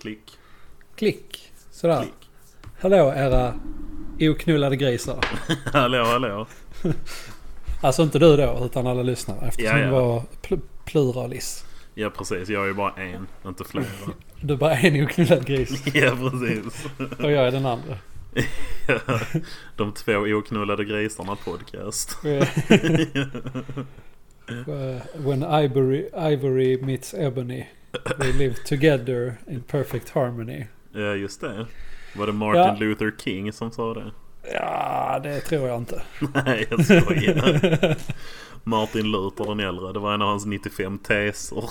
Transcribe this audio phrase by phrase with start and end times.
[0.00, 0.38] Klick.
[0.96, 1.52] Klick.
[1.70, 2.02] Sådär.
[2.02, 2.30] Klick.
[2.80, 3.54] Hallå era
[4.20, 5.24] oknullade grisar.
[5.72, 6.46] hallå, hallå.
[7.82, 9.48] Alltså inte du då, utan alla lyssnare.
[9.48, 9.86] Eftersom Ja, ja.
[9.86, 11.64] det var pl- pluralis.
[11.94, 12.48] Ja, precis.
[12.48, 13.84] Jag är ju bara en, inte flera.
[14.42, 15.82] Du är bara en oknullad gris.
[15.94, 16.84] ja, precis.
[17.18, 17.96] Och jag är den andra.
[19.76, 22.16] De två oknullade grisarna podcast.
[25.14, 27.66] When ivory, ivory meets ebony.
[28.18, 30.64] We live together in perfect harmony.
[30.92, 31.66] Ja, just det.
[32.16, 32.76] Var det Martin Ja.
[32.78, 34.10] Luther King som sa det?
[34.52, 36.02] Ja, det tror jag inte.
[36.44, 37.96] Nej, jag skojar.
[38.64, 39.92] Martin Luther den äldre.
[39.92, 41.64] Det var en av hans 95 teser.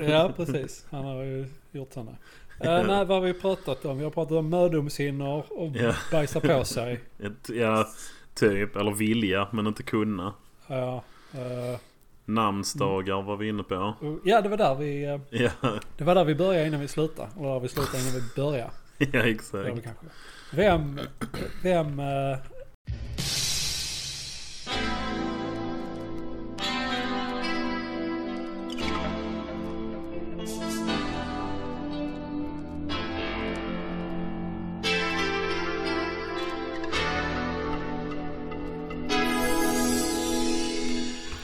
[0.08, 0.86] Ja, precis.
[0.90, 2.10] Han har ju gjort sådana.
[2.10, 2.16] Uh,
[2.86, 3.98] nej, vad har vi pratat om?
[3.98, 5.94] Vi har pratat om mödomshinnor och Ja.
[6.12, 7.00] bajsa på sig.
[7.22, 7.88] Ett, ja,
[8.34, 8.76] typ.
[8.76, 10.32] Eller vilja, men inte kunna.
[10.66, 11.80] Ja, eh,
[12.28, 13.94] Namnsdagar var vi inne på.
[14.24, 15.04] ja, det var där vi...
[15.04, 15.50] eh, Ja,
[15.96, 17.28] Det var där vi började innan vi slutade.
[17.38, 18.70] Eller där vi slutade innan vi började.
[19.12, 19.64] ja exakt.
[19.76, 20.06] det kanske.
[20.52, 21.00] Vem...
[21.62, 21.98] Vem...
[22.00, 22.38] eh,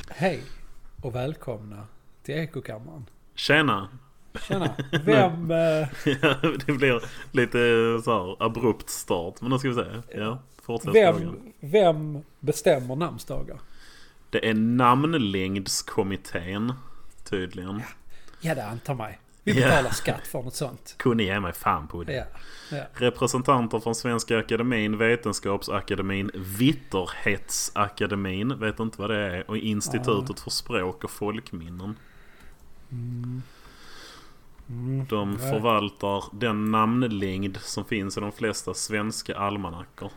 [0.09, 0.43] Hej
[1.05, 1.87] och välkomna
[2.23, 3.07] till Ekokammaren.
[3.35, 3.89] Tjena!
[4.49, 4.75] Tjena!
[5.05, 5.51] Vem...
[5.51, 5.89] eh,
[6.23, 6.35] Ja,
[6.67, 7.03] det blir
[7.33, 7.59] lite
[8.05, 9.35] så här abrupt start.
[9.41, 9.85] Men då ska vi se.
[10.15, 11.53] Ja, fortsätt Vem, frågan.
[11.61, 13.59] vem bestämmer namnsdagar?
[14.31, 16.73] Det är namnlängdskommittén.
[17.25, 17.83] Tydligen.
[18.41, 19.19] Ja, det antar mig.
[19.45, 20.95] Vi betalar skatt för något sånt.
[20.99, 22.13] Kunde ge mig fan på det.
[22.13, 22.25] Ja.
[22.77, 22.85] ja.
[22.95, 31.05] Representanter från Svenska Akademin, Vetenskapsakademin, Vitterhetsakademin, vet inte vad det är, och Institutet för språk
[31.05, 31.97] och folkminnen.
[32.91, 33.43] Mm,
[35.09, 35.51] De Ja.
[35.51, 40.11] förvaltar den namnlängd som finns i de flesta svenska almanackor.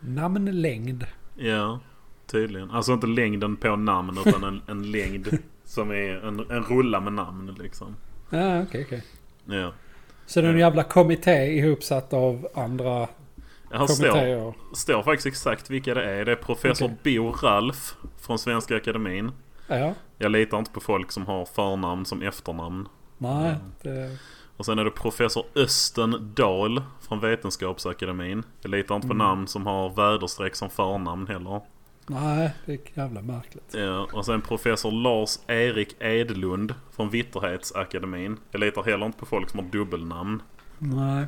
[0.00, 1.04] Namnlängd.
[1.36, 1.80] Ja,
[2.26, 2.70] tydligen.
[2.70, 7.12] Alltså inte längden på namn utan en, en längd som är en, en rulla med
[7.12, 7.96] namn liksom.
[8.30, 9.04] Ja, okej, okej.
[9.44, 9.72] Ja.
[10.26, 13.08] Så det är en jävla kommitté ihopsatt av andra
[13.72, 16.24] Här står, står faktiskt exakt vilka det är.
[16.24, 17.18] Det är professor Okej.
[17.20, 19.30] Bo Ralf från Svenska Akademin.
[19.68, 22.88] Ja, Jag litar inte på folk som har förnamn som efternamn.
[23.18, 23.54] nej.
[23.82, 24.16] Det,
[24.56, 28.42] Och sen är det professor Östen Dahl från Vetenskapsakademin.
[28.60, 29.26] Jag litar inte på Mm.
[29.26, 31.60] namn som har väderstreck som förnamn heller.
[32.06, 33.74] Nej, det är jävla märkligt.
[33.74, 38.36] Ja, och sen professor Lars Erik Edlund från Vitterhetsakademin.
[38.50, 40.42] Jag litar heller inte på folk som har dubbelnamn.
[40.78, 41.24] Nej.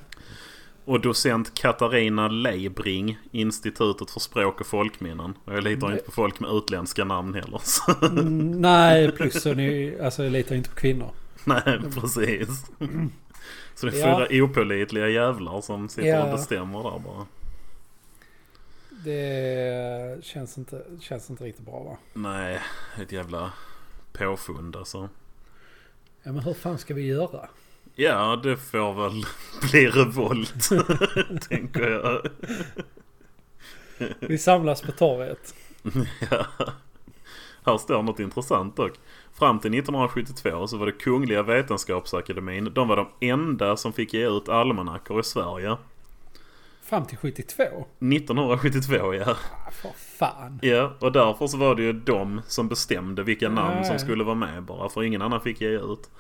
[0.84, 5.34] Och docent Katarina Leibring, Institutet för språk och folkminnen.
[5.44, 7.60] Och jag litar inte på folk med utländska namn heller.
[8.10, 11.10] Mm, nej, plus så ni, alltså jag litar inte på kvinnor.
[11.44, 12.66] nej, precis.
[13.74, 14.26] Så det är Ja.
[14.28, 16.24] fyra opålitliga jävlar som sitter Ja.
[16.24, 17.26] och bestämmer där bara.
[19.06, 21.96] Det känns inte, känns inte riktigt bra va?
[22.12, 22.60] Nej,
[23.02, 23.52] ett jävla
[24.12, 25.08] påfund alltså.
[26.22, 27.48] Ja men hur fan ska vi göra?
[27.94, 29.24] Ja, det får väl
[29.70, 30.68] bli revolt.
[31.48, 32.28] tänker jag.
[34.20, 35.54] Vi samlas på torget.
[36.30, 36.46] Ja.
[37.64, 38.92] Här står något intressant dock.
[39.32, 42.72] Fram till 1972 så var det Kungliga Vetenskapsakademin.
[42.74, 45.76] De var de enda som fick ge ut almanackor i Sverige.
[46.88, 47.62] Fram till 72?
[47.62, 49.30] 1972 ja.
[49.30, 50.58] Ah, för fan.
[50.62, 54.34] Ja, och därför så var det ju de som bestämde vilka namn som skulle vara
[54.34, 54.88] med bara.
[54.88, 56.10] För ingen annan fick ge ut.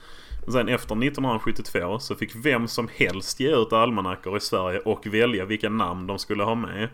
[0.52, 5.44] Sen efter 1972 så fick vem som helst ge ut almanackor i Sverige och välja
[5.44, 6.88] vilka namn de skulle ha med.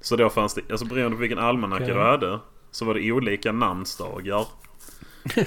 [0.00, 1.94] Så då fanns det, alltså beroende på vilken almanacka Okej.
[1.94, 2.38] du hade,
[2.70, 4.46] så var det olika namnsdagar.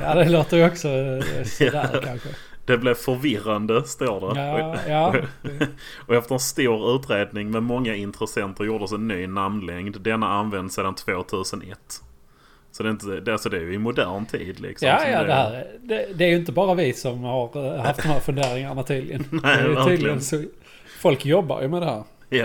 [0.00, 2.00] Ja det låter ju också eh, sådär Ja.
[2.04, 2.28] kanske.
[2.64, 4.40] Det blev förvirrande, står det.
[4.40, 5.14] Ja, ja.
[6.06, 10.00] Och efter en stor utredning med många intressenter gjordes en ny namnlängd.
[10.00, 11.78] Denna används sedan 2001.
[12.70, 14.88] Så det är, inte, det, alltså det är ju i modern tid liksom.
[14.88, 15.36] Ja, ja det det är.
[15.36, 18.20] här är- det, det är ju inte bara vi som har eh, haft de här
[18.20, 19.24] funderingarna tydligen.
[19.42, 20.44] Nej, det ju tydligen så,
[21.00, 22.04] folk jobbar ju med det här.
[22.28, 22.44] Ja.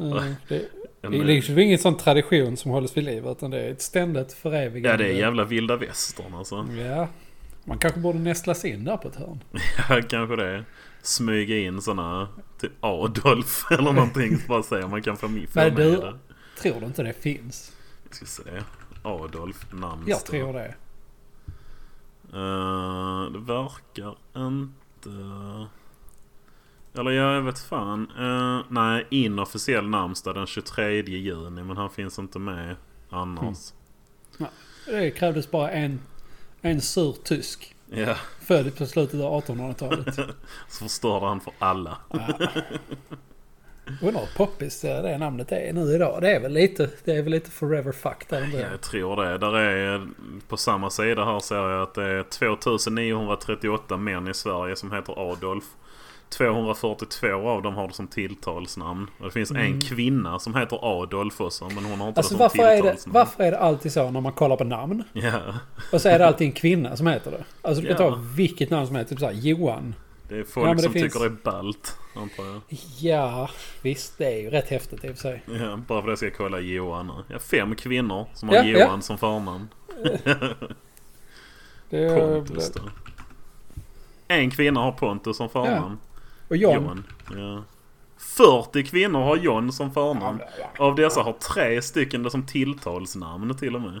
[0.00, 0.62] Eh, Det,
[1.02, 3.82] En- det är liksom ingen sån tradition som hålls vid liv utan det är ett
[3.82, 4.88] ständigt förevigande.
[4.88, 6.66] Ja, det är jävla vilda västern alltså.
[6.88, 7.08] Ja.
[7.68, 9.42] Man kanske borde nästla sig in där på ett hörn.
[9.88, 10.64] Ja, kanske det.
[11.02, 12.28] Smyga in såna
[12.60, 14.38] typ Adolf eller någonting.
[14.48, 16.18] Bara säga man kan få med, Men du- det.
[16.62, 17.72] Tror du inte det finns?
[18.04, 18.42] Jag ska se.
[19.02, 20.10] Adolf namnsdag.
[20.10, 20.74] Jag tror det.
[22.32, 25.10] Eh, det verkar inte...
[26.94, 28.10] Eller ja, jag vet fan.
[28.18, 31.62] Eh, nej, inofficiell namnsdag den 23 juni.
[31.64, 32.76] Men han finns inte med
[33.10, 33.72] annars.
[34.86, 36.00] Det krävdes bara en,
[36.62, 37.74] en sur tysk.
[37.90, 40.14] Ja, Född på slutet av 1800-talet.
[40.68, 41.98] så förstörde han för alla.
[42.10, 42.28] Ja.
[44.02, 46.22] Undrar hur poppis det det namnet är nu idag.
[46.22, 48.58] Det är väl lite, det är väl lite forever fucked inte?
[48.58, 49.38] jag tror det.
[49.38, 50.08] Där är,
[50.48, 55.30] på samma sida här ser jag att det är 2938 män i Sverige som heter
[55.32, 55.64] Adolf.
[56.28, 59.10] 242 av dem har det som tilltalsnamn.
[59.18, 59.80] Och det finns en Mm.
[59.80, 61.64] kvinna som heter Adolf också.
[61.74, 63.14] Men hon har inte Alltså det som varför är, det, tilltalsnamn.
[63.14, 65.04] varför är det alltid så när man kollar på namn?
[65.12, 65.40] Ja,
[65.92, 67.44] Och så är det alltid en kvinna som heter det.
[67.62, 68.10] Alltså du kan Ja.
[68.10, 69.10] ta vilket namn som helst.
[69.10, 69.94] Typ såhär Johan.
[70.28, 71.96] det är folk Ja, det som finns- tycker det är ballt.
[72.16, 72.60] Antar jag.
[72.98, 73.48] Ja,
[73.82, 74.18] visst.
[74.18, 75.42] Det är ju rätt häftigt i och för sig.
[75.60, 77.12] Ja, bara för ska jag kolla Johan nu.
[77.34, 79.00] Ja, fem kvinnor som har Ja, Johan ja.
[79.00, 79.68] som förnamn.
[81.90, 82.80] Det, Pontus då.
[84.28, 85.98] En kvinna har Pontus som förnamn.
[86.48, 86.74] Och John.
[86.84, 87.04] John.
[87.38, 87.64] Ja.
[88.18, 90.40] 40 kvinnor har John som förnamn.
[90.78, 94.00] Av dessa har tre stycken det som tilltalsnamn till och med.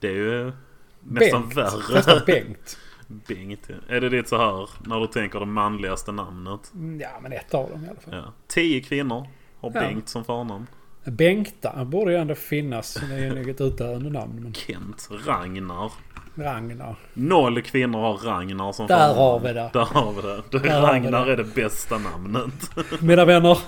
[0.00, 0.52] Det är ju
[1.00, 1.56] nästan Bengt.
[1.56, 1.94] värre.
[1.94, 2.78] Nästan Bengt.
[3.06, 3.60] Bengt.
[3.68, 3.74] ja.
[3.96, 6.70] Är det ditt så här när du tänker det manligaste namnet?
[6.74, 8.14] Mm, Ja, men ett av dem i alla fall.
[8.14, 8.32] Ja.
[8.46, 9.26] Tio kvinnor
[9.60, 9.80] har Ja.
[9.80, 10.66] Bengt som förnamn.
[11.04, 12.94] Bengta borde ju ändå finnas.
[12.94, 14.42] Det är ju ett utdöende namn.
[14.42, 15.08] Men Kent.
[15.26, 15.92] Ragnar.
[16.36, 16.96] Ragnar.
[17.14, 19.18] Noll kvinnor har Ragnar som Där förnamn.
[19.18, 19.70] har vi det.
[19.72, 20.42] Där har vi det.
[20.50, 21.32] det Där Ragnar det.
[21.32, 22.70] är det bästa namnet.
[23.00, 23.58] Mina vänner,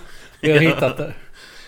[0.41, 1.15] vi har hittat det.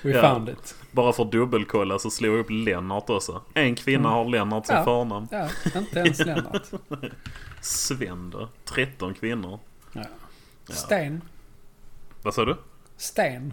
[0.02, 0.22] We Ja.
[0.34, 0.74] found it.
[0.90, 3.42] Bara för att dubbelkolla så slog jag upp Lennart också.
[3.54, 4.84] En kvinna har Lennart som Mm.
[4.88, 5.04] Ja.
[5.04, 5.28] förnamn.
[5.30, 5.48] Ja,
[5.80, 6.62] inte ens Lennart.
[7.60, 8.48] Sven då?
[8.64, 9.58] 13 kvinnor.
[9.92, 10.02] Ja.
[10.68, 11.20] Sten.
[12.22, 12.56] Vad sa du?
[12.96, 13.52] Sten.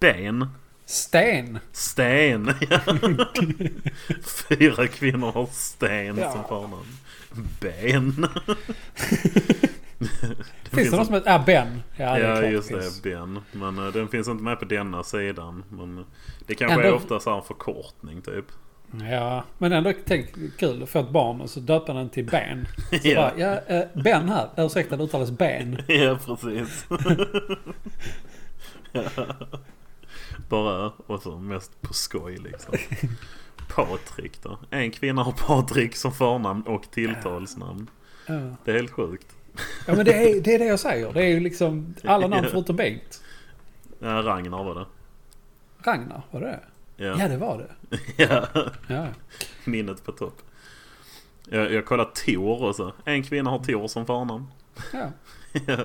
[0.00, 0.48] Ben?
[0.86, 1.58] Sten.
[1.72, 2.46] Sten!
[4.48, 6.32] Fyra kvinnor har Sten Ja.
[6.32, 6.86] som förnamn.
[7.60, 8.26] Ben?
[10.70, 11.34] Finns det någon som heter...
[11.34, 11.82] Ah, Ben.
[11.96, 13.00] Ja, det är Ja klart just finns.
[13.02, 13.40] det, Ben.
[13.52, 15.64] Men eh, den finns inte med på denna sidan.
[15.70, 16.04] Men
[16.46, 18.44] det kanske Ändå- är ofta så en förkortning typ.
[19.10, 22.66] Ja, men ändå tänk kul att få ett barn och så döpa den till Ben.
[22.90, 23.14] Så Ja.
[23.16, 24.48] bara, ja, eh, Ben här.
[24.56, 25.82] Ursäkta, det uttalas Ben.
[25.88, 26.86] Ja, precis.
[30.48, 32.74] Bara, och så mest på skoj liksom.
[33.74, 34.58] Patrik då.
[34.70, 37.90] En kvinna har Patrik som förnamn och tilltalsnamn.
[38.26, 38.34] Ja,
[38.64, 39.36] Det är helt sjukt.
[39.86, 41.12] ja men det är, det är det jag säger.
[41.12, 43.22] Det är ju liksom alla namn förutom Bengt.
[43.98, 44.86] Ja, Ragnar var det.
[45.90, 46.60] Ragnar, var det det?
[47.04, 47.16] Ja.
[47.18, 47.98] Ja, det var det.
[48.16, 48.46] ja.
[48.86, 49.06] Ja.
[49.64, 50.42] Minnet på topp.
[51.48, 52.92] Jag, jag kollar Tor också.
[53.04, 54.46] En kvinna har Tor som förnamn.
[54.92, 55.10] Ja,
[55.66, 55.76] ja.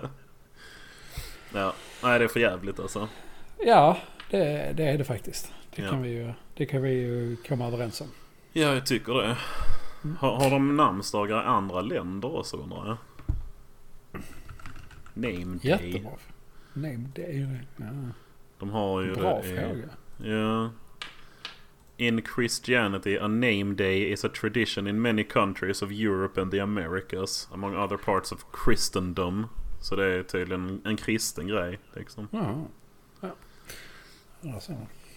[1.54, 1.74] ja.
[2.04, 3.08] Nej, det är för jävligt alltså.
[3.66, 3.98] ja
[4.32, 5.54] det, det är det faktiskt.
[5.76, 5.90] Det Ja.
[5.90, 8.08] kan, vi ju, det kan vi ju komma överens om.
[8.54, 9.38] Ja, jag tycker det.
[10.20, 12.98] Har, har de namnsdagar i andra länder också undrar jag?
[15.14, 15.72] Name Day.
[15.72, 16.12] Jättebra.
[17.16, 17.58] Är ju...
[17.78, 17.86] Ja.
[18.60, 19.90] De har ju Bra det i- fråga.
[20.38, 20.70] Ja.
[21.98, 26.60] In Christianity, a name day is a tradition in many countries of Europe and the
[26.60, 29.48] Americas, among other parts of Christendom.
[29.82, 32.28] Så det är tydligen en kristen grej liksom.
[32.32, 32.56] Ja.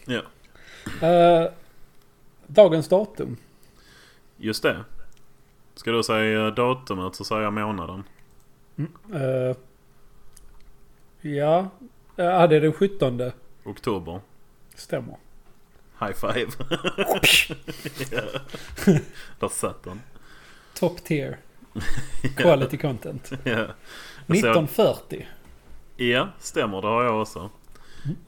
[0.05, 0.23] Ja.
[1.09, 1.51] Eh,
[2.47, 3.37] dagens datum.
[4.37, 4.85] just det.
[5.75, 8.05] Ska du säga datumet så säger jag månaden.
[9.15, 9.57] Uh,
[11.21, 11.69] ja,
[12.17, 13.33] ja, det är den 17.
[13.65, 14.21] Oktober.
[14.75, 15.17] Stämmer.
[16.01, 16.47] High five.
[19.41, 20.01] Där satt den.
[20.75, 21.39] Top tier.
[22.37, 23.27] Quality content.
[23.27, 23.75] Ser-
[24.27, 25.27] 1940.
[25.97, 26.83] Ja, stämmer.
[26.83, 27.51] Det har jag också.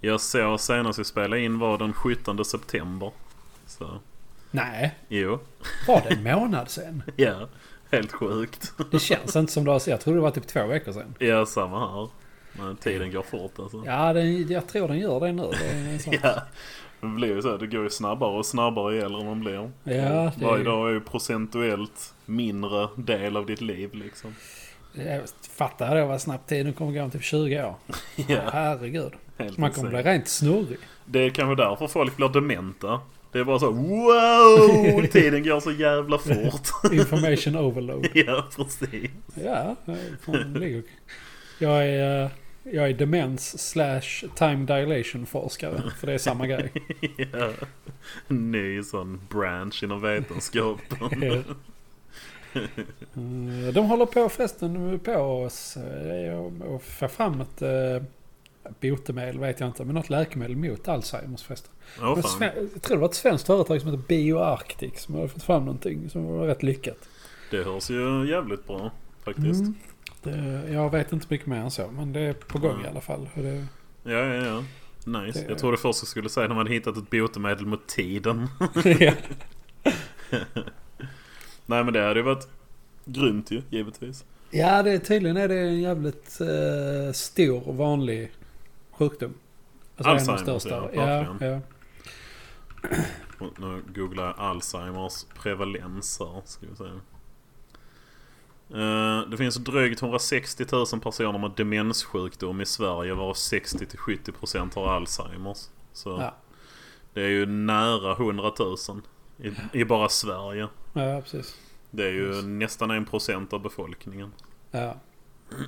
[0.00, 3.10] Jag såg senast vi spelade in var den 17 september.
[3.66, 3.98] Så,
[4.50, 5.38] Nej, jo.
[5.88, 7.02] var det en månad sen?
[7.16, 7.48] Ja,
[7.90, 8.72] helt sjukt.
[8.90, 9.90] Det känns inte som det så.
[9.90, 11.14] Jag tror det var typ två veckor sen.
[11.18, 12.08] Ja, samma här.
[12.52, 13.82] Men tiden går fort alltså.
[13.86, 15.42] Ja, den, jag tror den gör det nu.
[15.50, 16.18] Det.
[16.22, 16.42] Ja.
[17.00, 17.56] Det blir ju så.
[17.56, 19.70] Det går ju snabbare och snabbare ju äldre man blir.
[19.84, 24.34] Ja, det Varje dag är ju procentuellt mindre del av ditt liv liksom.
[24.96, 25.22] Jag
[25.56, 27.74] fattar då vad snabbt tiden kommer gå om typ 20 år.
[28.28, 29.12] Ja, Herregud.
[29.38, 30.78] helt Man kommer bli rent snurrig.
[31.04, 33.00] Det är kanske därför folk blir dementa.
[33.32, 35.06] Det är bara så wow!
[35.12, 36.92] Tiden går så jävla fort.
[36.92, 38.08] Information overload.
[38.14, 39.10] ja, precis.
[39.44, 39.76] Ja,
[40.20, 40.82] fan.
[41.58, 42.30] Jag är, eh,
[42.62, 45.82] jag är demens slash time dilation forskare.
[45.98, 46.72] För det är samma grej.
[47.32, 47.50] ja.
[48.28, 51.44] Ny sån branch inom vetenskapen.
[53.16, 55.76] Mm, De håller på förresten på oss
[56.64, 58.02] och få fram ett eh,
[58.80, 59.84] botemedel vet jag inte.
[59.84, 61.72] Men något läkemedel mot Alzheimers förresten.
[61.98, 65.64] Sve- jag tror det var ett svenskt företag som heter BioArctic som har fått fram
[65.64, 67.08] någonting som var rätt lyckat.
[67.50, 68.90] Det hörs ju jävligt bra
[69.24, 69.60] faktiskt.
[69.60, 69.74] Mm.
[70.22, 72.84] Det, jag vet inte mycket mer än så men det är på gång Mm.
[72.84, 73.28] i alla fall.
[73.34, 73.66] Det,
[74.02, 74.64] Ja, ja, ja.
[75.20, 75.38] Nice.
[75.42, 78.48] Det- Jag trodde först jag skulle säga att de hade hittat ett botemedel mot tiden.
[79.00, 79.12] ja.
[81.66, 82.48] Nej men det hade ju varit
[83.04, 84.24] Grymt ju, givetvis.
[84.50, 88.32] Ja, det, tydligen är det en jävligt eh, stor och vanlig
[88.90, 89.34] sjukdom.
[89.96, 90.70] Alltså en av de största.
[90.70, 91.52] ja, ja, verkligen.
[91.52, 91.60] ja.
[93.38, 96.84] Och Nu googlar jag Alzheimers prevalens här, ska vi se.
[98.80, 105.58] Eh, Det finns drygt 160 000 personer med demenssjukdom i Sverige varav 60-70% har Alzheimers.
[105.92, 106.34] Så Ja.
[107.14, 108.76] det är ju nära 100 000
[109.38, 110.68] i, i bara Sverige.
[110.92, 111.56] ja, precis.
[111.90, 114.32] Det är ju nästan en procent av befolkningen.
[114.70, 114.94] Ja.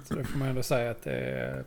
[0.04, 1.64] Så det får man ändå säga att det är...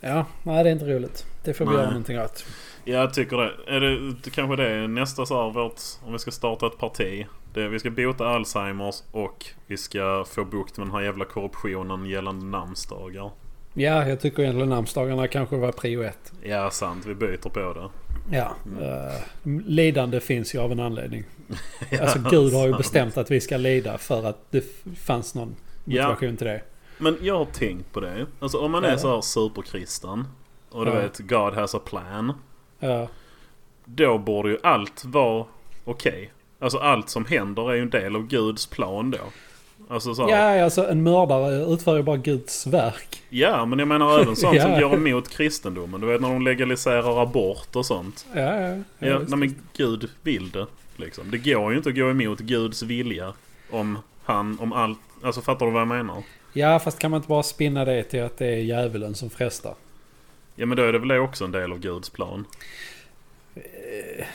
[0.00, 1.26] Ja, nej det är inte roligt.
[1.44, 1.80] Det får vi Nej.
[1.80, 2.44] göra någonting åt.
[2.84, 3.52] Jag tycker det.
[3.76, 6.78] Är det, det kanske det är nästa så här vårt, om vi ska starta ett
[6.78, 7.26] parti.
[7.54, 12.06] Det, vi ska bota Alzheimers och vi ska få bukt med den här jävla korruptionen
[12.06, 13.30] gällande namnsdagar.
[13.74, 16.32] Ja, jag tycker egentligen namnsdagarna kanske var prio ett.
[16.42, 17.06] Ja, sant.
[17.06, 17.88] Vi byter på det.
[18.30, 18.56] Ja.
[18.66, 18.82] Mm.
[18.84, 19.12] eh,
[19.66, 21.24] lidande finns ju av en anledning.
[22.00, 24.64] Alltså Gud har ju bestämt att vi ska lida för att det
[24.98, 26.62] fanns någon motivation till det.
[26.98, 28.26] Men jag har tänkt på det.
[28.40, 28.98] Alltså om man är Ja.
[28.98, 30.24] så här superkristen.
[30.70, 30.96] Och du Ja.
[31.00, 32.32] vet, God has a plan.
[32.78, 33.08] Ja,
[33.84, 35.46] Då borde ju allt vara
[35.84, 36.32] okej.
[36.58, 39.18] Alltså allt som händer är ju en del av Guds plan då.
[39.88, 43.22] Alltså så här, ja alltså en mördare utför ju bara Guds verk.
[43.28, 44.88] Ja, men jag menar även sånt som Ja.
[44.88, 46.00] går emot kristendomen.
[46.00, 48.26] Du vet när de legaliserar abort och sånt.
[48.34, 48.68] Ja, ja.
[48.68, 50.66] ja, Ja, nej, men Gud vill det.
[50.96, 51.30] Liksom.
[51.30, 53.32] Det går ju inte att gå emot Guds vilja.
[53.70, 54.98] Om han, om allt.
[55.22, 56.22] Alltså fattar du vad jag menar?
[56.52, 59.74] ja, fast kan man inte bara spinna det till att det är djävulen som frestar?
[60.56, 62.44] Ja men då är det väl också en del av Guds plan.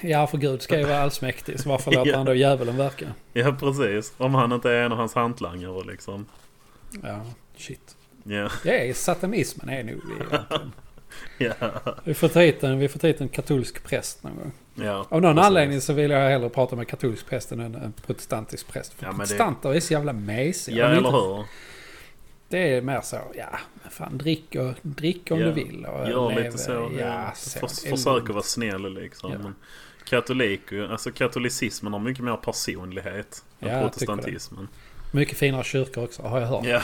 [0.02, 1.60] Ja, för Gud ska ju vara allsmäktig.
[1.60, 2.18] Så varför låter Ja.
[2.18, 3.06] han då djävulen verka?
[3.34, 4.14] Ja precis.
[4.18, 6.26] Om han inte är en av hans hantlangare liksom.
[7.04, 7.26] Ja,
[7.58, 7.96] shit.
[8.24, 8.50] Ja.
[8.66, 10.72] Ja, satanismen är nog egentligen.
[11.38, 11.54] Ja.
[12.04, 14.52] Vi får ta hit en, vi får ta hit en katolsk präst någon gång.
[14.76, 15.48] ja Av någon precis.
[15.48, 18.94] anledning så vill jag hellre prata med katolsk präst än en, protestantisk präst.
[18.94, 20.78] För Ja, men det- protestanter är så jävla mesiga.
[20.78, 21.46] Ja eller hur?
[22.54, 25.86] Det är mer så, ja, fan drick, och, drick om Ja, du vill.
[25.86, 26.92] Och Gör lev- lite så.
[27.00, 27.60] Ja, så.
[27.60, 29.32] för, försök att vara snäll liksom.
[29.32, 29.38] Ja.
[29.38, 29.56] Men
[30.06, 34.68] katolik, alltså katolicismen har mycket mer personlighet än Ja, protestantismen.
[35.12, 36.66] Mycket finare kyrkor också, har jag hört.
[36.66, 36.82] Ja,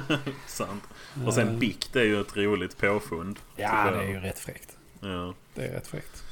[0.46, 0.82] sant.
[1.26, 3.38] Och sen bikt är ju ett roligt påfund.
[3.56, 4.76] Ja, det är ju rätt fräckt.
[5.00, 5.34] Ja.
[5.54, 6.24] Det är rätt fräckt.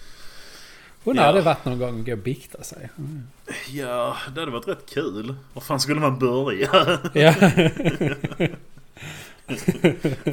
[1.04, 1.26] Undrar Ja.
[1.26, 2.90] hade det varit någon gång att gå och bikta sig.
[2.99, 3.23] Mm.
[3.71, 5.35] ja, det hade varit rätt kul.
[5.52, 6.99] Var fan skulle man börja?
[7.14, 7.35] Ja.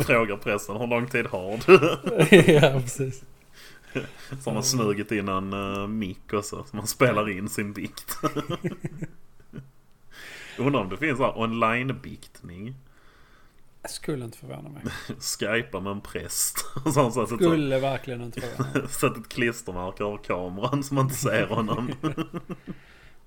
[0.05, 1.97] Frågar prästen, hur lång tid har du?
[2.53, 3.23] ja, precis.
[4.43, 8.17] Så har man smugit in en uh, mick också, så man spelar in sin bikt.
[10.57, 12.75] Undrar om det finns så online-biktning.
[13.81, 14.83] Jag skulle inte förvåna mig.
[15.19, 16.57] Skypa med en präst.
[16.93, 18.87] Så han satt ett, Skulle verkligen inte förvåna mig.
[18.89, 21.91] satt ett klistermärke över kameran så man inte ser honom.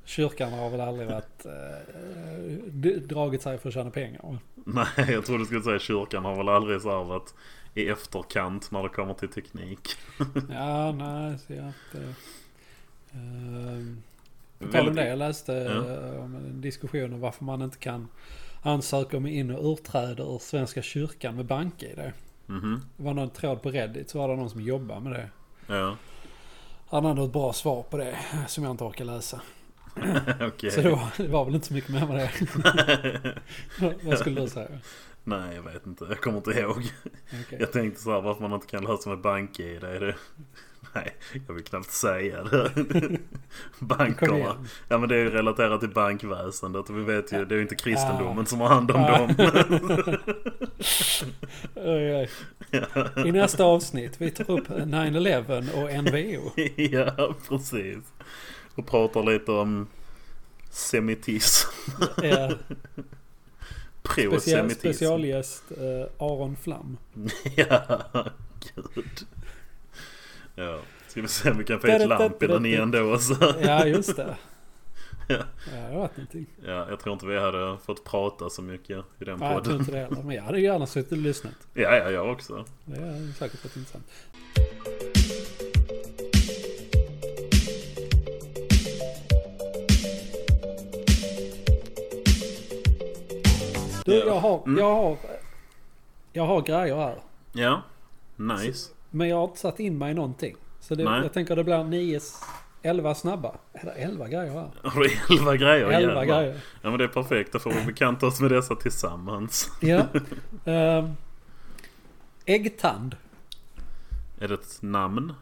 [0.05, 1.53] Kyrkan har väl aldrig varit, eh,
[2.71, 4.39] d- dragit sig för att tjäna pengar.
[4.55, 7.35] Nej, jag trodde du skulle säga kyrkan har väl aldrig så här varit
[7.75, 9.89] i efterkant när det kommer till teknik.
[10.51, 12.15] Ja, nej, så jag inte...
[13.15, 13.95] Uh,
[14.59, 15.71] på tal om det, jag läste Ja.
[16.15, 18.09] eh, om en diskussion om varför man inte kan
[18.63, 22.13] ansöka om in och urträde ur Svenska kyrkan med bank-id.
[22.47, 25.29] Mhm, Det var någon tråd på Reddit så var det någon som jobbar med det.
[25.75, 25.97] ja.
[26.89, 29.41] Han hade ett bra svar på det som jag inte orkar läsa.
[30.41, 30.71] Okej.
[30.71, 33.35] Så det var, det var väl inte så mycket mer med det.
[34.03, 34.69] Vad skulle du säga?
[35.25, 36.05] Nej, jag vet inte.
[36.09, 36.83] Jag kommer inte ihåg.
[37.45, 37.59] Okej.
[37.61, 39.85] Jag tänkte så här, varför man inte kan lösa med bank-id.
[39.85, 40.15] Är det...
[40.95, 41.15] Nej,
[41.47, 42.71] jag vill knappt säga det.
[43.79, 44.57] Bankerna.
[44.89, 47.63] Ja men det är ju relaterat till bankväsendet och vi vet ju, det är ju
[47.63, 48.47] inte kristendomen Ah.
[48.47, 49.19] som har hand om Ah.
[49.19, 49.35] dem.
[51.75, 52.29] Oj, oj.
[53.29, 56.51] I nästa avsnitt, vi tar upp 9-11 och NVO.
[56.77, 57.97] ja, precis.
[58.75, 59.87] Och pratar lite om
[60.71, 61.69] semitism.
[62.23, 62.51] Ja,
[64.13, 66.97] special, specialgäst eh, Aron Flam.
[67.57, 68.01] Ja,
[68.75, 69.27] gud.
[70.55, 70.79] Ja,
[71.09, 73.37] ska vi se om vi kan få hit Lampinen igen då så.
[73.63, 74.37] Ja, just det.
[75.29, 75.37] Ja.
[75.37, 76.47] Ja, det har varit någonting.
[76.67, 79.73] Ja, jag tror inte vi hade fått prata så mycket i den Nej, jag tror
[79.73, 79.79] podden.
[79.81, 80.23] inte det heller.
[80.23, 81.53] Men jag hade gärna suttit och lyssnat.
[81.75, 82.65] Ja, ja, jag också.
[82.85, 84.07] Det är säkert varit intressant.
[94.05, 94.25] Du, Ja.
[94.27, 94.79] jag har, Mm.
[94.79, 95.17] jag har,
[96.33, 97.17] jag har grejer här.
[97.53, 97.83] Ja,
[98.37, 98.91] nice.
[99.15, 100.57] Men jag har inte satt in mig i någonting.
[100.81, 102.21] Så det, jag tänker det blir 9,
[102.83, 103.57] 11 snabba.
[103.73, 104.71] Eller 11 grejer här.
[104.83, 105.87] Har du elva grejer?
[105.87, 106.25] 11 Jävlar.
[106.25, 106.61] grejer.
[106.83, 109.71] Ja men det är perfekt, då får vi bekanta oss med dessa tillsammans.
[109.81, 110.07] Ja.
[110.65, 111.11] Ehm,
[112.45, 113.17] äggtand.
[114.39, 115.33] Är det ett namn?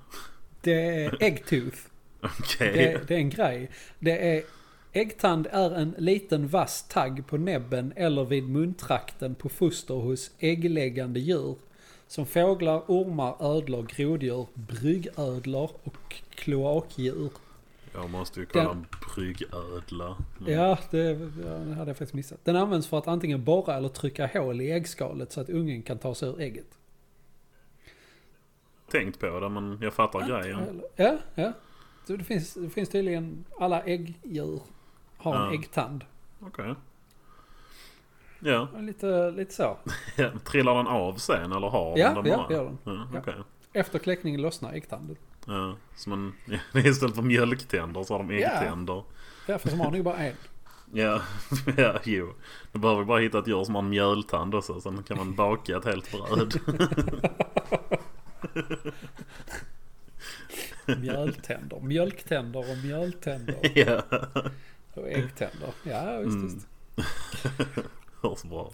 [0.61, 1.79] Det är äggtooth.
[2.23, 2.73] Okej.
[2.73, 3.71] Det, det är en grej.
[3.99, 4.43] Det är
[4.93, 11.21] Äggtand är en liten vass tagg på näbben eller vid muntrakten på foster hos äggläggande
[11.21, 11.57] djur.
[12.11, 17.31] Som fåglar, ormar, ödlor, groddjur, bryggödlor och kloakdjur.
[17.95, 20.17] Jag måste ju kolla en bryggödla.
[20.41, 20.53] Mm.
[20.53, 22.45] Ja, det, ja, det hade jag faktiskt missat.
[22.45, 25.99] Den används för att antingen borra eller trycka hål i äggskalet så att ungen kan
[25.99, 26.79] ta sig ur ägget.
[28.91, 30.83] Tänkt på det men jag fattar grejen.
[30.97, 31.53] Ja, ja.
[32.07, 34.61] Så det, finns, det finns tydligen, alla äggdjur
[35.17, 35.55] har en Ja.
[35.61, 36.05] äggtand.
[36.41, 36.75] Okej.
[38.41, 38.69] Ja.
[38.79, 39.77] Lite, lite så.
[40.45, 42.49] Trillar den av sen eller har Ja, den ja, bara?
[42.49, 42.79] det gör den.
[42.85, 43.19] Ja, Ja.
[43.21, 43.35] okej.
[43.73, 45.17] Efter kläckningen lossnar äggtanden.
[45.47, 46.33] Ja, som en,
[46.87, 48.49] istället för mjölktänder så har de Ja.
[48.49, 49.03] äggtänder.
[49.47, 50.35] Ja, för som har nog bara en.
[50.93, 51.21] Ja,
[51.77, 52.33] ja, jo.
[52.73, 54.81] Då behöver vi bara hitta ett djur som har en mjöltand också.
[54.81, 56.55] Sen kan man baka ett helt bröd.
[61.01, 64.03] Mjöltänder, mjölktänder och mjöltänder ja,
[64.95, 65.69] och äggtänder.
[65.83, 66.45] Ja, visst, Mm.
[66.45, 66.67] visst.
[68.29, 68.73] hörs bra.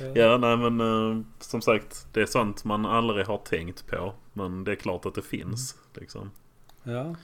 [0.00, 0.06] Ja.
[0.14, 2.06] Ja, nej men eh, som sagt.
[2.12, 4.14] Det är sånt man aldrig har tänkt på.
[4.32, 5.76] Men det är klart att det finns.
[5.94, 6.30] Liksom.
[6.82, 7.14] Ja.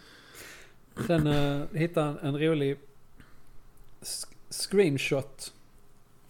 [1.07, 2.78] Sen uh, hittade han en rolig
[4.50, 5.52] screenshot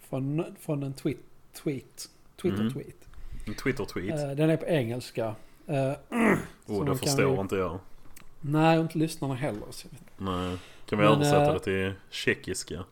[0.09, 1.17] från, från en tweet,
[1.63, 2.09] tweet,
[2.41, 2.95] Twitter-tweet.
[3.47, 4.23] En Twitter-tweet.
[4.23, 5.35] Eh, den är på engelska.
[5.69, 5.93] Uh,
[6.65, 7.79] oh, det förstår vi- inte jag.
[8.41, 9.65] nej, och inte lyssnarna heller.
[9.71, 10.57] Så jag Nej.
[10.85, 12.83] Kan vi Men, översätta eh, det till tjeckiska?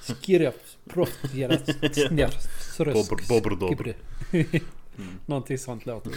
[0.00, 0.54] Skirjap,
[0.86, 2.34] proftjerat, snär,
[2.78, 3.94] Bobr- bobr-dobr.
[4.98, 5.18] Mm.
[5.26, 6.12] Någonting sånt låter.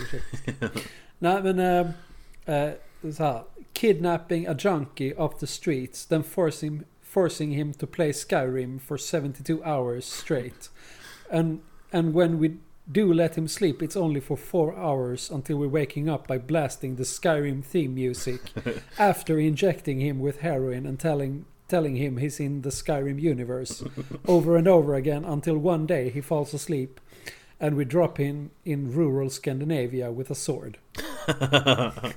[1.19, 1.93] Nej men,
[3.13, 3.43] så här.
[3.74, 9.63] Kidnapping a junkie off the streets, then forcing, forcing him to play Skyrim for 72
[9.63, 10.69] hours straight.
[11.31, 11.60] And,
[11.91, 12.57] and when we
[12.91, 16.95] do let him sleep, it's only for four hours until we're waking up by blasting
[16.95, 18.41] the Skyrim theme music
[19.00, 23.84] after injecting him with heroin and telling telling him he's in the Skyrim universe
[24.27, 27.00] over and over again until one day he falls asleep
[27.60, 30.78] and we drop him in rural Scandinavia with a sword.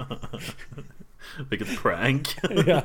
[1.50, 2.28] Vilket prank.
[2.66, 2.80] ja.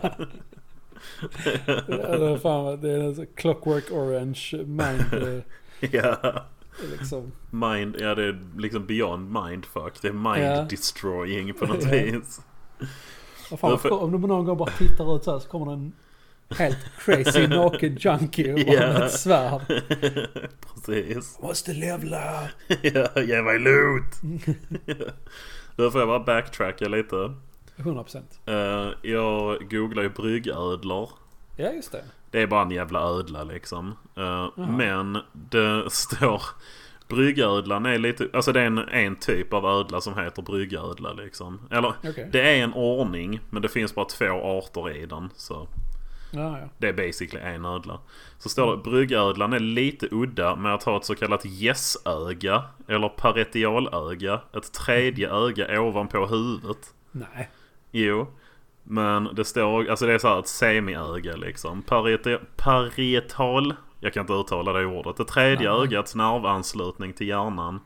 [2.41, 5.13] Fan, det är en Clockwork Orange mind.
[5.13, 5.43] eh,
[5.91, 6.45] ja.
[6.91, 7.32] Liksom.
[7.50, 10.02] Mind, ja det är liksom beyond mindfuck.
[10.02, 10.62] Det är mind Ja.
[10.69, 11.89] destroying på något Ja.
[11.91, 12.41] vis.
[13.52, 15.71] Vad fan, Varför- om du någon gång bara tittar ut så här så kommer det
[15.71, 15.91] en
[16.57, 19.61] helt crazy naken junkie och med ett svärd.
[20.85, 21.39] Precis.
[21.41, 22.49] Måste levla!
[22.81, 24.21] ja, ge mig loot!
[25.75, 27.33] Då får jag bara backtracka lite.
[27.75, 28.21] 100%.
[28.49, 31.09] Uh, jag googlar ju bryggödlor.
[31.55, 32.03] Ja, just det.
[32.31, 33.97] Det är bara en jävla ödla liksom.
[34.17, 36.41] Uh, men det står...
[37.07, 38.27] Bryggödlan är lite...
[38.33, 41.59] Alltså det är en, en typ av ödla som heter bryggödla liksom.
[41.71, 42.29] Eller Okej.
[42.31, 45.29] det är en ordning men det finns bara två arter i den.
[45.35, 45.67] Så
[46.32, 46.70] Ja, ja.
[46.78, 48.00] det är basically en ödla.
[48.38, 52.63] Så står det bryggödlan är lite udda med att ha ett så kallat gässöga.
[52.88, 54.41] Eller paretialöga.
[54.54, 56.94] Ett tredje öga ovanpå huvudet.
[57.12, 57.50] Nej.
[57.91, 58.28] Jo.
[58.84, 61.82] Men det står, alltså det är så här ett semiöga liksom.
[61.82, 65.17] Parieta, parietal, jag kan inte uttala det ordet.
[65.17, 65.82] Det tredje Nej.
[65.82, 67.80] ögats nervanslutning till hjärnan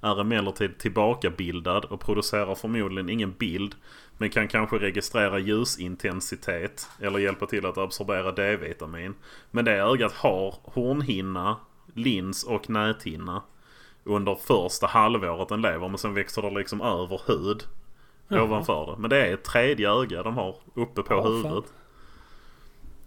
[0.00, 3.74] är emellertid tillbakabildad och producerar förmodligen ingen bild.
[4.18, 9.14] Men kan kanske registrera ljusintensitet eller hjälpa till att absorbera D-vitamin.
[9.50, 11.56] Men det ögat har hornhinna,
[11.94, 13.42] lins och näthinna
[14.04, 15.88] under första halvåret den lever.
[15.88, 17.62] Men sen växer det liksom över hud
[18.28, 18.42] Jaha.
[18.42, 18.96] ovanför det.
[18.98, 21.26] Men det är ett tredje öga de har uppe på fan.
[21.26, 21.72] huvudet.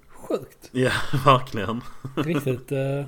[0.10, 0.70] Sjukt.
[0.72, 0.92] Ja,
[1.26, 1.82] verkligen.
[2.16, 3.08] Riktigt ett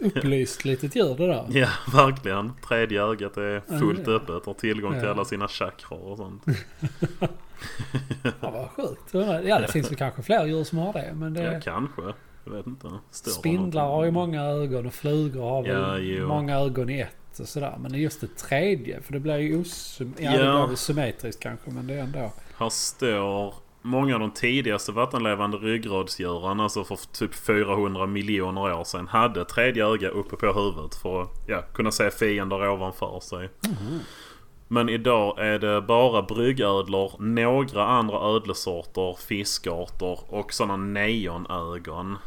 [0.00, 1.46] upplyst litet djur det där.
[1.50, 2.52] Ja, verkligen.
[2.68, 4.12] Tredje ögat är fullt Ja.
[4.12, 5.10] öppet och har tillgång till Ja.
[5.10, 6.42] alla sina chakrar och sånt.
[8.40, 9.14] Ja, vad sjukt.
[9.48, 11.12] Ja, det finns väl kanske fler djur som har det.
[11.14, 12.02] Men det, Ja, kanske.
[12.44, 12.88] Jag vet inte.
[13.10, 17.40] Står spindlar har ju många ögon och flugor har väl Ja, många ögon i ett
[17.40, 17.74] och sådär.
[17.80, 20.60] Men just det tredje, för det blir ju osym- ja, Ja.
[20.60, 22.32] det blir symmetriskt kanske, men det är ändå...
[22.58, 29.08] Här står många av de tidigaste vattenlevande ryggradsdjuren, alltså för typ 400 miljoner år sedan,
[29.08, 33.48] hade tredje öga uppe på huvudet för att ja, kunna se fiender ovanför sig.
[34.68, 42.18] Men idag är det bara bryggödlor, några andra ödlesorter, fiskarter och sådana neonögon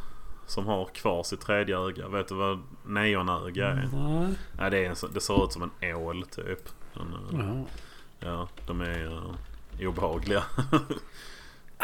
[0.47, 2.07] som har kvar sitt tredje öga.
[2.07, 3.89] Vet du vad neonöga är?
[3.93, 4.27] Nej.
[4.57, 6.69] Nej, det, är en, det ser ut som en ål typ.
[6.95, 7.63] Eh, Jaha.
[8.19, 10.43] ja, de är uh, obehagliga.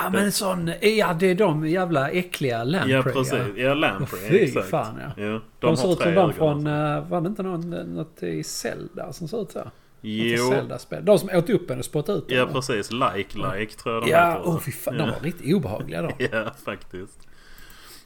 [0.03, 2.93] Ja men sån, ja det är de jävla äckliga lamprey.
[2.95, 3.39] ja, precis.
[3.55, 4.29] Ja, lamprey.
[4.29, 4.69] Fy exakt.
[4.69, 5.23] fan ja.
[5.23, 6.69] Ja, de, De, ser ut som de från, alltså.
[7.05, 9.71] eh, var det inte någon, något i Zelda som ser ut så?
[10.01, 11.05] Jo, Zelda-spel.
[11.05, 12.91] De som åt upp en och spottade ut den, ja precis.
[12.91, 14.41] Like-like tror jag de Ja, heter.
[14.47, 14.97] åh fy fan.
[14.97, 16.11] De var riktigt obehagliga då.
[16.31, 17.27] Ja, faktiskt.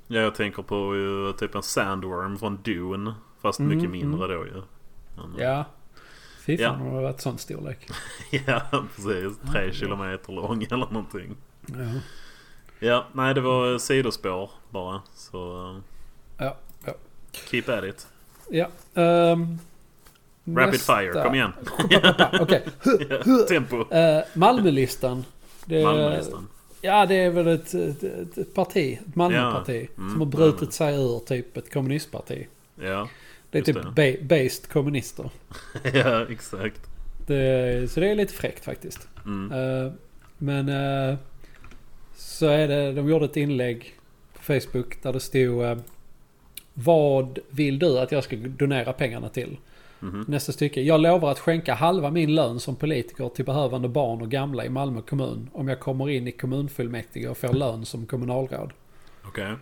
[0.08, 3.14] Ja, jag tänker på ju typ en sandworm från Dune.
[3.42, 4.62] Fast Mm, mycket mindre då ju.
[5.16, 5.66] Men, Ja.
[6.46, 6.70] Fy Ja.
[6.70, 7.88] fan om det har varit sån storlek.
[8.48, 8.62] ja,
[8.96, 9.38] precis.
[9.52, 11.36] Tre kilometer lång eller någonting.
[11.68, 12.00] Ja.
[12.80, 15.02] Ja, nej det var sidospår bara.
[15.16, 15.78] Så uh,
[16.38, 16.94] Ja, ja.
[17.32, 18.08] keep at it.
[18.50, 18.68] ja.
[19.02, 19.60] ehm,
[20.46, 21.52] Rapid nästa- fire, kom igen.
[22.42, 22.64] Okej.
[23.10, 23.78] Ja, Tempo.
[23.78, 25.26] Uh, Malmölistan.
[25.66, 26.48] Det, Malmölistan.
[26.82, 28.04] Ja, det är väl ett, ett,
[28.38, 29.00] ett, parti.
[29.08, 29.88] Ett Malmöparti.
[29.96, 32.48] Ja, mm, som har brutit sig ur typ ett kommunistparti.
[32.76, 33.10] Ja,
[33.50, 34.18] Det är typ det.
[34.22, 35.30] ba- based kommunister.
[35.94, 36.82] ja exakt.
[37.28, 39.08] Det, så det är lite fräckt faktiskt.
[39.26, 39.52] Mm.
[39.52, 39.92] Eh,
[40.38, 41.18] men eh,
[42.16, 43.94] så är det, de gjorde ett inlägg
[44.34, 45.78] på Facebook där det stod eh,
[46.74, 49.58] Vad vill du att jag ska donera pengarna till?
[50.00, 50.26] Mhm.
[50.28, 50.82] Nästa stycke.
[50.82, 54.70] Jag lovar att skänka halva min lön som politiker till behövande barn och gamla i
[54.70, 58.72] Malmö kommun om jag kommer in i kommunfullmäktige och får lön som kommunalråd.
[59.26, 59.56] Okej.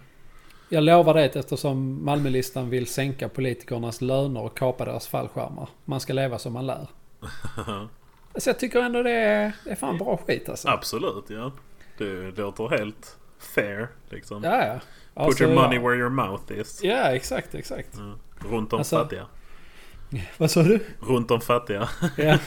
[0.70, 5.70] Jag lovar det eftersom Malmölistan vill sänka politikernas löner och kapa deras fallskärmar.
[5.86, 6.88] Man ska leva som man lär.
[8.36, 10.70] Så jag tycker ändå det är, det är fan bra skit alltså.
[10.70, 11.52] Absolut, ja.
[12.06, 13.18] Det låter helt
[13.56, 14.44] fair liksom.
[14.44, 14.74] Ja, ja.
[14.74, 14.82] Put
[15.14, 15.82] Alltså, your money ja.
[15.88, 16.84] where your mouth is.
[16.84, 17.90] Ja, exakt, exakt.
[17.98, 18.14] Ja.
[18.50, 19.26] Runt de Alltså- fattiga.
[20.38, 20.80] Vad sa du?
[21.00, 21.90] Runt de fattiga.
[22.18, 22.38] Ja.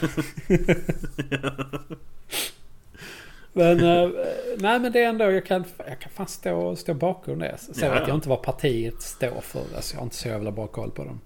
[3.53, 4.09] men, eh,
[4.57, 7.57] nej men det är ändå, jag kan, jag kan fan stå, stå bakom det.
[7.57, 8.07] Så Ja, ja.
[8.07, 9.61] jag inte vad partiet står för.
[9.75, 11.19] Alltså jag har inte så jävla bra koll på dem.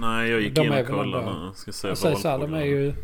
[0.00, 1.54] Nej, jag gick De in och kollade.
[1.54, 2.94] Ska se Jag säger så här, de är ju...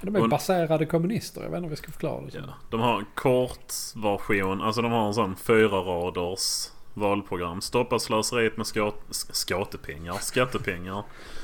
[0.00, 1.42] De är Och- baserade kommunister.
[1.42, 2.30] Jag vet inte om vi ska förklara det.
[2.38, 4.62] Ja, de har en kort version.
[4.62, 7.60] Alltså de har en sån fyra raders valprogram.
[7.60, 10.14] Stoppa slöseriet med skat, skatepengar.
[10.20, 11.02] Skattepengar.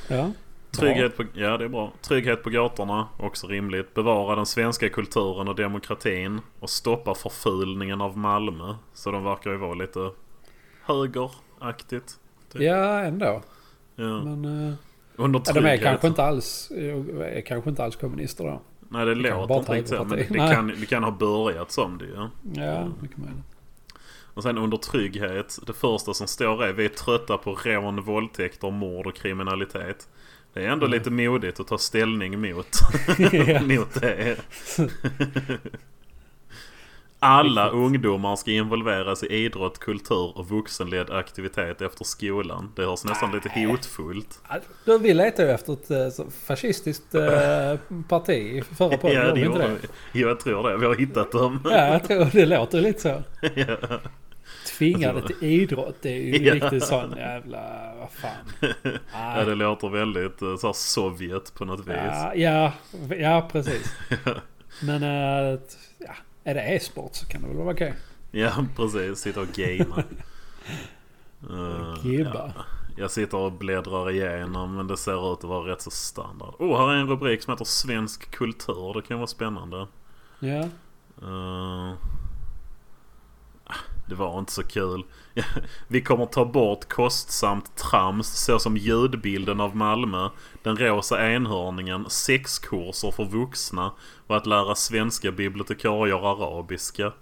[0.09, 0.31] Ja.
[0.71, 1.93] Trygghet på, ja, det är bra.
[2.01, 3.95] Trygghet på gatorna, också rimligt.
[3.95, 6.41] Bevara den svenska kulturen och demokratin.
[6.61, 8.75] Och stoppa förfulningen av Malmö.
[8.95, 10.11] Så de verkar ju vara lite
[10.83, 12.17] högeraktigt.
[12.53, 12.63] Bra.
[12.63, 13.43] Ja, ändå.
[13.97, 14.25] Ja.
[14.25, 14.69] Men...
[14.69, 14.75] eh,
[15.25, 15.83] Under Ja, de är trygghet.
[15.83, 16.71] kanske inte alls,
[17.21, 18.63] är kanske inte alls kommunister då.
[18.89, 20.05] Nej, det Det låter inte riktigt så.
[20.05, 20.55] Men det, Nej.
[20.55, 22.29] kan, det kan ha börjat som det ju.
[22.65, 23.45] Ja, mycket möjligt.
[24.35, 25.59] Och sen under trygghet.
[25.67, 30.09] Det första som står är vi är trötta på rån, våldtäkter, mord och kriminalitet.
[30.55, 30.99] Det är ändå Mm.
[30.99, 32.67] lite modigt att ta ställning mot,
[33.63, 34.37] mot det.
[37.25, 42.73] Alla ungdomar ska involveras i idrott, kultur och vuxenledd aktivitet efter skolan.
[42.77, 44.41] Det hörs nästan lite hotfullt.
[44.85, 47.77] Du, vi letar ju efter ett eh, fascistiskt eh,
[48.09, 49.17] parti i förra podden.
[49.27, 49.89] Ja, det gjorde vi.
[50.13, 50.77] Jo, jag tror det.
[50.77, 51.61] Vi har hittat dem.
[51.65, 53.23] Ja, jag tror det låter lite så.
[53.55, 53.77] Ja.
[54.79, 55.97] Tvingade till idrott.
[56.03, 56.55] Det är ju Ja.
[56.55, 57.61] riktigt sån jävla...
[57.99, 58.73] Vad fan.
[59.13, 61.97] Ja, det låter väldigt eh, så här Sovjet på något vis.
[61.97, 62.73] Ja, ja,
[63.19, 63.95] ja, precis.
[64.83, 65.59] Men ja,
[66.45, 67.95] är det e-sport så kan det väl vara okej.
[68.31, 69.19] Ja, precis.
[69.19, 70.05] Sitta och gamea.
[71.51, 72.53] Eh, Gibba.
[72.57, 72.65] ja.
[72.97, 76.55] Jag sitter och bläddrar igenom men det ser ut att vara rätt så standard.
[76.59, 78.95] Oh, här är en rubrik som heter Svensk kultur.
[78.95, 79.87] Det kan vara spännande.
[80.41, 80.69] Ja.
[81.23, 81.93] Eh,
[83.65, 83.75] ah,
[84.09, 85.05] det var inte så kul.
[85.89, 90.29] Vi kommer ta bort kostsamt trams såsom ljudbilden av Malmö,
[90.63, 93.93] den rosa enhörningen, sexkurser för vuxna
[94.27, 97.13] och att lära svenska bibliotekarier arabiska.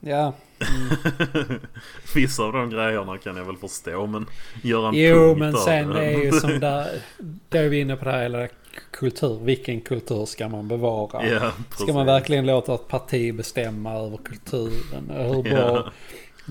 [0.00, 0.34] Ja.
[2.14, 4.26] Vissa av de grejerna kan jag väl förstå men
[4.62, 7.02] göra en Jo, men sen det är ju som där...
[7.48, 8.48] Då är vi inne på det här hela
[8.90, 9.40] kultur.
[9.44, 11.26] Vilken kultur ska man bevara?
[11.26, 15.10] Ja, Ska man verkligen låta ett parti bestämma över kulturen?
[15.10, 15.90] Hur bra Ja,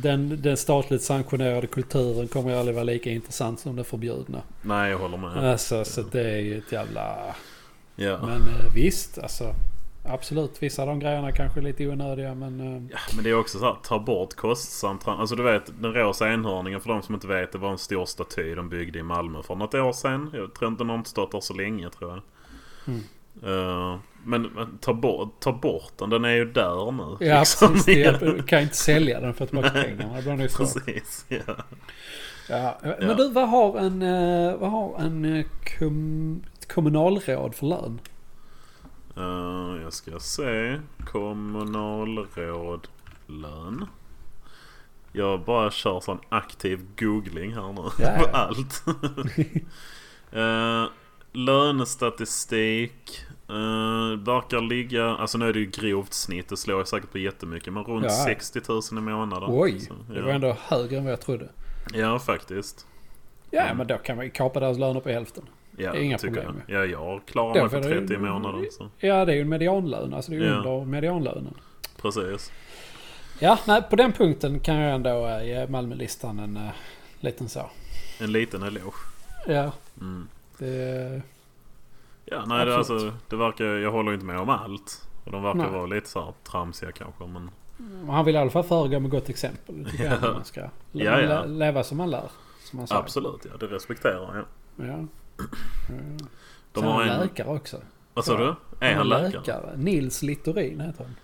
[0.02, 4.42] den, den statligt sanktionerade kulturen kommer ju aldrig vara lika intressant som den förbjudna.
[4.62, 5.52] nej, jag håller med.
[5.52, 7.36] Alltså, så det är ju ett jävla...
[7.96, 8.20] Ja.
[8.22, 9.56] Men eh, visst, alltså.
[10.06, 12.60] Absolut, vissa av de grejerna kanske är lite onödiga men...
[12.60, 15.72] eh, Ja, men det är också så här, ta bort kostsamt trans- Alltså du vet,
[15.82, 19.00] den rosa enhörningen för de som inte vet, det var en stor staty de byggde
[19.00, 20.30] i Malmö för något år sedan.
[20.34, 22.22] Jag tror inte inte stått där så länge tror jag.
[22.88, 23.04] Mm.
[23.43, 27.28] Eh, men men ta bort, ta bort den, den är ju där nu.
[27.28, 27.73] Ja, liksom.
[27.73, 28.19] precis.
[28.19, 30.15] Det kan inte sälja den för att pengarna.
[30.15, 30.86] Det blir nog svårt.
[30.86, 31.56] Precis, ja.
[32.49, 32.80] Ja.
[32.84, 32.95] Ja.
[32.99, 35.45] Men du, vad har en, eh, vad har en eh,
[35.80, 37.99] kom, kommunalråd för lön?
[39.17, 40.80] Eh, jag ska se.
[41.06, 42.88] Kommunalråd
[43.28, 43.86] lön.
[45.12, 47.82] Jag bara kör sån aktiv googling här nu.
[47.99, 48.38] Ja, på ja.
[48.38, 48.84] allt.
[50.36, 50.89] uh,
[51.32, 53.25] lönestatistik.
[53.50, 56.50] Uh, verkar ligga, alltså nu är det ju grovt snitt.
[56.50, 57.74] Det slår ju säkert på jättemycket.
[57.74, 58.24] Men runt Ja.
[58.26, 59.50] 60 000 i månaden.
[59.52, 60.26] Oj, Så, det ja.
[60.26, 61.50] var ändå högre än vad jag trodde.
[61.94, 62.88] ja, faktiskt.
[63.52, 63.78] Ja, Mm.
[63.78, 65.44] men då kan vi kapa deras löner på hälften.
[65.78, 66.82] Ja, Det är inga problem jag.
[66.82, 68.66] Ja, jag klarar Då mig på du- 30 i månaden.
[68.72, 68.90] Så.
[68.98, 70.14] Ja, det är ju en medianlön.
[70.14, 70.56] Alltså det är ju Ja.
[70.56, 71.54] under medianlönen.
[72.02, 72.52] Precis.
[73.40, 76.70] Ja, nej, på den punkten kan jag ändå eh, ge Malmölistan en uh,
[77.20, 77.70] liten så.
[78.20, 78.98] En liten eloge.
[79.48, 80.28] Ja, Mm.
[80.58, 81.22] det...
[82.32, 85.08] Ja, nej det, alltså, det verkar, jag håller inte med om allt.
[85.24, 85.72] Och de verkar Nej.
[85.72, 87.50] vara lite så här tramsiga kanske men...
[88.10, 89.84] Han vill i alla fall föregå med gott exempel.
[89.84, 90.34] Det tycker jag Ja.
[90.34, 90.62] man ska
[90.92, 91.46] Ja, ja.
[91.46, 92.30] leva som man lär.
[92.63, 92.88] Som man.
[92.89, 94.46] Absolut, ja det respekterar
[94.78, 94.88] jag.
[94.89, 95.06] Ja.
[96.74, 97.20] De Sen har en...
[97.22, 97.78] läkare också.
[98.13, 98.56] Vad sa du?
[98.88, 99.78] Är han läkare?
[99.78, 101.15] Nils Littorin heter han.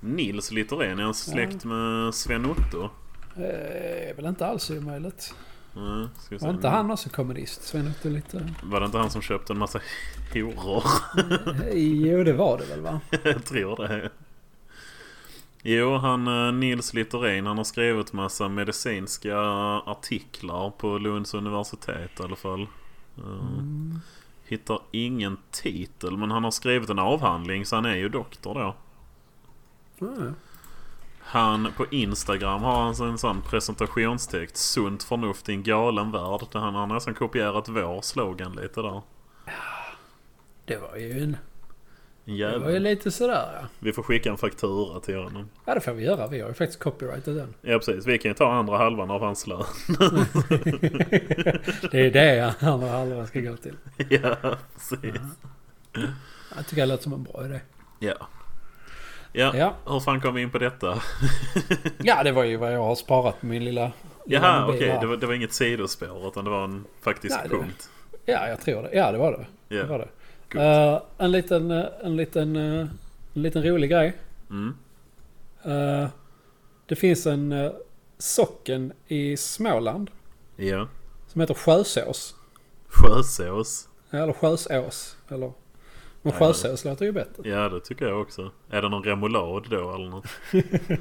[0.00, 2.88] Nils Littorin, är han släkt med Sven Otto?
[3.36, 5.34] Eh, är väl inte alls omöjligt.
[6.18, 6.36] Se.
[6.36, 7.62] Var inte han också kommunist?
[7.62, 8.48] Sven Otto lite...
[8.62, 9.80] Var det inte han som köpte en massa
[10.32, 10.84] horor?
[11.72, 13.00] Jo, det var det väl va?
[13.24, 14.10] jag tror det.
[15.62, 19.38] Jo, han eh, Nils Littorin han har skrivit massa medicinska
[19.86, 22.66] artiklar på Lunds universitet i alla fall.
[23.18, 23.98] Mm.
[24.44, 28.74] Hittar ingen titel men han har skrivit en avhandling så han är ju doktor då.
[29.98, 30.32] Ja,
[31.24, 36.40] Han på Instagram har han en sån presentationstext Sunt förnuft i en galen värld.
[36.52, 39.02] Där han har nästan kopierat vår slogan lite där.
[40.64, 41.36] det var ju en...
[42.26, 43.68] En Det var ju lite sådär ja.
[43.78, 45.48] Vi får skicka en faktura till honom.
[45.64, 46.26] Ja, det får vi göra.
[46.26, 47.54] Vi har ju faktiskt copyrightat den.
[47.60, 49.64] Ja precis, vi kan ju ta andra halvan av hans lön.
[51.90, 53.76] Det är det andra halvan ska gå till.
[54.08, 54.36] ja,
[54.74, 55.20] precis.
[56.56, 57.60] Jag tycker det låter som en bra idé.
[57.98, 58.14] Ja.
[59.36, 60.98] Ja, Ja, hur fan kom vi in på detta?
[61.98, 63.92] ja det var ju vad jag har sparat på min lilla...
[64.26, 64.88] lilla Jaha, okej.
[64.88, 65.00] här.
[65.00, 67.90] Det, var, det var inget sidospår utan det var en faktisk Nej, det- punkt.
[68.26, 68.90] Ja, jag tror det.
[68.92, 69.46] Ja, det var det.
[69.76, 70.60] Ja, det, var det.
[70.60, 72.86] Eh, en liten, eh, en liten, eh,
[73.34, 74.12] en liten rolig grej.
[74.50, 74.74] Mm.
[75.64, 76.08] Eh,
[76.86, 77.72] det finns en uh,
[78.18, 80.10] socken i Småland
[80.56, 80.88] Ja.
[81.26, 82.34] som heter Sjösås.
[82.88, 83.88] Sjösås.
[84.10, 85.16] Eller Sjösås.
[85.28, 85.52] Eller...
[86.24, 86.32] Men.
[86.32, 87.48] Sjösås låter ju bättre.
[87.48, 88.50] Ja, det tycker jag också.
[88.70, 90.26] Är det någon remoulad då eller något?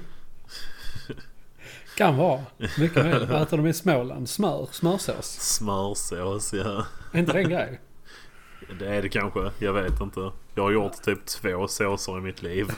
[1.97, 2.41] Kan vara.
[2.79, 3.29] Mycket möjligt.
[3.29, 4.29] Vad äter de i Småland?
[4.29, 4.67] Smör?
[4.71, 5.25] Smörsås?
[5.25, 6.85] Smörsås, ja.
[7.11, 7.79] Är inte det en grej?
[8.79, 9.51] Det är det kanske.
[9.59, 10.31] Jag vet inte.
[10.55, 12.71] Jag har gjort typ två såser i mitt liv.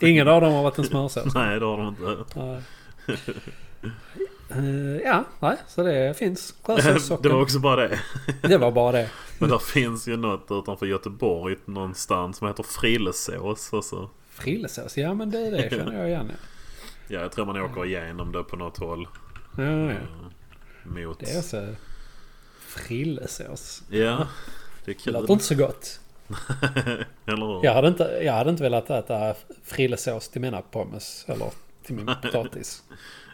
[0.00, 1.34] Ingen av dem har varit en smörsås?
[1.34, 2.24] Nej, det har de inte.
[2.34, 2.62] Nej.
[4.50, 6.54] Eh, ja, nej, så det finns.
[7.22, 8.00] Det var också bara det.
[8.42, 9.10] Det var bara det.
[9.38, 13.72] Men där finns ju något utanför Göteborg någonstans som heter frillesås.
[13.74, 14.10] Alltså.
[14.30, 16.32] Frillesås, ja men det, det känner jag igen.
[17.08, 19.08] Ja, jag tror man åker igenom det på något håll.
[19.56, 19.96] Ja, ja, eh,
[20.84, 21.20] Mot...
[21.20, 21.66] Det är alltså
[22.60, 23.82] frillesås.
[23.90, 24.26] Ja, det är
[24.84, 25.12] Det kul.
[25.12, 26.00] låter inte så gott.
[27.26, 27.64] Eller hur?
[27.64, 29.34] Jag hade inte, jag hade inte velat äta
[29.64, 31.50] frillesås till mina pommes eller
[31.86, 32.82] till min potatis.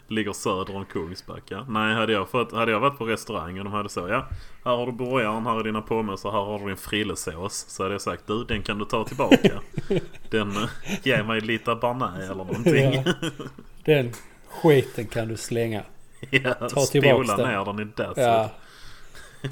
[0.09, 1.65] Ligger söder om Kungsbacka.
[1.69, 4.27] Nej, hade jag, fått, hade jag varit på restaurang och de hade så ja.
[4.65, 7.65] Här har du burgaren, här är dina pommes och här har du din frillesås.
[7.67, 9.61] Så hade jag sagt du, den kan du ta tillbaka.
[10.29, 10.69] den, eh,
[11.03, 12.93] ge mig lite barnä eller någonting.
[12.93, 13.03] Ja.
[13.85, 14.11] Den
[14.47, 15.83] skiten kan du slänga.
[16.29, 17.47] Ja, Ta tillbaks spola den.
[17.49, 18.17] ner den i dasset.
[18.17, 18.49] Ja.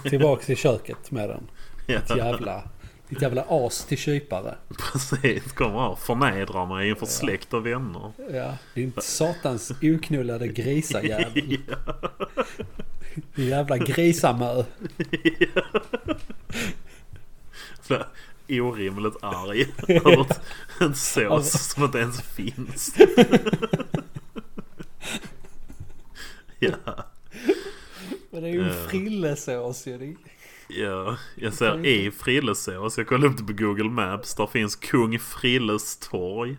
[0.09, 1.47] Tillbaks i köket med den.
[1.85, 2.63] Ja, Ditt jävla,
[3.09, 4.55] ditt jävla as till kypare.
[4.91, 5.51] precis.
[5.51, 8.11] Kommer och förnedrar mig inför släkt och vänner.
[8.31, 11.33] Ja, din satans oknullade grisajävel.
[13.35, 14.63] Din jävla grisamö.
[17.81, 18.05] För
[18.49, 20.41] orimligt arg över ett-
[20.79, 22.95] en sås som inte ens finns.
[26.59, 26.71] ja,
[28.31, 28.87] Men det är ju en Ja.
[28.89, 30.15] frillesås ju.
[30.67, 32.97] Ja, jag ser i frillesås.
[32.97, 34.35] Jag kollade upp det på Google Maps.
[34.35, 36.57] Där finns Kung Frilles torg.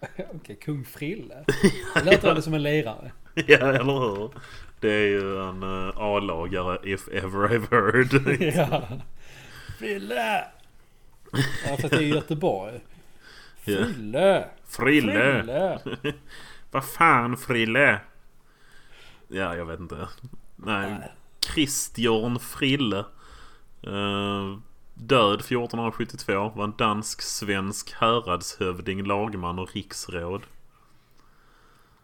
[0.34, 1.44] Okej, kung Frille.
[1.94, 3.12] Det låter ändå som en lirare.
[3.34, 4.30] Ja, eller hur?
[4.80, 8.42] Det är ju en uh, A-lagare if ever I've heard.
[8.56, 8.88] Ja.
[9.78, 10.44] Frille!
[11.66, 12.80] Ja, fast det är i Göteborg.
[13.64, 13.84] Ja.
[13.84, 14.48] Frille!
[14.66, 15.78] Frille!
[15.82, 16.14] Frille!
[16.70, 18.00] Vad fan Frille?
[19.28, 20.08] Ja, jag vet inte.
[20.56, 21.12] Nej, Nej.
[21.44, 22.98] Christian Frille.
[23.82, 24.58] Eh,
[24.94, 26.52] död 1472.
[26.56, 30.42] Var en dansk-svensk häradshövding, lagman och riksråd.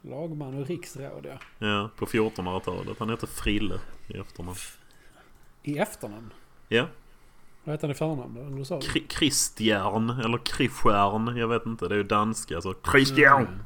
[0.02, 1.66] Lagman och riksråd ja.
[1.66, 2.98] Ja, på 1400-talet.
[2.98, 4.56] Han hette Frille i efternamn.
[5.62, 6.30] I efternamn.
[6.68, 6.86] Ja,
[7.64, 8.80] Vad heter han i förnamn då?
[8.80, 11.36] Kri- Christian eller Kristian.
[11.36, 12.74] Jag vet inte, det är ju danska så.
[12.92, 13.62] Christian!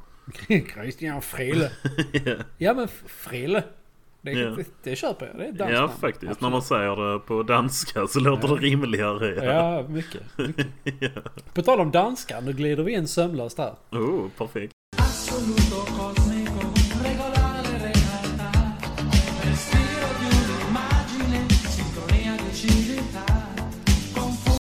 [0.75, 1.71] Christian Frille.
[2.25, 3.65] ja, Ja men Frille.
[4.25, 4.51] Det, Ja.
[4.51, 5.37] det, det köper jag.
[5.37, 6.23] Det är danskt ja faktiskt.
[6.23, 6.53] När Absolut.
[6.53, 9.45] man säger det på danska så låter det rimligare.
[9.45, 10.23] Ja, mycket.
[10.37, 10.67] mycket.
[11.01, 11.23] ja.
[11.55, 13.75] På tal om danska, nu glider vi in sömlöst här.
[13.91, 14.73] Oh, perfekt.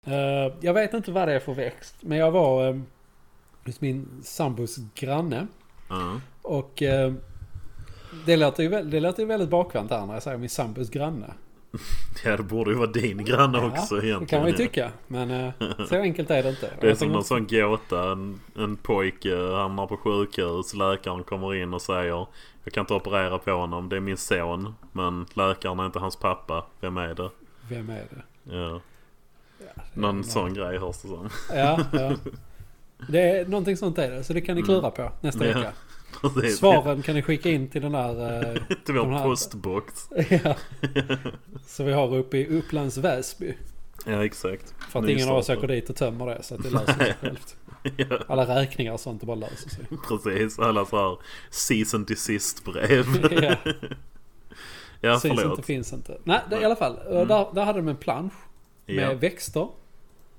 [0.06, 1.96] Eh, jag vet inte vad det är för växt.
[2.02, 2.82] Men jag var uh,
[3.66, 5.48] hos min sambos granne.
[5.90, 6.20] Ja.
[6.42, 7.14] Och eh,
[8.26, 11.34] det låter ju det låter ju väldigt bakvänt här när jag säger min sambos granne.
[12.26, 14.20] Ja, det borde ju vara din granne Ja, också egentligen.
[14.20, 14.58] Det kan man ju ja.
[14.58, 14.92] tycka.
[15.08, 15.52] Men eh,
[15.90, 16.70] så enkelt är det inte.
[16.80, 18.12] Det är Jag som någon sån gåta.
[18.12, 20.74] En, en pojke hamnar på sjukhus.
[20.74, 22.28] Läkaren kommer in och säger
[22.64, 23.90] Jag kan inte operera på honom.
[23.90, 24.76] Det är min son.
[24.92, 26.66] Men läkaren är inte hans pappa.
[26.80, 27.30] Vem är det?
[27.70, 28.56] Vem är det?
[28.56, 28.80] Ja.
[29.60, 31.30] det är Någon någon- sån grej hörs det som.
[31.56, 32.12] Ja, ja.
[33.10, 34.24] Det är någonting sånt är det.
[34.24, 35.58] Så det kan ni klura på nästa Ja.
[35.58, 35.72] vecka.
[36.22, 36.58] Precis.
[36.58, 38.44] Svaren kan ni skicka in till den där...
[38.56, 40.10] eh, Till vår här- postbox.
[40.44, 40.56] ja.
[41.66, 43.54] Så vi har uppe i Upplands Väsby.
[44.06, 44.74] Ja exakt.
[44.90, 46.44] För att ingen av oss åker dit och tömmer det.
[46.44, 47.58] Så att det löser sig självt.
[47.98, 49.86] Ja, Alla räkningar och sånt det bara löser sig.
[50.08, 50.60] precis.
[50.60, 51.18] Alla så här
[51.50, 53.06] season to sist brev.
[53.32, 53.56] Ja.
[55.02, 55.58] ja Syns förlåt.
[55.58, 56.18] inte, finns inte.
[56.24, 56.98] Nej, det, i alla fall.
[57.08, 57.28] eh, Mm.
[57.28, 58.34] Där, där hade de en plansch
[58.86, 59.14] med Ja.
[59.14, 59.68] växter.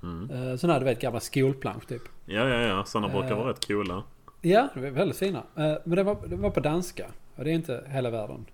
[0.02, 0.30] Mm.
[0.30, 2.02] Uh, sådana här du vet gamla skolplansch typ.
[2.26, 2.84] ja, ja, ja.
[2.84, 3.36] Sådana brukar Eh.
[3.38, 4.02] vara rätt coola.
[4.46, 5.38] Ja, de är väldigt fina.
[5.56, 7.06] Eh, men det var, det var på danska.
[7.36, 8.46] Och det är inte hela världen.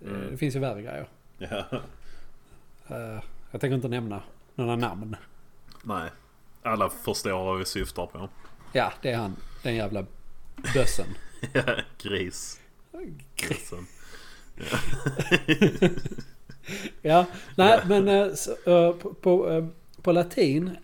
[0.00, 0.30] Eh, Mm.
[0.30, 1.08] Det finns ju värre grejer.
[1.38, 1.64] Ja.
[2.88, 4.22] Eh, jag tänker inte nämna
[4.54, 5.16] några namn.
[5.82, 6.10] Nej.
[6.62, 8.28] Alla förstår vad vi syftar på.
[8.72, 9.36] Ja, det är han.
[9.62, 10.06] Den jävla
[10.74, 11.06] bössen.
[11.52, 11.62] Ja,
[12.02, 12.60] gris.
[13.36, 13.86] Grisen.
[17.02, 18.56] Ja, nej men eh, så,
[18.92, 19.68] på, på,
[20.02, 20.76] på latin.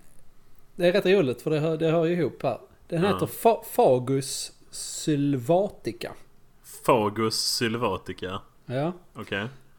[0.77, 2.59] Det är rätt roligt för det hör, det hör ju ihop här.
[2.91, 3.09] Den Ja.
[3.13, 6.13] heter fa, Fagus sylvatica.
[6.87, 8.41] Fagus sylvatica.
[8.67, 8.93] Ja.
[9.15, 9.39] Okej.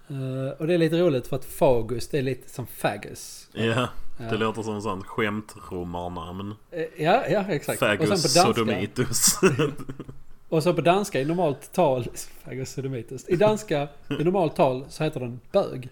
[0.09, 3.47] eh, och det är lite roligt för att Fagus det är lite som Fagus.
[3.53, 3.87] Ja.
[4.19, 4.25] Ja.
[4.29, 6.55] Det låter som en sån skämtromarnamn.
[6.71, 7.79] Eh, Ja, ja exakt.
[7.79, 8.53] Fagus och sen på danska.
[8.63, 9.35] sodomitus.
[10.49, 12.05] Och så på danska i normalt tal.
[12.43, 13.29] Fagus sodomitus.
[13.29, 13.87] I danska
[14.19, 15.89] i normalt tal så heter den bög.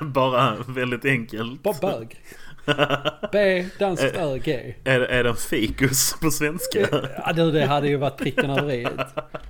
[0.00, 1.62] Bara väldigt enkelt.
[1.62, 2.20] Bara bög.
[3.32, 4.74] B, danskt Ö, G.
[4.84, 6.88] Är, är det fikus på svenska?
[7.26, 8.86] Ja du, det hade ju varit pricken över i.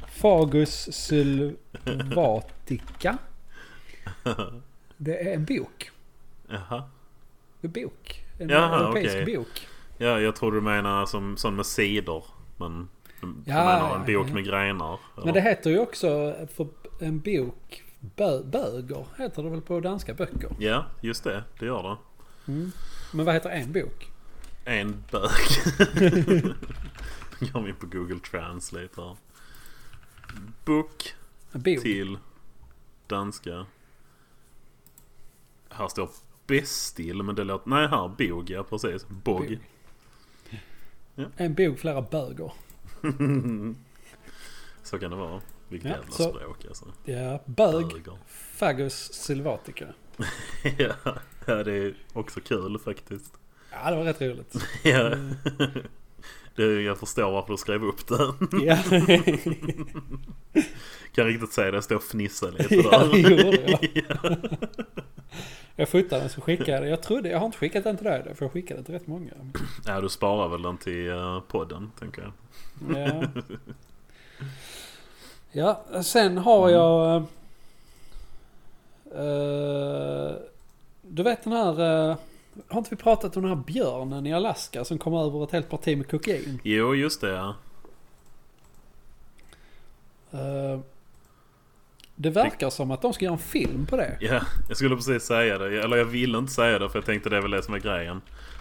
[0.09, 0.88] Fagus
[1.96, 3.18] sylvatica.
[4.96, 5.90] Det är en bok.
[6.48, 6.83] Jaha.
[7.62, 8.24] En bok.
[8.38, 9.37] En Jaha, europeisk okej.
[9.37, 9.68] bok.
[9.98, 12.24] Ja, jag tror du menar som sån med sidor.
[12.57, 12.88] Men
[13.20, 14.35] Ja, menar en bok ja.
[14.35, 14.98] med grenar?
[15.24, 16.66] Men det heter ju också för
[17.00, 17.83] en bok.
[18.00, 20.50] Bö, böger heter det väl på danska böcker.
[20.59, 21.44] Ja, just det.
[21.59, 21.96] Det gör det.
[23.12, 24.11] Men vad heter en bok?
[24.64, 25.31] En bög.
[27.53, 29.16] Går vi på Google Translate här.
[30.64, 31.14] Book
[31.83, 32.19] till
[33.07, 33.66] danska.
[35.69, 36.11] Här står
[36.47, 37.71] bestil men det låter...
[37.71, 39.07] Nej här, bog ja precis.
[39.09, 39.59] Bog.
[41.37, 42.53] En bok flera böger.
[44.83, 45.40] Så kan det vara.
[45.69, 46.92] Vilket Ja, jävla så- språk alltså.
[47.05, 47.87] Ja, bög.
[47.88, 48.19] Böger.
[48.29, 49.87] Fagus sylvatica.
[50.79, 50.95] ja,
[51.47, 53.33] ja, det är också kul faktiskt.
[53.73, 54.55] Ja, det var rätt roligt.
[54.83, 55.11] Ja.
[56.57, 58.33] Det, jag förstår varför du skrev upp det.
[58.65, 58.79] Ja,
[61.15, 63.31] Kan riktigt säga det, jag står och fnissar lite ja det där.
[63.31, 63.79] gjorde
[64.11, 64.39] jag.
[65.79, 66.91] Jag fotade den så skickade jag den.
[66.91, 69.07] Jag trodde, jag har inte skickat den till dig för jag skickade den till rätt
[69.07, 69.33] många.
[69.87, 72.33] Ja, du sparar väl den till eh, podden, tänker jag.
[72.99, 73.23] Ja.
[75.53, 77.17] Ja, sen har jag...
[79.15, 80.33] eh,
[81.09, 81.81] du vet den här...
[82.11, 82.16] eh,
[82.69, 85.69] har inte vi pratat om den här björnen i Alaska som kom över ett helt
[85.71, 86.61] parti med kokain?
[86.64, 87.55] Jo, just det ja.
[90.33, 90.81] Eh,
[92.14, 94.16] det verkar som att de ska göra en film på det.
[94.21, 95.83] Ja, jag skulle precis säga det.
[95.85, 97.79] Eller jag ville inte säga det för jag tänkte det är väl det som är
[97.79, 98.21] grejen.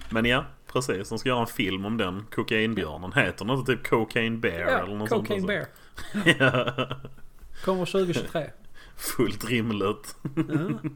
[0.10, 1.10] Men ja, precis.
[1.10, 2.26] De ska göra en film om den.
[2.36, 3.14] Kokainbjörnen.
[3.14, 5.48] Heter den inte typ Cocaine Bear eller Ja, något Cocaine sånt?
[5.48, 5.66] Bear.
[6.14, 6.36] Bear.
[6.88, 6.96] ja,
[7.66, 8.50] Kommer 2023.
[8.96, 10.16] fullt rimligt.
[10.36, 10.90] Ja.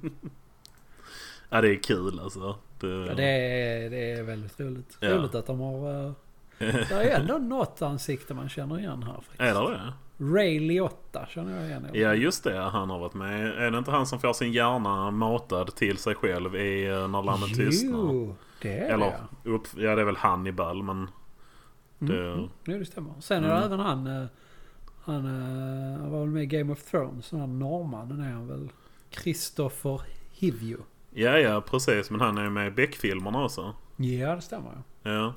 [1.50, 2.56] Ja, det är kul alltså.
[2.80, 4.98] Det, Ja, det, är, det är väldigt roligt.
[5.00, 5.10] Ja.
[5.18, 6.06] Roligt att de har...
[6.06, 6.12] eh,
[6.60, 9.42] det är ändå något ansikte man känner igen här faktiskt.
[9.42, 9.94] Är det det?
[10.34, 11.88] Ray Liotta känner jag igen.
[11.94, 13.46] Ja just det, han har varit med.
[13.58, 17.24] Är det inte han som får sin hjärna matad till sig själv i eh, När
[17.24, 18.00] lammen tystnar?
[18.00, 21.08] Jo, det är Eller det upp, ja det är väl Hannibal men
[22.00, 22.22] det...
[22.22, 22.50] Mm, mm.
[22.80, 23.14] Det stämmer.
[23.20, 23.66] Sen är det Mm.
[23.66, 24.08] även han...
[24.08, 24.26] eh,
[25.04, 25.26] Han,
[26.00, 27.30] han var väl med i Game of Thrones.
[27.30, 28.70] Den här norrmannen är han väl.
[29.10, 30.02] Christopher
[30.34, 30.78] Hivju.
[31.12, 33.74] Ja ja precis men han är ju med i Beck-filmerna också.
[33.96, 34.72] Ja, det stämmer
[35.04, 35.34] ja.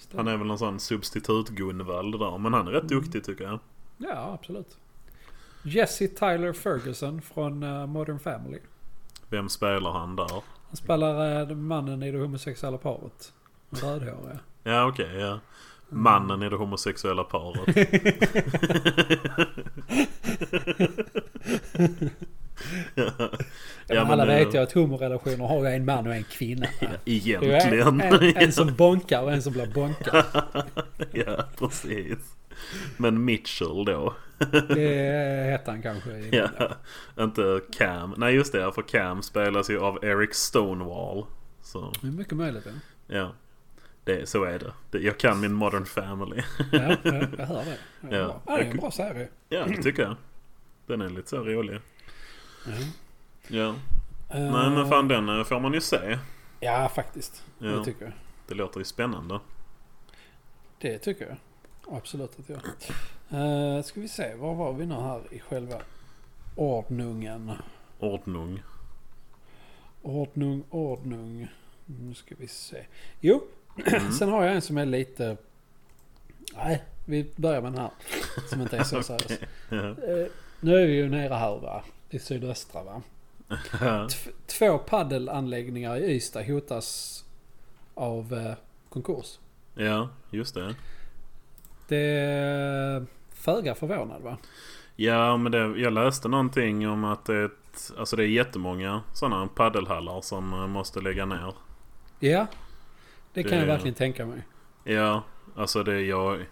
[0.00, 0.24] Stämmer.
[0.24, 2.38] Han är väl någon sån substitut Gunvald där.
[2.38, 3.02] Men han är rätt Mm.
[3.02, 3.58] duktig tycker jag.
[3.98, 4.76] Ja, absolut.
[5.62, 8.58] Jesse Tyler Ferguson från eh, Modern Family.
[9.28, 10.30] Vem spelar han där?
[10.68, 13.32] Han spelar eh, mannen i det homosexuella paret.
[13.70, 14.38] Rödhåriga.
[14.62, 15.38] Ja okej ja.
[15.88, 17.76] Mannen i det homosexuella paret.
[22.94, 23.10] ja,
[23.86, 26.66] Ja, alla vet ju att homorelationer har en man och en kvinna.
[26.80, 28.00] Ja, Det är egentligen.
[28.00, 30.24] en, en, en som bonkar och en som blir bonkad.
[31.12, 32.18] ja precis.
[32.96, 34.14] Men Mitchell då.
[34.68, 36.10] Det hette han kanske.
[36.32, 36.48] Ja,
[37.24, 38.14] inte Cam.
[38.16, 41.24] Nej just det, för Cam spelas ju av Eric Stonewall.
[41.62, 42.66] Så Det är mycket möjligt.
[43.06, 43.32] Ja, ja,
[44.04, 44.72] det, så är det.
[44.90, 44.98] det.
[44.98, 46.42] Jag kan min Modern Family.
[46.72, 46.96] ja, ja
[47.38, 47.76] jag hör det.
[48.00, 48.26] Ja, Ja.
[48.26, 48.42] bra.
[48.46, 49.28] ja, det är en bra serie.
[49.48, 50.16] ja, det tycker jag.
[50.86, 51.80] Den är lite så rolig.
[53.48, 53.68] Ja.
[54.30, 56.18] Eh, Nej men fan den eh, får man ju se.
[56.60, 57.44] Ja, faktiskt.
[57.58, 57.66] Ja.
[57.68, 58.12] Det tycker jag.
[58.48, 59.40] Det låter ju spännande.
[60.78, 61.36] Det tycker jag.
[61.98, 62.60] Absolut att jag.
[63.40, 65.76] Uh, ska vi se, var var vi nu här i själva
[66.56, 67.52] ordningen?
[67.98, 68.62] Ordnung.
[70.02, 71.48] Ordnung, ordnung.
[71.86, 72.86] Nu ska vi se.
[73.20, 73.42] Jo,
[73.86, 74.12] Mm.
[74.18, 75.36] sen har jag en som är lite...
[76.56, 77.90] Nej, vi börjar med den här.
[78.48, 79.38] Som inte är så seriös.
[79.68, 79.88] Ja.
[79.88, 80.26] Eh,
[80.60, 81.84] nu är vi ju nere här va?
[82.14, 83.02] I sydöstra va?
[84.08, 87.24] Tv- två paddelanläggningar i Ystad hotas
[87.94, 88.54] av eh,
[88.88, 89.38] konkurs.
[89.74, 90.74] ja, just det.
[91.88, 94.36] Det är föga förvånad va?
[94.96, 99.02] Ja, men det, jag läste någonting om att det är, ett, alltså det är jättemånga
[99.12, 101.54] sådana paddelhallar som eh, måste lägga ner.
[102.20, 102.46] Ja,
[103.32, 104.42] det kan Det- jag verkligen tänka mig.
[104.84, 105.22] Ja,
[105.56, 106.44] alltså det jag...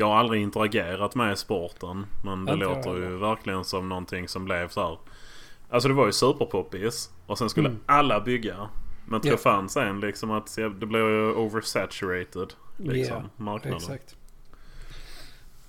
[0.00, 2.06] Jag har aldrig interagerat med sporten.
[2.24, 4.98] Men det Inte låter ju verkligen som någonting som blev så här.
[5.70, 7.10] Alltså det var ju superpoppis.
[7.26, 7.80] Och sen skulle Mm.
[7.86, 8.68] alla bygga.
[9.06, 9.38] Men tror Ja.
[9.38, 12.52] fan sen liksom att det blev ju oversaturated.
[12.76, 13.76] Liksom, Ja, marknaden.
[13.78, 14.16] Exakt.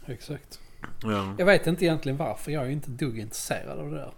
[0.06, 0.60] Exakt.
[1.04, 1.34] Ja.
[1.38, 2.52] Jag vet inte egentligen varför.
[2.52, 4.12] Jag är inte ett dugg intresserad av det där.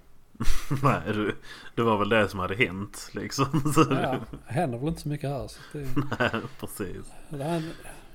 [0.83, 1.35] Nej, det,
[1.75, 3.73] det var väl det som hade hänt liksom.
[3.75, 4.15] Så, Ja,
[4.47, 5.47] det händer väl inte så mycket här.
[5.47, 5.79] Så det,
[6.19, 7.11] Nej, precis.
[7.29, 7.63] det är,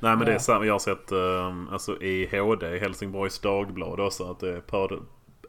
[0.00, 0.64] Nej men det är samma.
[0.66, 4.98] Jag har sett um, alltså i HD, Helsingborgs Dagblad också att det är padel.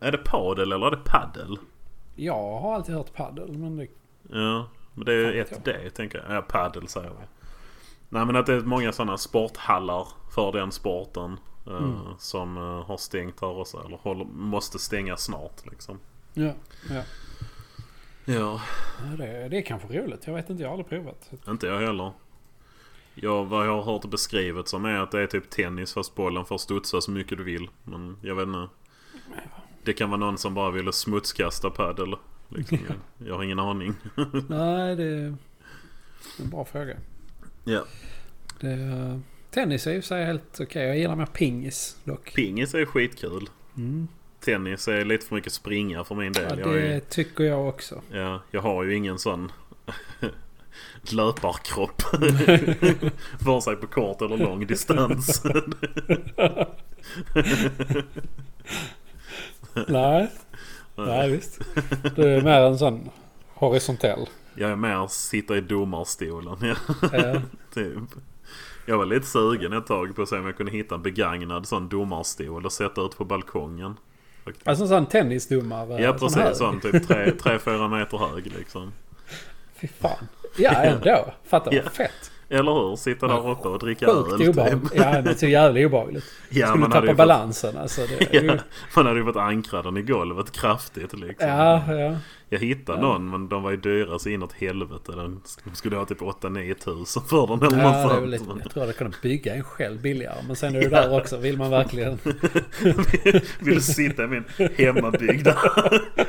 [0.02, 1.58] Är det padel eller är det paddel?
[2.16, 3.88] jag har alltid hört paddel men det,
[4.30, 6.38] Ja, men det är ett D tänker jag.
[6.38, 7.26] Ja, paddel säger vi.
[8.10, 11.40] Nej men att det är många sådana sporthallar för den sporten.
[11.68, 11.96] eh, Mm.
[12.18, 13.84] Som eh, har stängt här också.
[13.86, 16.00] Eller håller, måste stänga snart liksom.
[16.34, 16.52] ja,
[16.90, 17.02] ja.
[18.26, 18.62] Ja,
[19.00, 20.28] Ja, Det, det är kanske roligt.
[20.28, 21.30] Jag vet inte, jag har aldrig provat.
[21.48, 22.12] inte jag heller.
[23.22, 26.46] Ja, vad jag har hört beskrivet som är att det är typ tennis fast bollen
[26.46, 27.70] får studsa så mycket du vill.
[27.84, 28.68] Men jag vet inte.
[29.84, 32.16] Det kan vara någon som bara ville smutskasta padel.
[32.50, 32.78] Liksom.
[32.88, 33.94] Jag, jag har ingen aning.
[34.48, 35.36] Nej, det är
[36.40, 36.98] en bra fråga.
[37.64, 37.86] Ja.
[38.60, 40.88] Det, tennis är ju sig helt okej.
[40.88, 42.34] Jag gillar mer pingis dock.
[42.36, 43.50] Pingis är skitkul.
[43.78, 44.08] Mm.
[44.40, 46.60] Tennis är lite för mycket springa för min Ja, del.
[46.60, 48.02] Jag, det är, tycker jag också.
[48.12, 49.52] ja, jag har ju ingen sån
[51.04, 52.02] löparkropp.
[53.40, 55.44] Vare sig på kort eller lång distans.
[59.88, 60.32] Nej,
[60.96, 61.60] nej visst.
[62.16, 63.10] Du är mer en sån
[63.54, 64.30] horisontell.
[64.56, 66.58] Jag är mer sitta i domarstolen.
[66.62, 66.76] Ja,
[67.12, 67.42] Ja.
[67.74, 67.98] typ.
[68.86, 71.68] Jag var lite sugen ett tag på att se om jag kunde hitta en begagnad
[71.68, 73.96] sån domarstol och sätta ut på balkongen.
[74.64, 76.02] Alltså en sån tennisdomare.
[76.02, 78.92] ja sån precis, sån typ 3-4 meter hög liksom.
[79.76, 80.28] Fy fan.
[80.58, 81.26] Ja, ändå.
[81.48, 81.82] Fattar Ja.
[81.84, 82.32] vad fett.
[82.50, 82.96] Eller hur?
[82.96, 84.92] Sitta där uppe och dricka Sjukt öl obehagligt.
[84.96, 86.26] Ja, det är så jävla obehagligt.
[86.50, 88.02] Ja, Skulle tappa ju fått- balansen alltså.
[88.20, 88.46] Det ju...
[88.48, 88.54] Ja,
[88.96, 91.50] man hade ju fått ankra den i golvet kraftigt liksom.
[91.50, 92.16] Ja, ja.
[92.50, 93.02] Jag hittade Ja.
[93.08, 95.12] någon men de var ju dyra så inåt helvete.
[95.12, 98.30] Den de skulle ha typ 8-9 tusen för den eller Ja, något sånt.
[98.30, 100.36] lite, jag tror jag hade kunnat bygga en själv billigare.
[100.48, 101.38] Men sen är det där också.
[101.38, 102.20] Vill man verkligen...
[103.60, 104.44] Vill du sitta i min
[104.78, 105.58] hemmabyggda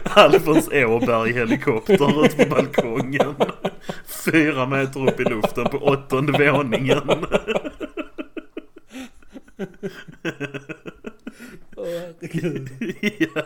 [0.05, 3.35] Alfons Åberg helikopter ute på balkongen?
[4.25, 7.11] Fyra meter upp i luften på åttonde våningen.
[11.77, 12.69] Åh, herregud.
[13.19, 13.43] ja.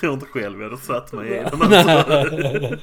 [0.00, 1.62] Tror inte själv jag hade satt mig i den.
[1.62, 2.78] Alltså.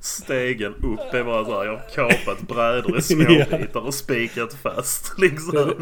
[0.00, 5.18] Stegen upp är bara så här, jag har kapat brädor i småbitar och spikat fast
[5.18, 5.72] liksom.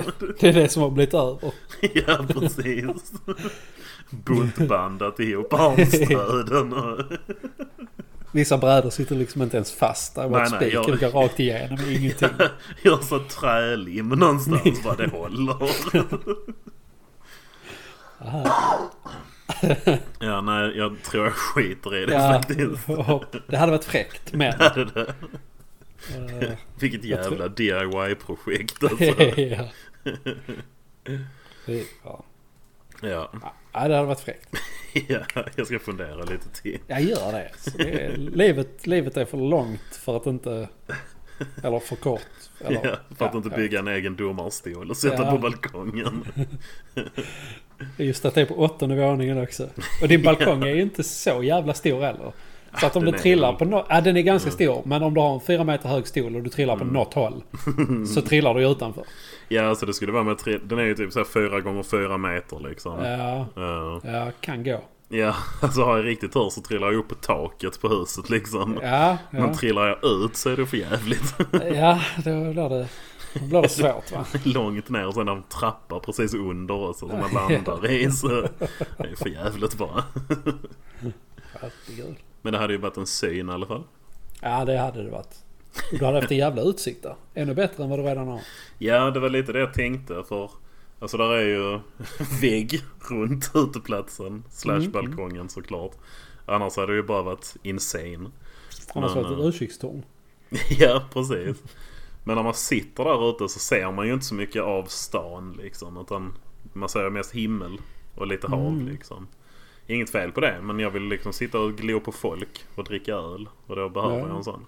[0.41, 1.53] Det är det som har blivit över.
[1.81, 3.13] Ja, precis.
[4.25, 6.75] Buntbandat ihop armstöden.
[8.33, 10.15] Vissa brädor sitter liksom inte ens fast.
[10.15, 11.79] Där Nej, nej, jag- går rakt igenom.
[11.89, 12.29] Ingenting.
[12.83, 15.57] Gör så trälim någonstans bara det håller.
[20.19, 22.87] Ja, nej, jag tror jag skiter i det Ja, faktiskt.
[23.47, 24.33] det hade varit fräckt.
[24.33, 24.59] Men...
[24.59, 25.15] Det där.
[26.43, 26.51] eh,
[26.81, 29.05] Vilket Jag tror- jävla DIY-projekt alltså.
[29.05, 29.69] ja.
[31.67, 32.25] Det- ja.
[33.01, 33.31] Ja,
[33.73, 34.49] ja, det hade varit fräckt.
[35.09, 35.21] ja,
[35.57, 36.79] jag ska fundera lite till.
[36.87, 37.51] Jag gör det.
[37.77, 40.69] Det är, livet, livet är för långt för att inte...
[41.63, 42.21] Eller för kort.
[42.61, 45.31] Eller, Ja, för att ja, inte bygga en egen domarstol och sätta Ja.
[45.31, 46.25] på balkongen.
[47.97, 49.69] Just att det är på åttonde våningen också.
[50.03, 52.33] Och din balkong är ju inte så jävla stor heller.
[52.81, 53.87] Så att om du trillar på något...
[53.89, 54.83] Ja, den är ganska stor.
[54.85, 56.89] Men om du har en fyra meter hög stol och du trillar Mm.
[56.89, 57.43] på något håll.
[58.07, 59.05] Så trillar du ju utanför.
[59.49, 60.59] Ja, alltså det skulle vara med tre...
[60.65, 63.05] Den är ju typ så här fyra gånger fyra meter liksom.
[63.05, 64.01] Ja, Ja.
[64.05, 64.81] ja kan gå.
[65.09, 68.79] Ja, alltså har jag riktigt tur så trillar jag upp på taket på huset liksom.
[68.83, 69.55] Ja, Men ja.
[69.55, 71.35] trillar jag ut så är det för jävligt.
[71.75, 72.89] ja då blir det,
[73.35, 74.25] då blir det svårt va.
[74.45, 78.11] Långt ner och sen en trappa precis under också som man landar i.
[78.11, 78.49] Så det
[78.99, 80.05] är för jävligt bara.
[81.61, 82.17] Herregud.
[82.45, 83.83] Men det hade ju varit en syn i alla fall.
[84.41, 85.35] Ja, det hade det varit.
[85.93, 87.15] Och du hade haft en jävla utsikt där.
[87.35, 88.41] Ännu bättre än vad du redan har.
[88.79, 90.51] Ja, det var lite det jag tänkte för
[90.99, 91.81] Alltså där är ju
[92.41, 92.81] vägg
[93.11, 94.91] runt uteplatsen Slash Mm.
[94.93, 95.93] balkongen såklart
[96.47, 98.31] Annars hade det ju bara varit insane
[98.95, 100.03] Annars var det ett eh, utkikstorn.
[100.79, 101.63] Ja, precis
[102.25, 105.53] Men när man sitter där ute så ser man ju inte så mycket av stan
[105.63, 106.33] liksom Utan
[106.73, 107.79] man ser mest himmel
[108.15, 108.89] och lite hav Mm.
[108.89, 109.27] liksom
[109.87, 113.13] Inget fel på det men jag vill liksom sitta och glo på folk och dricka
[113.15, 114.27] öl Och då behöver Ja.
[114.29, 114.67] jag en sån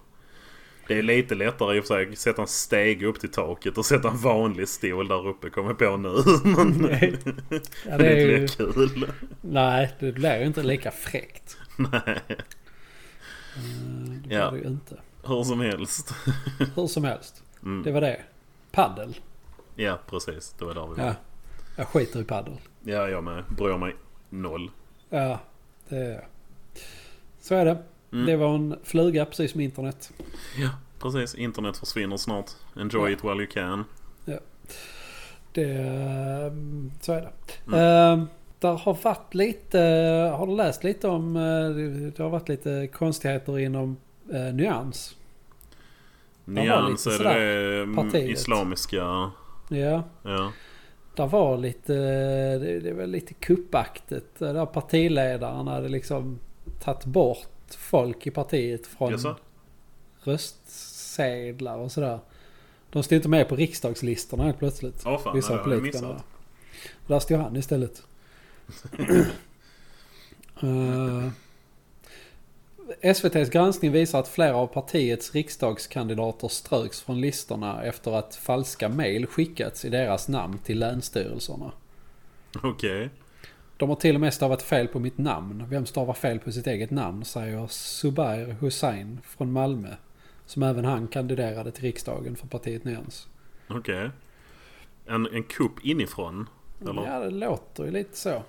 [0.89, 3.79] det är lite lättare i och för sig att sätta en steg upp till taket
[3.79, 6.15] och sätta en vanlig stol där uppe kommer jag på nu.
[6.57, 7.17] Men Nej.
[7.87, 9.11] Ja, det det är inte ju, kul.
[9.41, 11.59] nej, det blir ju inte lika fräckt.
[11.77, 12.21] Nej,
[13.57, 13.63] Eh,
[14.23, 14.51] Det blir Ja.
[14.51, 14.97] det ju inte.
[15.27, 16.15] hur som helst.
[16.77, 17.43] Hur som helst.
[17.63, 17.83] Mm.
[17.83, 18.21] Det var det.
[18.73, 19.17] Paddel.
[19.75, 20.55] Ja, precis.
[20.59, 21.05] Det var där vi Ja.
[21.07, 21.15] var.
[21.77, 22.61] Jag skiter i paddel.
[22.85, 23.45] Ja, jag med.
[23.49, 23.97] Bryr mig
[24.31, 24.71] noll.
[25.11, 25.39] Ja,
[25.89, 26.25] det...
[27.41, 27.79] Så är det.
[28.13, 28.27] Mm.
[28.27, 30.13] Det var en fluga precis som internet.
[30.59, 31.35] Ja, precis.
[31.35, 32.51] Internet försvinner snart.
[32.77, 33.17] Enjoy Ja.
[33.17, 33.85] it while you can.
[35.53, 35.65] Det...
[35.65, 37.31] ehm, Så är det.
[37.77, 38.21] Mm.
[38.21, 38.27] Eh,
[38.59, 39.79] där har varit lite...
[40.37, 41.37] Har du läst lite om...
[41.37, 43.97] eh, Det har varit lite konstigheter inom
[44.33, 45.17] eh, Nyans.
[46.45, 48.97] Nyans är det, det mm, islamiska...
[49.69, 50.03] Ja.
[50.23, 50.53] Ja.
[51.17, 51.93] Det var lite...
[52.59, 54.39] Det, det var lite kuppaktigt.
[54.39, 56.39] Där partiledaren hade liksom
[56.81, 57.47] tagit bort
[57.79, 59.37] folk i partiet från Jaså?
[60.21, 62.19] röstsedlar och sådär.
[62.91, 65.03] De stod inte med på riksdagslistorna helt plötsligt.
[65.07, 66.09] Åh fan, Vissa politikerna.
[66.09, 66.25] missat.
[67.07, 68.03] Där stod han istället.
[70.63, 71.29] Eh,
[73.01, 79.27] SVTs granskning visar att flera av partiets riksdagskandidater ströks från listorna efter att falska mejl
[79.27, 81.73] skickats i deras namn till länsstyrelserna.
[82.63, 83.11] Okej.
[83.77, 85.65] De har till och med stavat fel på mitt namn.
[85.69, 87.25] Vem stavar fel på sitt eget namn?
[87.25, 89.95] Säger Subair Hussein från Malmö.
[90.47, 93.29] Som även han kandiderade till riksdagen för partiet Nyans.
[93.69, 94.11] Okej.
[95.07, 96.49] En, en kupp inifrån?
[96.81, 97.07] Eller?
[97.07, 98.43] Ja, det låter ju lite så.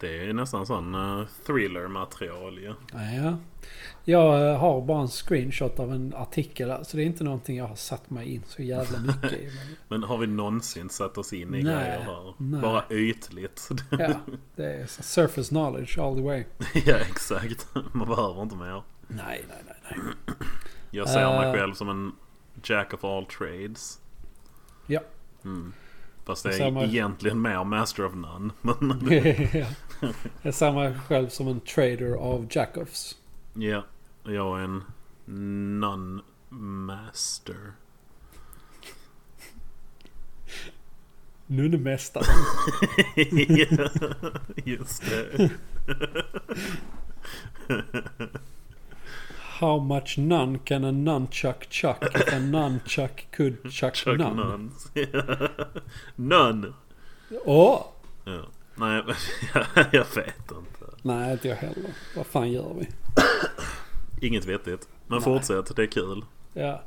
[0.00, 2.74] Det är nästan sån uh, thriller-material ju.
[2.92, 3.36] Ja.
[4.04, 6.84] Jag eh, har bara en screenshot av en artikel.
[6.84, 9.50] Så det är inte någonting jag har satt mig in så jävla mycket i.
[9.88, 12.34] Men, har vi någonsin satt oss in i Nej, grejer här?
[12.38, 12.60] nej.
[12.60, 13.68] Bara ytligt.
[13.90, 14.12] ja,
[14.56, 16.44] det är surface knowledge all the way.
[16.86, 17.68] ja, exakt.
[17.92, 18.82] Man behöver inte mer.
[19.08, 20.34] Nej, nej, nej, nej.
[20.90, 21.52] Jag ser mig Eh.
[21.52, 22.12] själv som en
[22.62, 24.00] jack of all trades.
[24.86, 25.00] Ja.
[25.44, 25.72] Mm.
[26.30, 28.50] Fast det är mig- egentligen mer master of none.
[28.60, 29.08] Men
[29.52, 29.66] ja.
[30.42, 33.16] Jag ser mig själv som en trader av jackoffs.
[33.54, 33.84] ja,
[34.24, 34.84] jag är en
[36.50, 37.72] non-master.
[41.46, 42.24] Nunnemästare.
[43.16, 43.88] ja,
[44.64, 45.50] just det.
[49.60, 54.70] How much nun can a nunchuck chuck if a nunchuck could chuck, Chuck nun?
[56.16, 56.72] None.
[57.44, 57.82] Åh!
[58.24, 58.40] Ja.
[58.74, 59.02] Nej,
[59.92, 60.84] jag vet inte.
[61.02, 61.90] Nej, inte jag heller.
[62.16, 62.88] Vad fan gör vi?
[64.26, 64.88] Inget vettigt.
[65.06, 65.24] Men Nej.
[65.24, 66.24] fortsätt, det är kul.
[66.52, 66.82] Ja.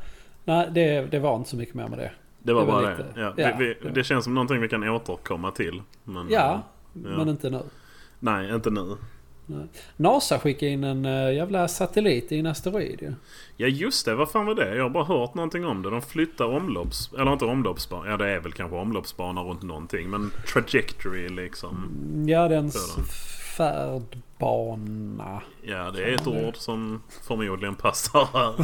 [0.45, 2.11] Nej, det, det var inte så mycket mer med det.
[2.39, 3.21] Det var Det var bara lite- det.
[3.21, 5.81] Ja, ja, vi, vi, det- det känns som någonting vi kan återkomma till.
[6.03, 6.53] Men, Ja,
[6.95, 7.61] eh, men inte nu.
[8.19, 8.97] Nej, inte nu.
[9.97, 13.13] NASA skickade in en uh, jävla satellit i en asteroid ju.
[13.57, 14.75] Ja just det, vad fan var det?
[14.75, 15.89] Jag har bara hört någonting om det.
[15.89, 17.13] De flyttar omlopps...
[17.13, 18.09] Eller inte omloppsbana.
[18.09, 20.09] Ja det är väl kanske omloppsbana runt någonting.
[20.09, 21.91] Men trajectory liksom.
[22.27, 23.05] Ja, dens Sådan.
[23.57, 25.41] färdbana.
[25.61, 28.55] Ja det är ett ord som förmodligen passar här.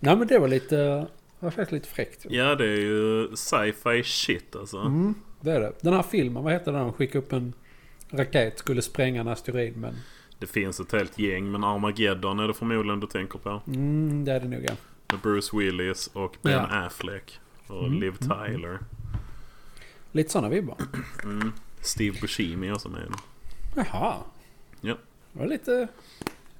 [0.00, 0.76] Nej men det var lite...
[0.76, 2.26] Det var faktiskt lite fräckt.
[2.28, 4.78] Ja det är ju sci-fi shit alltså.
[4.78, 5.72] Mm, det är det.
[5.80, 6.80] Den här filmen, vad heter den?
[6.80, 7.52] De skickade upp en
[8.12, 9.94] raket, skulle spränga en asteroid men...
[10.38, 13.62] Det finns ett helt gäng men Armageddon är det förmodligen du tänker på.
[13.66, 14.72] Mm, det är det nog ja.
[15.12, 16.66] Med Bruce Willis och Ben Ja.
[16.86, 17.40] Affleck.
[17.66, 18.78] Och Mm, Liv mm, Tyler.
[20.12, 20.76] Lite sådana vibbar.
[21.24, 21.52] Mm.
[21.80, 23.12] Steve Buscemi också med.
[23.76, 24.16] Jaha.
[24.80, 24.96] Ja.
[25.32, 25.88] Det var lite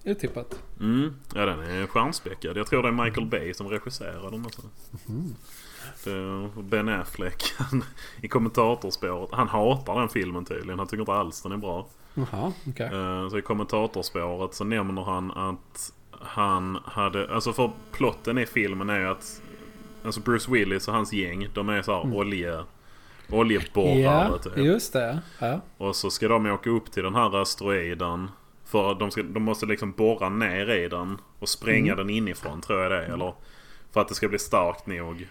[0.05, 0.63] otippat.
[0.81, 1.15] Mm.
[1.35, 2.57] Ja den är stjärnspäckad.
[2.57, 4.45] Jag tror det är Michael Bay som regisserar den.
[4.45, 4.63] Alltså.
[4.63, 5.33] Är
[6.63, 7.85] ben Affleck han,
[8.23, 9.29] i kommentatorspåret.
[9.33, 10.79] Han hatar den filmen tydligen.
[10.79, 11.87] Han tycker inte alls den är bra.
[12.15, 12.87] Jaha, okej.
[12.87, 17.35] Eh, Så i kommentatorspåret så nämner han att han hade...
[17.35, 19.43] Alltså för plotten i filmen är ju att...
[20.05, 22.65] Alltså Bruce Willis och hans gäng, de är så här olje...
[23.31, 24.57] Oljeborrare Ja, typ.
[24.57, 25.19] just det.
[25.39, 25.61] Ja.
[25.77, 28.31] Och så ska de åka upp till den här asteroiden.
[28.65, 32.81] För de, ska, de måste liksom borra ner i den och spränga den inifrån tror
[32.83, 33.13] jag det är.
[33.13, 33.35] Eller
[33.93, 35.29] för att det ska bli starkt nog.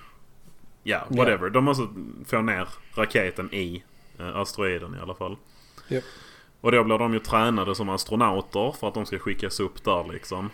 [0.84, 1.50] Ja, whatever.
[1.50, 1.88] De måste
[2.26, 3.84] få ner raketen i
[4.20, 5.38] eh, asteroiden i alla fall.
[5.88, 6.04] Japp.
[6.62, 10.14] Och då blir de ju tränade som astronauter för att de ska skickas upp där
[10.14, 10.50] liksom.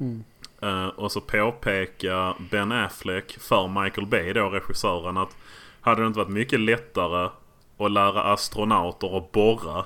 [0.00, 0.24] Mm.
[0.62, 5.36] Eh, och så påpekar Ben Affleck för Michael Bay då, regissören, att
[5.80, 7.30] hade det inte varit mycket lättare
[7.78, 9.84] att lära astronauter att borra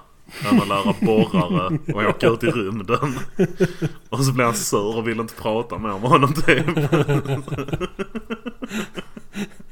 [0.51, 3.15] än att lära borrare att åka ut i rymden.
[4.09, 6.67] Och så blev han sur och ville inte prata mer med honom typ.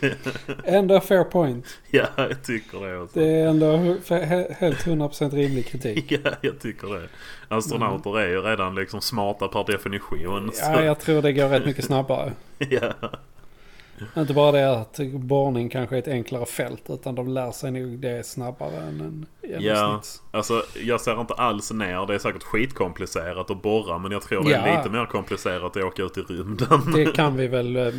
[0.64, 1.66] Ändå fair point.
[1.90, 3.18] Ja, jag tycker det också.
[3.18, 3.76] Det är ändå
[4.58, 6.12] helt 100% rimlig kritik.
[6.24, 7.08] Ja, jag tycker det.
[7.48, 10.50] Astronauter är ju redan liksom smarta per definition.
[10.54, 12.32] Så, Ja, jag tror det går rätt mycket snabbare.
[12.58, 12.92] ja.
[14.16, 17.98] Inte bara det att borrning kanske är ett enklare fält utan de lär sig nog
[17.98, 20.22] det snabbare än en Ja, genomsnitts...
[20.30, 22.06] alltså jag ser inte alls ner.
[22.06, 23.98] Det är säkert skitkomplicerat att borra.
[23.98, 24.76] Men jag tror det är Ja.
[24.78, 26.92] lite mer komplicerat att åka ut i rymden.
[26.94, 27.92] Det kan vi väl, eh,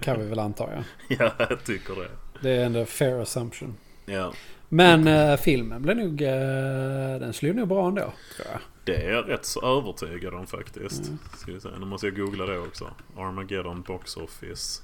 [0.00, 0.82] kan vi väl anta ja.
[1.18, 2.08] ja, jag tycker det.
[2.42, 3.74] Det är ändå fair assumption.
[4.06, 4.32] Ja,
[4.68, 6.22] Men eh, filmen blev nog...
[6.22, 8.00] eh, den slog nog bra ändå,
[8.36, 8.60] tror jag.
[8.84, 11.06] det är jag rätt så övertygad om faktiskt.
[11.06, 11.18] Mm.
[11.36, 12.90] Ska vi se, nu måste jag googla det också.
[13.16, 14.82] Armageddon Box Office.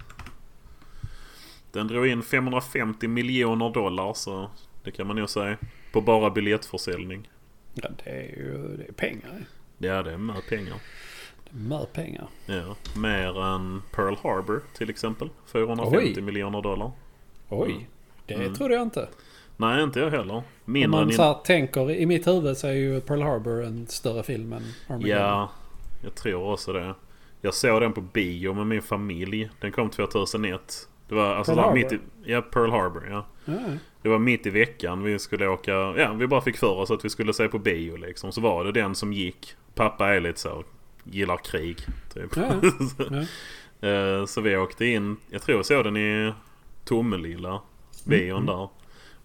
[1.72, 4.50] Den drog in 550 miljoner dollar så
[4.84, 5.56] det kan man nog säga.
[5.92, 7.28] På bara biljettförsäljning.
[7.74, 9.44] Ja, det är ju det är pengar.
[9.78, 10.74] Ja, det är mer pengar.
[11.50, 12.26] Mer pengar.
[12.46, 15.28] Ja, mer än Pearl Harbor till exempel.
[15.46, 16.22] 450 Oj.
[16.22, 16.90] miljoner dollar.
[17.48, 17.84] Oj, Mm.
[18.26, 18.54] det Mm.
[18.54, 19.08] trodde jag inte.
[19.56, 20.34] Nej, inte jag heller.
[20.34, 21.12] Om Mindre man än...
[21.12, 24.62] så här tänker, i mitt huvud så är ju Pearl Harbor en större film än
[24.88, 25.08] Armageddon.
[25.20, 25.50] Ja,
[26.02, 26.94] jag tror också det.
[27.40, 29.50] Jag såg den på bio med min familj.
[29.60, 30.88] Den kom 2001.
[31.12, 31.98] Det var alltså Pearl mitt i?
[32.24, 33.26] Ja, Pearl Harbor ja.
[33.44, 33.52] Ja,
[34.02, 35.02] Det var mitt i veckan.
[35.02, 35.72] Vi skulle åka...
[35.72, 38.32] Ja, vi bara fick för oss att vi skulle se på bio liksom.
[38.32, 39.54] Så var det den som gick.
[39.74, 40.64] Pappa är lite så...
[41.04, 41.76] Gillar krig.
[42.14, 42.36] Typ.
[42.36, 42.52] Ja,
[43.80, 43.88] ja.
[43.88, 45.16] Eh, så vi åkte in.
[45.30, 46.32] Jag tror jag såg den i
[46.84, 47.60] Tomelilla.
[48.04, 48.46] Bion Mm.
[48.46, 48.68] där.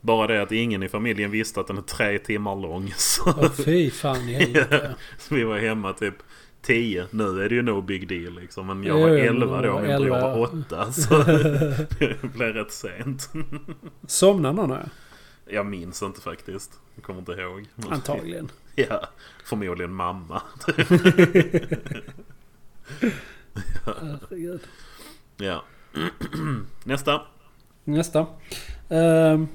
[0.01, 2.93] Bara det att ingen i familjen visste att den är tre timmar lång.
[2.97, 4.95] Så, Åh, fy fan i helvete.
[5.17, 6.15] så vi var hemma typ
[6.61, 7.05] 10.
[7.11, 8.67] Nu är det ju no big deal liksom.
[8.67, 9.73] Men jag var jo, 11 då.
[9.79, 10.21] men Min bror 11.
[10.21, 10.91] var 8.
[10.91, 13.29] Så det blev rätt sent.
[14.07, 14.89] Somnade någon här?
[15.45, 16.79] Jag minns inte faktiskt.
[16.95, 17.65] Jag kommer inte ihåg.
[17.75, 18.51] Men- Antagligen.
[18.89, 19.07] Ja,
[19.43, 20.41] förmodligen mamma.
[23.85, 24.61] Herregud.
[25.37, 25.63] Ja.
[26.83, 27.21] Nästa.
[27.83, 28.25] Nästa.
[28.89, 29.47] Ehm,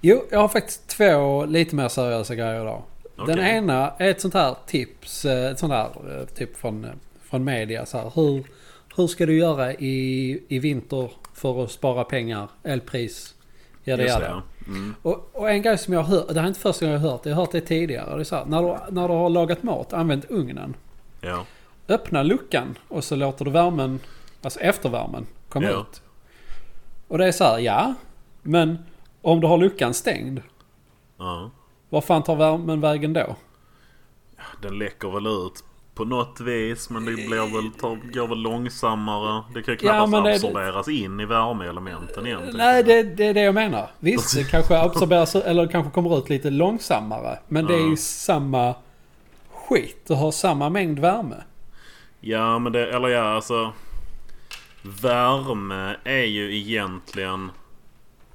[0.00, 2.82] jo, jag har faktiskt två lite mer seriösa grejer idag.
[3.16, 3.56] Den Okej.
[3.56, 5.86] ena är ett sånt här tips, eh, ett sånt här
[6.20, 6.86] eh, typ från,
[7.30, 7.86] från media.
[7.86, 8.44] Så här, hur,
[8.96, 13.34] hur ska du göra i, i vinter för att spara pengar, elpris,
[13.84, 14.26] jada jada.
[14.28, 14.42] ja.
[14.66, 14.94] Mm.
[15.02, 17.08] Och, och en grej som jag har hört, det här är inte första gången jag
[17.08, 18.14] har hört det, jag har hört det tidigare.
[18.14, 20.76] Det är så här, när, du, när du har lagat mat, använt ugnen.
[21.20, 21.44] Ja.
[21.88, 24.00] Öppna luckan och så låter du värmen,
[24.42, 25.80] alltså eftervärmen, komma Ja.
[25.80, 26.02] ut.
[27.08, 27.94] Och det är så här, ja.
[28.42, 28.78] Men
[29.22, 30.40] om du har luckan stängd,
[31.18, 31.50] ja.
[31.88, 33.36] var fan tar värmen vägen då?
[34.62, 35.64] Den läcker väl ut
[35.94, 36.90] på något vis.
[36.90, 39.42] Men det blir väl, tar, går väl långsammare.
[39.54, 42.56] Det kan ju Ja, knappast det- absorberas in i värmeelementen egentligen.
[42.56, 43.90] Nej, det, det är det jag menar.
[43.98, 47.38] Visst, det kanske absorberas eller kanske kommer ut lite långsammare.
[47.48, 47.96] Men det är ju Ja.
[47.96, 48.74] samma
[49.50, 50.02] skit.
[50.06, 51.36] Du har samma mängd värme.
[52.20, 52.92] Ja, men det...
[52.96, 53.72] Eller ja, alltså...
[54.82, 57.50] Värme är ju egentligen...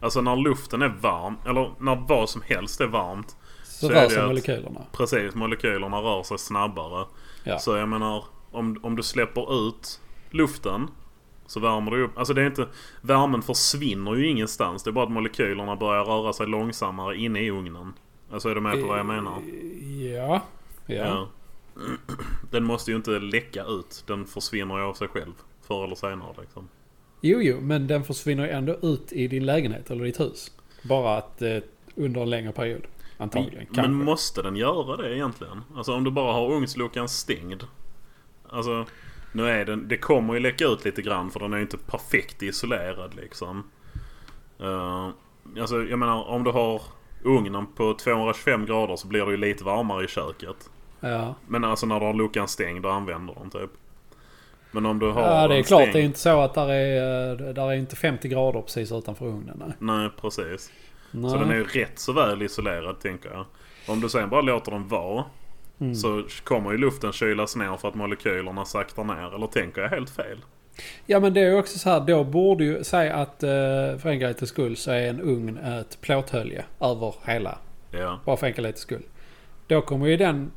[0.05, 3.35] Alltså när luften är varm, eller när vad som helst är varmt.
[3.63, 4.81] Så, Så rör sig molekylerna.
[4.91, 7.05] Precis, molekylerna rör sig snabbare.
[7.43, 7.59] Ja.
[7.59, 10.87] Så jag menar, om, om du släpper ut luften
[11.45, 12.17] så värmer du upp.
[12.17, 12.67] Alltså det är inte...
[13.01, 14.83] Värmen försvinner ju ingenstans.
[14.83, 17.93] Det är bara att molekylerna börjar röra sig långsammare inne i ugnen.
[18.31, 19.41] Alltså är du med på vad jag menar?
[20.15, 20.41] Ja.
[20.85, 20.95] Ja.
[20.95, 21.27] Ja.
[22.51, 24.03] Den måste ju inte läcka ut.
[24.07, 25.33] Den försvinner ju av sig själv.
[25.61, 26.67] Förr eller senare liksom.
[27.27, 30.51] Jo, jo, men den försvinner ju ändå ut i din lägenhet eller ditt hus.
[30.83, 31.57] Bara att eh,
[31.95, 32.81] under en längre period.
[33.17, 33.57] Antagligen.
[33.57, 33.91] Men Kanske.
[33.91, 35.61] måste den göra det egentligen?
[35.75, 37.63] Alltså om du bara har ugnsluckan stängd.
[38.49, 38.85] Alltså,
[39.31, 39.87] nu är den...
[39.87, 43.63] Det kommer ju läcka ut lite grann för den är ju inte perfekt isolerad liksom.
[44.61, 45.09] Uh,
[45.61, 46.81] alltså jag menar om du har
[47.23, 50.69] ugnen på 225 grader så blir det ju lite varmare i köket.
[50.99, 51.35] Ja.
[51.47, 53.71] Men alltså när du har luckan stängd då använder den typ.
[54.75, 55.81] Men om du har ja, det är klart.
[55.81, 55.93] stängd...
[55.95, 59.25] Det är inte så att där är, eh, där är inte 50 grader precis utanför
[59.25, 59.63] ugnen.
[59.65, 59.75] Nej.
[59.79, 60.71] Nej, precis.
[61.11, 61.31] Nej.
[61.31, 63.45] Så den är ju rätt så väl isolerad tänker jag.
[63.87, 65.23] Om du sen bara låter den vara
[65.79, 65.95] Mm.
[65.95, 69.35] så kommer ju luften kylas ner för att molekylerna saktar ner.
[69.35, 70.37] Eller tänker jag helt fel?
[71.05, 71.99] Ja men det är ju också så här.
[71.99, 73.49] Då borde ju säga att eh,
[73.97, 77.57] för enkelhetens skull så är en ugn ett plåthölje över hela.
[77.91, 78.19] Ja.
[78.25, 79.03] Bara för enkelhetens skull.
[79.67, 80.51] Då kommer ju den...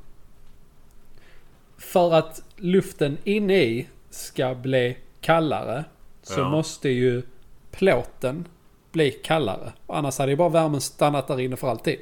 [1.79, 3.89] För att luften inne i
[4.19, 5.85] ska bli kallare
[6.23, 6.49] så Ja.
[6.51, 7.23] måste ju
[7.71, 8.49] plåten
[8.93, 9.73] bli kallare.
[9.87, 11.99] Annars hade ju bara värmen stannat där inne för alltid.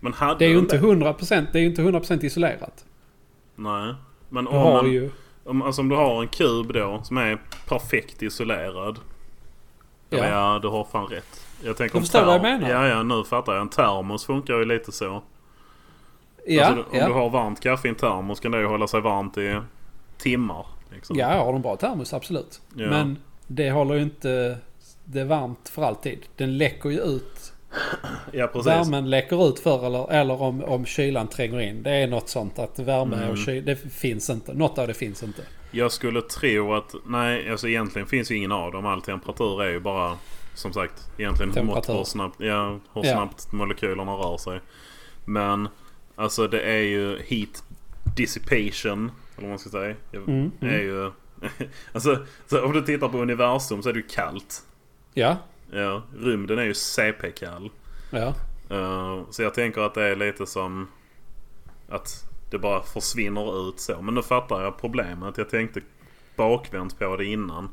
[0.00, 2.84] Men hade Det är ju inte 100%, det är ju inte 100% isolerat.
[3.54, 3.94] Nej.
[4.28, 5.10] Men om, har man, ju...
[5.44, 8.98] om, alltså om du har en kub då som är perfekt isolerad.
[10.10, 10.58] Ja, Ja.
[10.62, 11.46] du har fan rätt.
[11.62, 12.70] Jag tänker Du förstår vad jag menar.
[12.70, 13.62] Ja, ja, nu fattar jag.
[13.62, 15.22] En termos funkar ju lite så.
[16.46, 17.06] Ja, alltså, om ja.
[17.06, 19.60] du har varmt kaffe i en termos kan det ju hålla sig varmt i
[20.18, 20.66] timmar.
[20.92, 21.16] Liksom.
[21.18, 22.60] Ja, har de bra termos, absolut.
[22.76, 22.90] Ja.
[22.90, 24.58] Men det håller ju inte
[25.04, 26.18] det varmt för alltid.
[26.36, 27.52] Den läcker ju ut.
[28.32, 28.66] ja precis.
[28.66, 31.82] Värmen läcker ut för eller, eller om, om kylan tränger in.
[31.82, 33.30] Det är något sånt att värme Mm.
[33.30, 34.54] och kyla, det finns inte.
[34.54, 35.42] Något av det finns inte.
[35.70, 38.86] Jag skulle tro att, nej alltså egentligen finns ju ingen av dem.
[38.86, 40.16] All temperatur är ju bara
[40.54, 43.12] som sagt egentligen mått på hur snabbt, ja, hur Ja.
[43.12, 44.60] snabbt molekylerna rör sig.
[45.24, 45.68] Men
[46.16, 47.64] alltså det är ju heat
[48.16, 49.96] dissipation, eller vad man ska säga.
[50.12, 50.80] Mm, är mm.
[50.80, 51.10] ju,
[51.92, 54.62] alltså så om du tittar på universum så är det ju kallt.
[55.14, 55.36] Ja,
[55.70, 57.70] Ja, rymden är ju CP-kall.
[58.10, 58.34] ja.
[58.70, 60.88] Eh, så jag tänker att det är lite som
[61.88, 64.02] att det bara försvinner ut så.
[64.02, 65.38] Men nu fattar jag problemet.
[65.38, 65.80] Jag tänkte
[66.36, 67.68] bakvänt på det innan.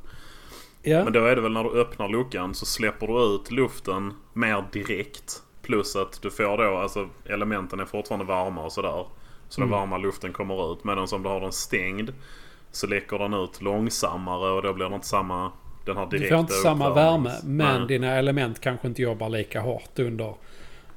[0.81, 1.03] ja.
[1.03, 4.63] Men då är det väl när du öppnar luckan så släpper du ut luften mer
[4.71, 5.41] direkt.
[5.61, 9.05] Plus att du får då, alltså elementen är fortfarande varma och sådär.
[9.49, 9.79] Så den Mm.
[9.79, 10.83] varma luften kommer ut.
[10.83, 12.09] Medan om du har den stängd
[12.71, 15.51] så läcker den ut långsammare och då blir det inte samma
[15.85, 17.31] den här Du får inte samma värme.
[17.43, 17.87] Men Nej.
[17.87, 20.35] dina element kanske inte jobbar lika hårt under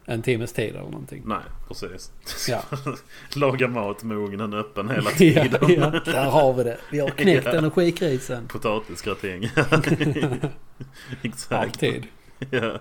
[0.05, 1.23] en timmes tid eller någonting.
[1.27, 1.39] Nej,
[1.69, 2.13] precis.
[2.49, 2.63] Ja.
[3.37, 5.51] Laga mat med ugnen öppen hela ja, tiden.
[5.69, 6.79] ja, där har vi det.
[6.93, 7.53] Vi har knäckt Ja.
[7.59, 8.49] energikrisen.
[8.49, 9.51] Potatisgratäng.
[11.23, 11.53] Exakt.
[11.53, 12.07] Alltid.
[12.51, 12.79] Ja.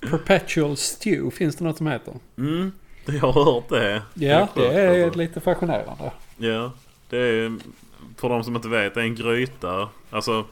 [0.00, 2.14] Perpetual stew, finns det något som heter?
[2.38, 2.72] Mm,
[3.12, 4.02] jag har hört det.
[4.14, 5.18] Ja, sjukt, det är alltså.
[5.18, 6.10] lite fascinerande.
[6.36, 6.72] Ja,
[7.08, 7.58] det är
[8.16, 9.88] för de som inte vet, det är en gryta.
[10.10, 10.44] Alltså,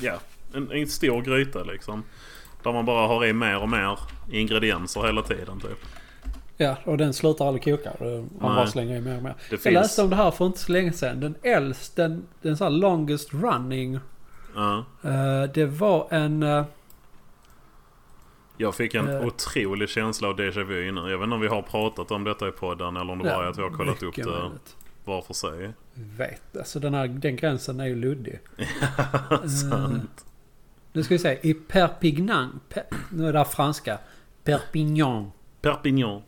[0.00, 0.14] ja,
[0.54, 2.02] en, en stor gryta liksom.
[2.62, 3.98] Där man bara har i mer och mer
[4.30, 5.84] ingredienser hela tiden typ.
[6.56, 7.92] Ja, och den slutar aldrig koka.
[8.00, 8.28] Man Nej.
[8.40, 9.34] bara slänger i mer och mer.
[9.50, 9.74] Det Jag finns...
[9.74, 11.20] läste om det här för inte så länge sedan.
[11.20, 13.98] Den äldsta, den, den så här longest running.
[14.54, 16.42] Ja, eh, det var en...
[16.42, 16.64] eh,
[18.58, 19.26] jag fick en Eh.
[19.26, 21.00] otrolig känsla av déjà vu nu.
[21.10, 23.44] Jag vet inte om vi har pratat om detta i podden eller om det bara
[23.46, 24.76] är att vi har kollat upp det möjligt.
[25.04, 25.70] var för sig.
[25.94, 26.56] Vet.
[26.56, 28.38] Alltså den, här, den gränsen är ju luddig.
[29.70, 30.24] Sant.
[30.92, 31.38] Nu ska vi se.
[31.42, 32.60] I Perpignan.
[32.68, 33.98] Per, nu är det här franska.
[34.44, 35.30] Perpignan.
[35.60, 36.22] Perpignan.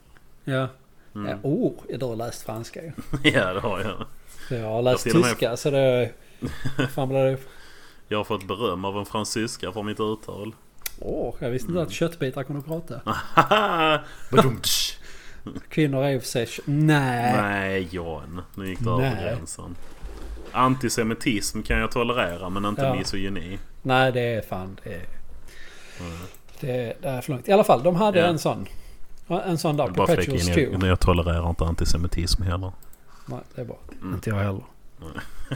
[0.45, 0.69] Ja.
[1.15, 1.29] Mm.
[1.31, 2.93] Ja, oh, du har läst franska ju.
[3.31, 4.07] Ja, det har jag.
[4.49, 6.11] Så Jag har läst Jag och med- tyska så det...
[6.95, 7.37] Fan det...
[8.09, 10.55] Jag har fått beröm av en fransyska för mitt uttal.
[11.01, 11.81] Åh, jag visste Mm.
[11.81, 13.01] inte att köttbitar kunde prata.
[15.69, 16.49] Kvinnor är i och för sig...
[16.65, 17.33] Nej.
[17.43, 19.77] Nej John, nu gick det över gränsen.
[20.53, 22.95] Antisemitism kan jag tolerera men inte Ja.
[22.95, 23.59] misogyni.
[23.83, 24.79] Nej, det är fan...
[24.85, 25.07] Det är,
[26.61, 27.49] det, det är för långt.
[27.49, 28.27] I alla fall, de hade Ja.
[28.27, 28.67] en sån.
[29.29, 29.87] En sån där.
[29.87, 30.73] Perpetual stew.
[30.73, 32.73] jag, jag tolererar inte antisemitism heller.
[33.27, 33.79] Nej, det är bra.
[34.03, 34.15] Mm.
[34.15, 34.63] Inte jag heller.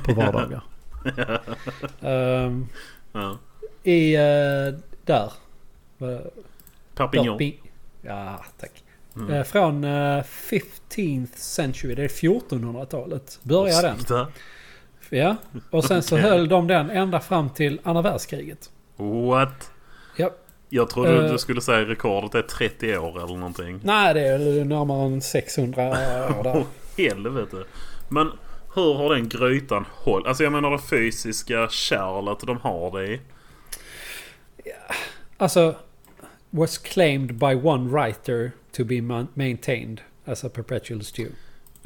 [0.04, 0.62] På vardagar.
[2.00, 2.66] Ehm,
[3.12, 3.38] Ja.
[3.82, 4.14] I...
[4.16, 4.74] eh,
[5.04, 5.32] där.
[6.02, 6.18] Uh,
[6.94, 7.52] Perpignan.
[8.02, 8.70] Ja, tack.
[9.16, 9.30] Mm.
[9.32, 11.94] Eh, från uh, 15th century.
[11.94, 13.38] Det är 1400-talet.
[13.42, 14.26] Börjar den.
[15.10, 15.36] Ja.
[15.70, 16.30] Och sen så Okej.
[16.30, 18.70] höll de den ända fram till andra världskriget.
[18.96, 19.70] What?
[20.16, 20.30] Ja.
[20.68, 21.32] Jag trodde Eh.
[21.32, 23.80] du skulle säga rekordet är 30 år eller någonting.
[23.82, 25.94] Nej, det är närmare än 600 år
[26.44, 26.56] där.
[26.56, 26.62] Åh
[26.96, 27.64] helvete.
[28.08, 28.30] Men
[28.74, 30.26] hur har den grytan hållit?
[30.26, 33.20] Alltså jag menar det fysiska kärlet de har det i.
[35.36, 35.74] Alltså,
[36.50, 39.00] was claimed by one writer to be
[39.34, 41.30] maintained as a perpetual stew.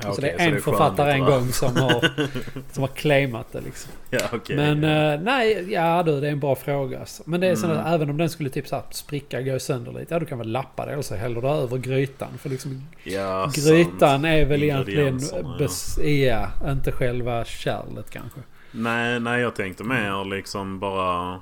[0.03, 2.11] alltså det är en författare en gång som har,
[2.73, 3.93] som har claimat det liksom.
[4.11, 4.57] Ja okej.
[4.57, 7.01] Men eh, nej, ja du, det är en bra fråga.
[7.01, 7.23] Alltså.
[7.27, 7.79] Men det är så Mm.
[7.79, 10.15] att även om den skulle typ så här spricka, gå sönder lite.
[10.15, 12.39] Ja, du kan väl lappa det eller så häller du över grytan.
[12.39, 14.25] För liksom ja, grytan sant.
[14.25, 15.57] är väl egentligen ja.
[15.59, 18.41] bes, ja, inte själva kärlet kanske.
[18.71, 21.41] Nej, nej jag tänkte mer liksom bara...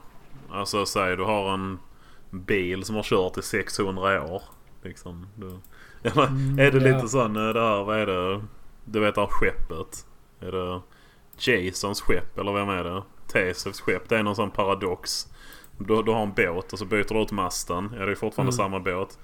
[0.50, 1.78] Alltså säg du har en
[2.30, 4.42] bil som har kört i 600 år.
[4.82, 5.26] Liksom.
[5.34, 5.46] Du,
[6.16, 6.94] Mm, är det ja.
[6.96, 8.42] lite sån eh, det här, vad är det?
[8.84, 10.06] Du vet det här skeppet.
[10.40, 10.80] Är det
[11.38, 13.02] Jasons skepp eller vem är det?
[13.26, 14.08] Tesevs skepp.
[14.08, 15.26] Det är någon sån paradox.
[15.78, 17.94] Du, du har en båt och så byter du ut masten.
[17.98, 18.56] Ja det är fortfarande Mm.
[18.56, 19.18] samma båt.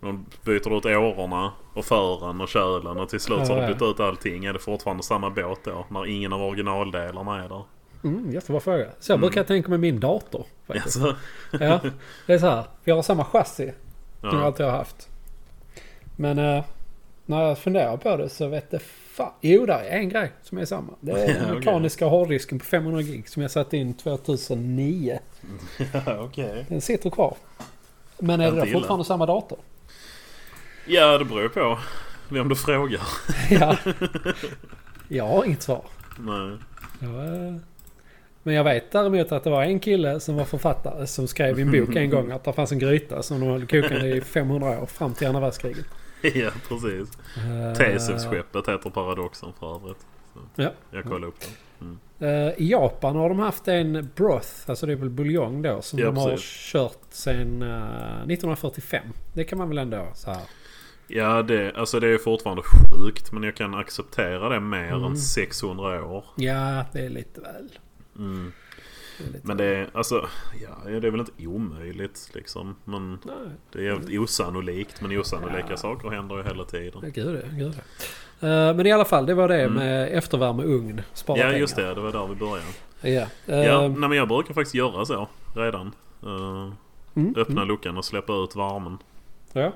[0.00, 3.68] De byter ut årorna och fören och kölen och till slut så har ja.
[3.68, 4.44] bytt ut allting.
[4.44, 5.86] Är det fortfarande samma båt då?
[5.88, 7.64] När ingen av originaldelarna är där?
[8.04, 8.86] Mm, jättebra fråga.
[9.00, 10.46] Så jag brukar tänka med min dator.
[10.66, 10.96] Faktiskt.
[10.96, 11.16] Alltså,
[11.60, 11.80] Ja,
[12.26, 12.64] det är så här.
[12.84, 13.72] Vi har samma chassi
[14.20, 14.44] som jag ja.
[14.44, 15.08] alltid har haft.
[16.16, 16.64] Men eh,
[17.26, 18.78] när jag funderar på det så vet det
[19.12, 19.32] fan.
[19.40, 20.92] Jo, där är en grej som är samma.
[21.00, 25.18] Det är Ja, den mekaniska hårddisken på 500 gig som jag satte in 2009.
[25.92, 26.66] ja okej.
[26.68, 27.36] Den sitter kvar.
[28.18, 29.58] Men är det fortfarande samma dator?
[30.86, 31.78] Ja det beror ju på
[32.28, 33.02] vem du frågar.
[33.50, 33.76] ja.
[35.08, 35.84] Jag har inget svar.
[36.18, 36.58] Nej.
[37.00, 37.54] Jag, eh,
[38.48, 41.62] men jag vet däremot att det var en kille som var författare som skrev i
[41.62, 44.80] en bok en gång att det fanns en gryta som de höll kokande i 500
[44.82, 45.84] år fram till andra världskriget.
[46.22, 47.18] Ja precis.
[47.36, 50.06] Eh, Tesevs-skeppet heter Paradoxen för övrigt.
[50.56, 50.70] Ja.
[50.90, 51.34] Jag kollade upp
[51.78, 51.98] den.
[52.20, 55.98] Eh, I Japan har de haft en broth, alltså det är väl buljong då, som
[55.98, 56.72] Ja, de har precis.
[56.72, 59.02] kört sedan eh, 1945.
[59.32, 60.42] Det kan man väl ändå så här.
[61.10, 65.04] Ja det, alltså det är fortfarande sjukt men jag kan acceptera det mer Mm.
[65.04, 66.24] än 600 år.
[66.36, 67.68] Ja, det är lite väl.
[68.18, 68.52] Mm.
[69.18, 70.28] Det är lite Men det är alltså,
[70.62, 72.76] ja det är väl inte omöjligt liksom.
[72.84, 73.34] Men Nej,
[73.72, 75.00] det är jävligt osannolikt.
[75.00, 75.76] Men osannolika Ja.
[75.76, 77.00] saker händer ju hela tiden.
[77.00, 77.44] det- gud.
[77.52, 77.74] Gud.
[78.40, 79.74] Eh, men i alla fall, det var det Mm.
[79.74, 81.00] med eftervärme ugn.
[81.14, 81.58] Spara Ja pengar.
[81.58, 82.62] just det, det var där vi började.
[83.00, 83.26] Ja.
[83.54, 85.92] eh, Ja, nej, men jag brukar faktiskt göra så redan.
[86.22, 86.70] Eh,
[87.16, 87.68] mm, öppna mm.
[87.68, 88.98] luckan och släppa ut värmen.
[89.52, 89.72] Ja.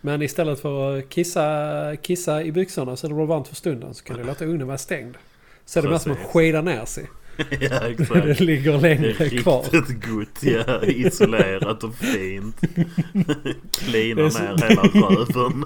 [0.00, 4.04] Men istället för att kissa, kissa i byxorna så är det varmt för stunden så
[4.04, 5.16] kan du låta ugnen vara stängd.
[5.64, 7.06] Så är det mer som att skida ner sig.
[7.60, 8.40] ja det exakt.
[8.40, 9.62] ligger Det längre är kvar.
[9.72, 10.84] riktigt gott, ja.
[10.84, 12.60] Isolerat och fint.
[13.72, 15.64] Klina Det är så- ner hela röven.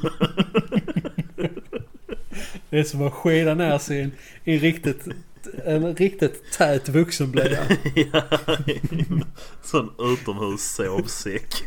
[2.70, 4.12] Det är som att skida ner sig i en,
[4.44, 5.06] en riktigt,
[5.64, 7.58] en riktigt tät vuxenblöja.
[8.12, 8.22] ja,
[9.62, 11.62] sån utomhussovsäck.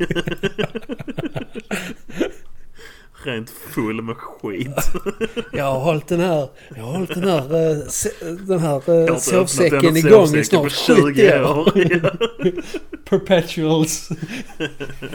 [3.26, 4.91] Rent full med skit.
[5.51, 7.78] Jag har hållit den här, jag har hållit den här, eh,
[8.47, 11.71] den här Jag eh, sovsäcken igång i snart på 70 år.
[11.76, 12.11] Ja.
[13.09, 14.09] Perpetuals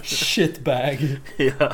[0.02, 1.20] shitbag.
[1.36, 1.72] ja.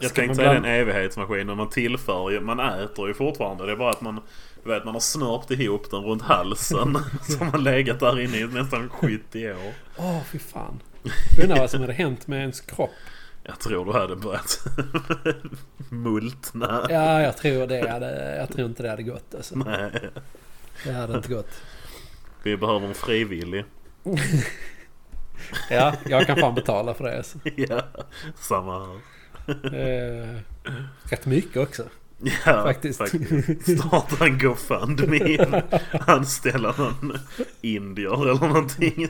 [0.00, 3.66] Jag Ska tänkte säga det är en evighetsmaskin och man tillför man äter ju fortfarande.
[3.66, 4.20] Det är bara att man,
[4.64, 6.98] du vet, man har snörpt ihop den runt halsen.
[7.22, 9.72] som har legat där inne i nästan 70 år.
[9.96, 10.80] Åh, fy fan.
[11.42, 12.90] Undrar vad som hade hänt med ens kropp.
[13.46, 14.58] Jag tror du hade börjat
[15.90, 16.86] multna.
[16.90, 19.54] Ja, jag tror det hade, jag tror inte det hade gått alltså.
[19.56, 19.90] Nej,
[20.84, 21.50] Det hade inte gått.
[22.42, 23.64] vi behöver en frivillig.
[25.70, 27.38] Ja, jag kan fan betala för det alltså.
[27.56, 27.82] ja,
[28.36, 29.00] samma här.
[29.74, 30.38] Eh,
[31.10, 31.82] rätt mycket också.
[32.24, 33.00] Ja, Faktiskt.
[33.78, 35.62] Starta en GoFundMe.
[36.06, 37.18] Anställa någon
[37.60, 39.08] indier eller någonting.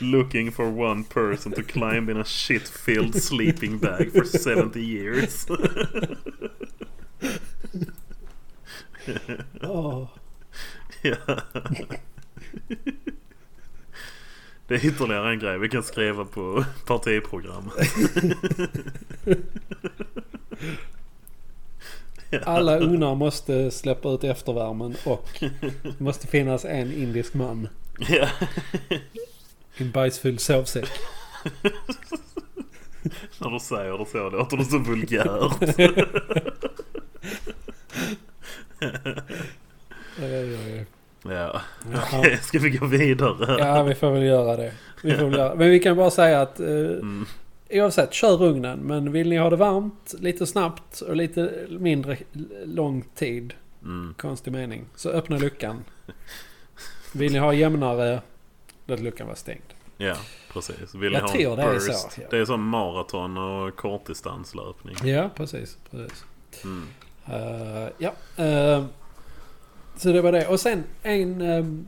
[0.00, 5.46] Looking for one person to climb in a shit-filled sleeping bag for 70 years.
[9.62, 10.08] Åh.
[11.02, 11.16] ja.
[14.68, 17.74] Det är ytterligare en grej vi kan skriva på partiprogrammet.
[22.44, 25.44] Alla ugnar måste släppa ut eftervärmen och
[25.82, 27.68] det måste finnas en indisk man
[28.08, 28.28] Ja.
[29.76, 30.88] i en bajsfylld sovsäck.
[33.38, 35.26] När du säger det så låter det så vulgärt.
[41.28, 41.60] Ja,
[42.12, 42.38] okej.
[42.42, 43.56] Ska vi gå vidare?
[43.58, 44.72] Ja, vi får väl göra det.
[45.02, 45.54] Vi får göra.
[45.54, 47.26] Men vi kan bara säga att eh, Mm.
[47.70, 48.78] Oavsett, kör ugnen.
[48.78, 52.16] Men vill ni ha det varmt, lite snabbt och lite mindre
[52.64, 54.14] lång tid, Mm.
[54.18, 55.84] konstig mening, så öppna luckan.
[57.12, 58.20] Vill ni ha jämnare,
[58.86, 59.62] låt luckan vara stängd.
[59.96, 60.16] Ja,
[60.52, 60.94] precis.
[60.94, 61.86] Vill Jag ni ha tror det är burst?
[62.12, 62.26] så, ja.
[62.30, 64.96] Det är som maraton och kortdistanslöpning.
[65.04, 65.78] Ja, precis.
[65.90, 66.24] precis.
[66.64, 66.86] Mm.
[67.26, 68.12] Eh, ja.
[68.44, 68.84] eh,
[69.96, 70.46] så det var det.
[70.46, 71.86] Och sen en ehm,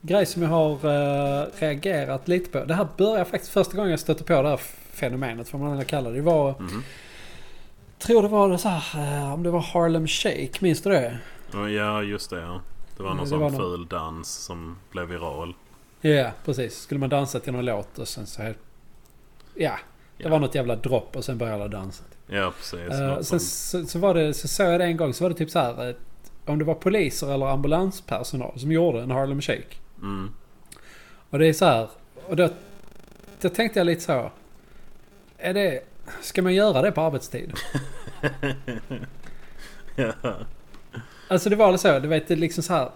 [0.00, 2.64] grej som jag har eh, reagerat lite på.
[2.64, 4.60] Det här började faktiskt första gången jag stötte på det här
[4.92, 6.20] fenomenet, vad man än kallar det.
[6.20, 6.82] Var, Mhm.
[7.98, 11.18] tror det var så här, eh, om det var Harlem Shake, minns du det?
[11.52, 12.40] Ja, just det.
[12.40, 12.60] Ja.
[12.96, 15.54] Det var någon Det sån var någon- ful dans som blev viral.
[16.00, 16.78] Ja, precis.
[16.78, 18.42] Skulle man dansa till någon låt och sen så
[19.54, 19.76] Ja,
[20.16, 20.28] det Ja.
[20.30, 22.04] var något jävla dropp och sen började alla dansa.
[22.26, 22.98] Ja, precis.
[23.00, 25.36] Något sen så, så var det, så såg jag det en gång, så var det
[25.36, 25.88] typ så här.
[25.88, 25.94] eh,
[26.46, 29.76] Om det var poliser eller ambulanspersonal som gjorde en Harlem Shake.
[30.02, 30.30] Mm.
[31.30, 31.88] Och det är så här.
[32.28, 32.48] Och då,
[33.40, 34.30] då tänkte jag lite så.
[35.42, 35.80] Är det...
[36.20, 37.52] Ska man göra det på arbetstid?
[39.96, 40.12] Ja.
[41.28, 42.88] Alltså det var så, du vet det liksom så här.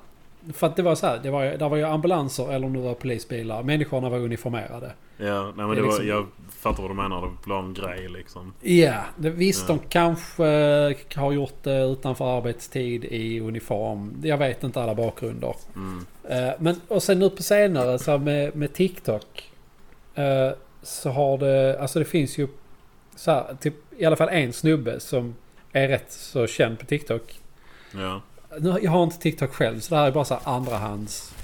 [0.53, 2.79] För att det var så här, det var, där var ju ambulanser eller om det
[2.81, 3.63] var polisbilar.
[3.63, 4.93] Människorna var uniformerade.
[5.17, 6.27] Ja, nej men Det det var, liksom- jag
[6.59, 7.21] fattar vad du menar.
[7.45, 8.53] Det var en grej liksom.
[8.61, 9.75] Ja, det, visst Ja.
[9.75, 14.15] de kanske eh, har gjort det utanför arbetstid i uniform.
[14.23, 15.55] Jag vet inte alla bakgrunder.
[15.77, 16.07] Mm.
[16.29, 19.51] Eh, Men och sen nu på senare så med, med TikTok.
[20.87, 22.49] Eh, Så har det, alltså det finns ju
[23.17, 25.35] så här, typ i alla fall en snubbe som
[25.73, 27.41] är rätt så känd på TikTok.
[27.95, 28.21] Ja.
[28.59, 31.35] Nu, jag har inte TikTok själv så det här är bara så här andrahands.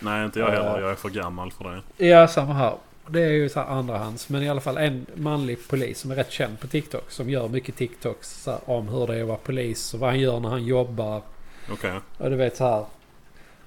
[0.00, 0.52] Nej, inte jag Ja.
[0.52, 0.80] heller.
[0.80, 2.06] Jag är för gammal för det.
[2.06, 2.74] Ja, samma här.
[3.10, 4.28] Det är ju så här andrahands.
[4.28, 7.10] Men i alla fall en manlig polis som är rätt känd på TikTok.
[7.10, 10.20] Som gör mycket TikToks här, om hur det är att vara polis och vad han
[10.20, 11.22] gör när han jobbar.
[11.72, 11.92] Okej.
[12.18, 12.84] Och du vet så här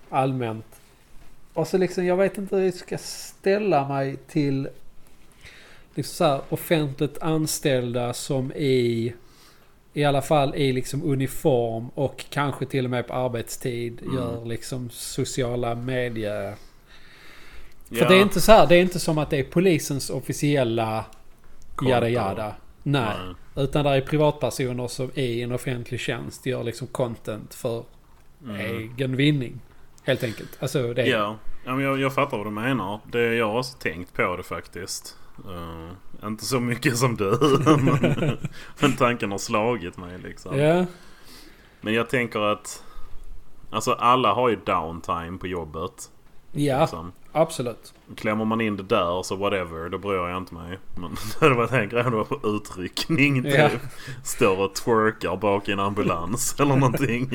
[0.10, 0.66] allmänt.
[1.54, 4.70] Och så liksom jag vet inte hur jag ska ställa mig till
[5.96, 9.14] liksom så här offentligt anställda som i
[9.94, 14.16] i alla fall i liksom uniform och kanske till och med på arbetstid Mm.
[14.16, 16.56] gör liksom sociala medier.
[17.90, 18.08] För Ja.
[18.10, 21.06] det är inte så här, det är inte som att det är polisens officiella
[21.82, 22.56] jada jada.
[22.84, 23.02] Nej.
[23.56, 23.64] Nej.
[23.66, 27.84] Utan det är privatpersoner som i en offentlig tjänst gör liksom content för
[28.44, 28.56] Mm.
[28.78, 29.60] egen vinning.
[30.04, 30.58] Helt enkelt.
[30.60, 31.06] Alltså det är...
[31.06, 33.00] Ja, ja men jag, jag fattar vad du menar.
[33.12, 35.18] Det, jag har också tänkt på det faktiskt.
[35.48, 37.38] Eh, inte så mycket som du.
[37.66, 38.38] men,
[38.80, 40.58] men tanken har slagit mig liksom.
[40.60, 40.86] Ja,
[41.82, 42.84] Men jag tänker att
[43.74, 46.12] Alltså alla har ju downtime på jobbet.
[46.52, 47.12] ja Liksom.
[47.32, 47.94] absolut.
[48.16, 50.80] Klämmer man in det där så whatever, då bryr jag inte mig.
[50.96, 53.54] Men det hade varit en grej om det var på utryckning typ.
[53.58, 53.70] Ja.
[54.24, 57.32] Står och twerkar bak i en ambulans eller någonting.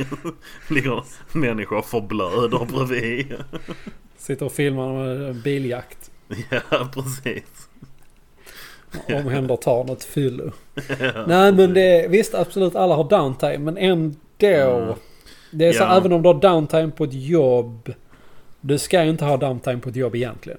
[0.68, 3.36] Ligger människor förblöder bredvid.
[4.16, 6.10] Sitter och filmar med en biljakt.
[6.50, 7.68] Ja, precis.
[9.08, 10.50] Omhändertar något fyllo.
[11.26, 14.96] Nej men det visst absolut alla har downtime men ändå.
[15.50, 15.96] Det är så Ja.
[15.96, 17.92] även om du har downtime på ett jobb.
[18.60, 20.58] Du ska ju inte ha downtime på ett jobb egentligen.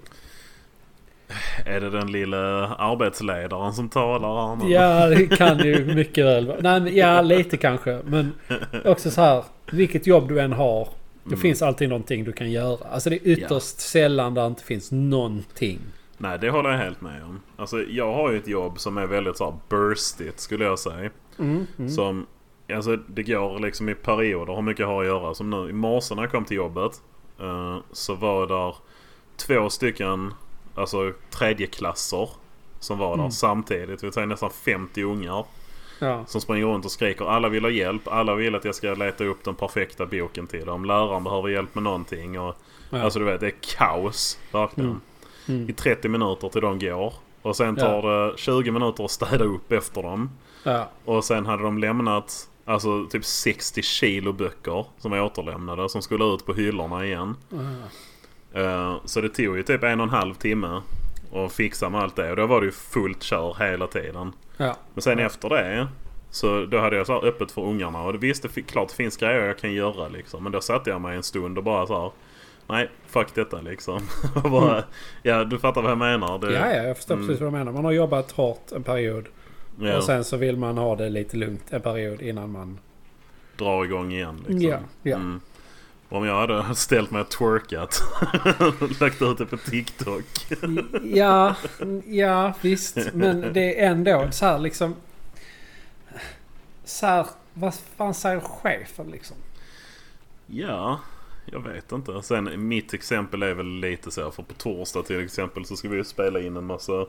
[1.65, 2.37] Är det den lilla
[2.75, 4.71] arbetsledaren som talar här nu?
[4.73, 6.57] Ja det kan ju mycket väl vara.
[6.61, 7.99] Nej ja lite kanske.
[8.05, 8.33] Men
[8.85, 9.43] också så här.
[9.71, 10.87] Vilket jobb du än har.
[11.23, 11.39] Det Mm.
[11.41, 12.77] finns alltid någonting du kan göra.
[12.91, 15.79] Alltså det är ytterst sällan där inte finns någonting.
[16.17, 17.41] Nej, det håller jag helt med om.
[17.57, 21.09] Alltså, jag har ju ett jobb som är väldigt så här burstigt skulle jag säga.
[21.39, 21.89] Mm, mm.
[21.89, 22.25] Som,
[22.73, 25.33] alltså det går liksom i perioder hur mycket jag har att göra.
[25.33, 27.01] Som nu i morse när jag kom till jobbet.
[27.39, 28.75] eh, så var där
[29.37, 30.33] två stycken,
[30.75, 32.29] alltså tredjeklasser.
[32.79, 33.31] Som var där Mm.
[33.31, 34.03] samtidigt.
[34.03, 35.45] Vi tar nästan 50 ungar.
[35.99, 36.23] Ja.
[36.25, 37.25] Som springer runt och skriker.
[37.25, 38.07] Alla vill ha hjälp.
[38.07, 40.85] Alla vill att jag ska leta upp den perfekta boken till dem.
[40.85, 42.39] Läraren behöver hjälp med någonting.
[42.39, 42.55] Och,
[42.89, 43.01] Ja.
[43.01, 44.39] Alltså du vet, det är kaos.
[44.51, 45.01] Verkligen.
[45.47, 45.69] Mm.
[45.69, 47.13] I 30 minuter till de går.
[47.41, 50.29] Och sen tar det 20 minuter att städa upp efter dem.
[50.63, 50.89] Ja.
[51.05, 55.89] Och sen hade de lämnat alltså typ 60 kilo böcker som var återlämnade.
[55.89, 57.35] Som skulle ut på hyllorna igen.
[57.49, 58.61] Ja.
[58.61, 60.81] Eh, så det tog ju typ en och en halv timme.
[61.33, 62.29] att fixa med allt det.
[62.29, 64.33] Och då var det ju fullt kör hela tiden.
[64.57, 64.75] Ja.
[64.93, 65.25] Men sen Ja.
[65.25, 65.87] efter det.
[66.31, 68.03] Så då hade jag så öppet för ungarna.
[68.03, 70.43] Och visst, det klart det finns grejer jag kan göra liksom.
[70.43, 72.11] Men då satte jag mig en stund och bara så här.
[72.67, 74.01] Nej, fuck detta liksom.
[74.43, 74.83] Bara,
[75.23, 76.39] Ja, du fattar vad jag menar.
[76.39, 77.27] Det, Ja, ja, jag förstår Mm.
[77.27, 77.71] precis vad du menar.
[77.71, 79.25] Man har jobbat hårt en period.
[79.79, 82.79] ja, Och sen så vill man ha det lite lugnt en period innan man...
[83.57, 84.61] dra igång igen liksom.
[84.69, 85.15] Ja, ja.
[85.15, 85.41] Mm.
[86.09, 88.01] Om jag hade ställt mig och twerkat.
[89.01, 90.23] lagt ut det på TikTok.
[91.03, 91.55] Ja,
[92.05, 92.97] ja visst.
[93.13, 94.95] Men det är ändå så här liksom...
[96.85, 99.37] Så här, vad fan säger chefen liksom?
[100.47, 100.99] Ja,
[101.51, 102.21] jag vet inte.
[102.21, 104.31] Sen mitt exempel är väl lite så.
[104.31, 107.01] För på torsdag till exempel så ska vi ju spela in en massa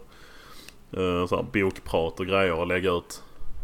[0.92, 3.22] eh, så här, bokprat och grejer och lägga ut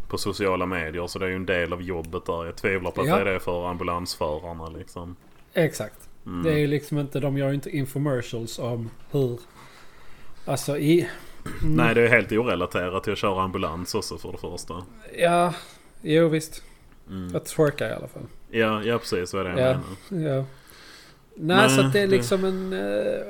[0.09, 1.07] på sociala medier.
[1.07, 2.45] Så det är ju en del av jobbet där.
[2.45, 3.15] Jag tvivlar på att Ja.
[3.17, 5.17] det är det för ambulansförarna liksom.
[5.55, 6.09] Exakt.
[6.27, 6.43] Mm.
[6.43, 7.21] Det är ju liksom inte...
[7.21, 9.41] De gör ju inte infomercials om hur...
[10.47, 11.09] Alltså i...
[11.63, 14.85] Mm, Nej, det är helt orelaterat till att köra ambulans också för det första.
[15.19, 15.55] Ja,
[16.03, 16.63] jo visst.
[17.09, 17.31] Mm.
[17.33, 18.23] Jag twerkar i alla fall.
[18.51, 19.31] Ja, ja, precis.
[19.31, 19.81] Så är det jag Ja.
[20.11, 20.37] menar.
[20.37, 20.45] Ja.
[21.37, 22.73] Nej, Nej, så att det är liksom en...
[22.73, 23.21] eh,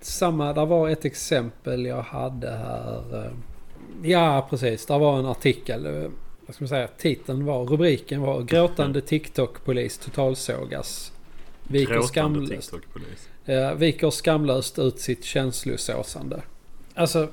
[0.00, 3.24] samma, där var ett exempel jag hade här.
[3.24, 3.30] eh,
[4.10, 4.86] ja, precis.
[4.86, 5.86] Där var en artikel.
[5.86, 6.10] eh,
[6.46, 6.88] vad ska man säga?
[6.98, 11.12] Titeln var, rubriken var Gråtande TikTok-polis totalsågas.
[11.68, 13.28] Viker, Gråtande skamlöst, TikTok-polis.
[13.44, 16.42] eh, viker skamlöst ut sitt känslosåsande.
[16.94, 17.28] Alltså...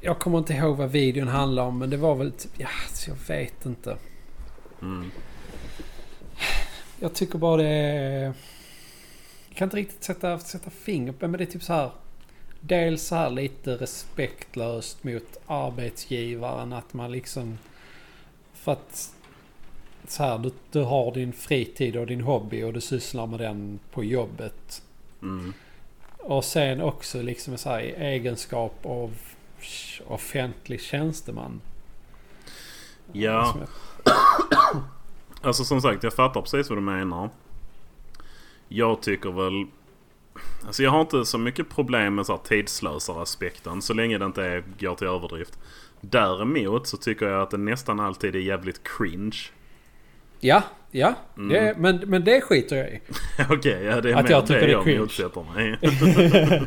[0.00, 2.50] Jag kommer inte ihåg vad videon handlar om men det var väl typ...
[2.58, 2.68] Ja,
[3.08, 3.96] jag vet inte.
[4.82, 5.10] Mm.
[7.00, 8.32] Jag tycker bara det är...
[9.56, 11.90] Jag kan inte riktigt sätta, sätta fingret på men det är typ så här.
[12.60, 17.58] Dels så här lite respektlöst mot arbetsgivaren att man liksom...
[18.52, 19.14] För att...
[20.06, 23.78] så här, du, du har din fritid och din hobby och du sysslar med den
[23.92, 24.82] på jobbet.
[25.22, 25.52] Mm.
[26.18, 29.16] Och sen också liksom så här, i egenskap av
[30.06, 31.60] offentlig tjänsteman.
[33.12, 33.56] Ja,
[35.40, 37.30] alltså som sagt jag fattar precis vad du menar.
[38.68, 39.66] Jag tycker väl...
[40.66, 44.44] Alltså jag har inte så mycket problem med så här tidslösare-aspekten så länge det inte
[44.44, 45.58] är, går till överdrift.
[46.00, 49.36] Däremot så tycker jag att det nästan alltid är jävligt cringe.
[50.40, 51.14] Ja, ja.
[51.36, 51.48] Mm.
[51.48, 53.00] Det, men, men det skiter jag i.
[53.50, 55.78] Okej, ja, det är Att jag tycker det det är jag motsätter mig.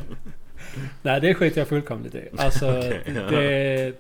[1.02, 2.30] Nej, det skiter jag fullkomligt i.
[2.38, 3.22] Alltså, Okej, ja.
[3.22, 3.94] det,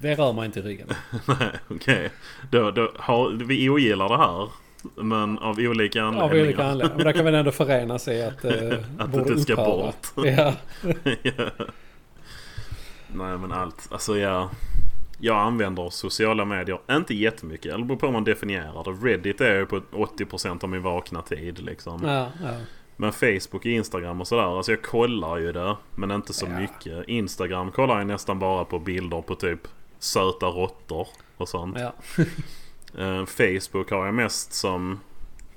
[0.00, 0.88] det rör mig inte i ryggen.
[1.26, 2.10] Nej, okej.
[2.50, 4.48] Då, då har, vi ogillar det här.
[4.96, 6.44] Men av olika Av anledningar.
[6.44, 6.96] olika anledningar.
[6.96, 9.66] Men där kan vi ändå förena sig i att det Att det ska upphöra.
[9.66, 10.06] bort.
[10.16, 10.54] Ja.
[11.22, 11.50] Ja.
[13.14, 13.88] Nej men allt.
[13.92, 14.48] Alltså jag...
[15.24, 17.74] Jag använder sociala medier inte jättemycket.
[17.74, 19.08] Eller beror på hur man definierar det.
[19.08, 22.00] Reddit är ju på 80% av min vakna tid liksom.
[22.04, 22.50] Ja, ja.
[22.96, 24.56] Men Facebook, Instagram och sådär.
[24.56, 25.76] Alltså jag kollar ju det.
[25.94, 26.58] Men inte så Ja.
[26.60, 27.08] mycket.
[27.08, 29.60] Instagram kollar jag nästan bara på bilder på typ
[29.98, 31.78] söta råttor och sånt.
[32.96, 33.20] Ja.
[33.20, 35.00] Eh, Facebook har jag mest som...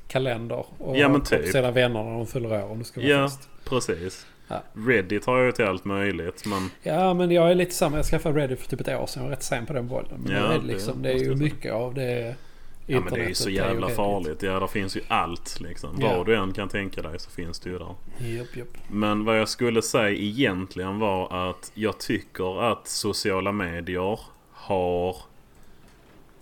[0.07, 0.65] Kalender.
[0.77, 1.47] Och Ja, men typ.
[1.47, 3.49] sina vänner när de fyller år om det ska vara Ja, fest.
[3.65, 4.25] precis.
[4.47, 4.63] Ja.
[4.73, 6.69] Reddit har jag ju till allt möjligt men...
[6.83, 7.97] Ja, men jag är lite samma.
[7.97, 9.21] Jag skaffade Reddit för typ ett år sedan.
[9.23, 10.19] Jag var rätt sen på den bollen.
[10.23, 12.36] Men Ja, det, är det liksom, det är ju mycket av det
[12.88, 14.43] Ja men det är ju så jävla farligt.
[14.43, 15.89] Ja, där finns ju allt liksom.
[15.99, 16.17] Ja.
[16.17, 17.95] Vad du än kan tänka dig så finns det ju där.
[18.17, 18.67] Japp, japp.
[18.88, 24.19] Men vad jag skulle säga egentligen var att jag tycker att sociala medier
[24.51, 25.15] har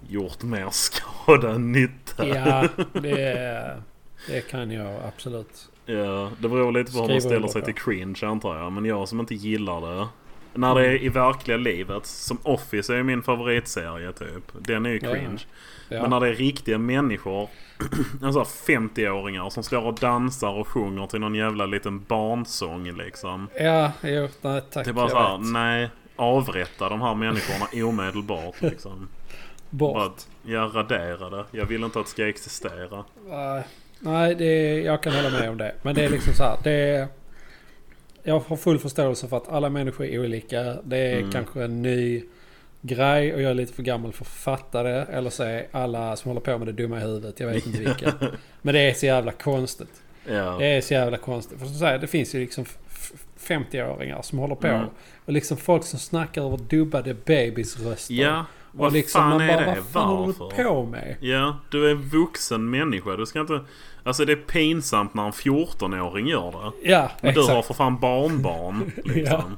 [0.10, 2.28] gjort mer skada än nytta.
[2.28, 3.82] Ja, det,
[4.28, 5.70] det kan jag absolut.
[5.86, 8.72] Ja, det beror lite på hur man ställer sig till cringe antar jag.
[8.72, 10.08] Men jag som inte gillar det.
[10.54, 12.06] När det är i verkliga livet.
[12.06, 14.52] Som Office är min favoritserie typ.
[14.60, 15.42] Den är ju Ja, cringe.
[15.90, 16.02] Ja.
[16.02, 17.50] Men när det är riktiga människor.
[18.24, 23.48] Alltså 50-åringar som står och dansar och sjunger till någon jävla liten barnsång liksom.
[23.60, 24.86] Ja, jo, nej tack.
[24.86, 25.48] Det är bara jag så här, vet.
[25.52, 25.90] nej.
[26.16, 29.08] Avrätta de här människorna omedelbart liksom.
[29.74, 29.94] Bort.
[29.96, 30.12] Bara,
[30.54, 31.46] ja, radera det.
[31.52, 33.04] Jag vill inte att det ska existera.
[33.30, 33.64] Nej,
[34.00, 35.76] Nej, det, jag kan hålla med om det.
[35.82, 36.58] Men det är liksom så här.
[36.64, 37.08] Det är,
[38.24, 40.64] jag har full förståelse för att alla människor är olika.
[40.84, 41.32] Det är Mm.
[41.32, 42.24] kanske en ny
[42.82, 45.02] grej och jag är lite för gammal för att fatta det.
[45.04, 47.40] Eller så är alla som håller på med det dumma i huvudet.
[47.40, 48.14] Jag vet inte vilka.
[48.62, 50.02] Men det är så jävla konstigt.
[50.28, 50.56] Ja.
[50.60, 51.60] Det är så jävla konstigt.
[51.60, 52.66] För som sagt, det finns ju liksom
[53.48, 54.68] 50-åringar som håller på.
[54.68, 54.88] Mm.
[55.26, 58.14] Och liksom folk som snackar över dubbade bebisröster.
[58.14, 59.82] Ja, och vad liksom fan är bara, det?
[59.82, 60.58] vad fan håller Varför?
[60.58, 61.16] du på med?
[61.20, 63.16] Ja, du är en vuxen människa.
[63.16, 63.62] Du ska inte...
[64.04, 66.90] Alltså det är pinsamt när en 14-åring gör det.
[66.92, 67.56] Ja, Men du exakt.
[67.56, 69.58] har för fan barnbarn liksom.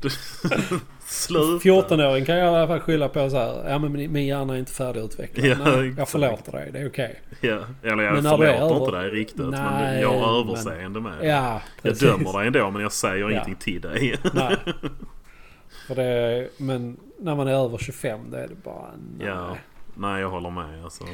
[0.00, 0.08] Du...
[1.14, 1.64] Sluta.
[1.68, 3.70] 14-åring kan jag i alla fall skylla på så här.
[3.70, 5.46] Ja men min hjärna är inte färdigutvecklad.
[5.46, 6.70] Ja, Nej, jag förlåter dig.
[6.72, 7.20] Det är okej.
[7.40, 9.36] Ja, eller jag Men förlåter inte över- dig riktigt.
[9.36, 11.26] men Nej, du, jag har men- överseende med det.
[11.26, 13.30] Ja, Jag dömer dig ändå men jag säger Ja.
[13.30, 14.16] ingenting till dig.
[14.34, 14.56] Nej.
[15.86, 19.26] För det, men när man är över 25 då är det bara nej.
[19.26, 19.56] ja.
[19.94, 21.04] Nej, jag håller med alltså.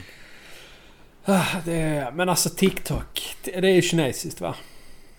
[1.24, 3.36] Ah, Det men alltså TikTok.
[3.44, 4.54] Det det är ju kinesiskt va?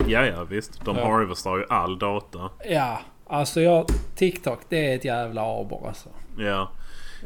[0.06, 0.84] Ja, ja visst.
[0.84, 1.04] De Ja.
[1.06, 2.50] harvestar ju all data.
[2.64, 3.00] Ja.
[3.32, 6.08] Alltså jag, TikTok det är ett jävla aber alltså.
[6.38, 6.70] Ja.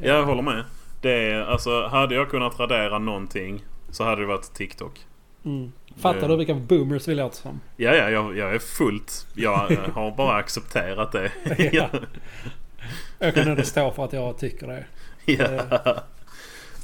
[0.03, 0.65] Jag håller med.
[1.01, 5.01] Det är, alltså, hade jag kunnat radera någonting så hade det varit TikTok.
[5.45, 5.73] Mm.
[5.97, 7.61] Fattar Det- du vilka boomers vi låter som?
[7.77, 9.27] Ja, ja, jag, jag är fullt...
[9.35, 11.31] Jag eh, har bara accepterat det.
[11.73, 11.89] Ja.
[13.19, 14.85] Jag kan nog stå för att jag tycker det.
[15.33, 15.59] ja.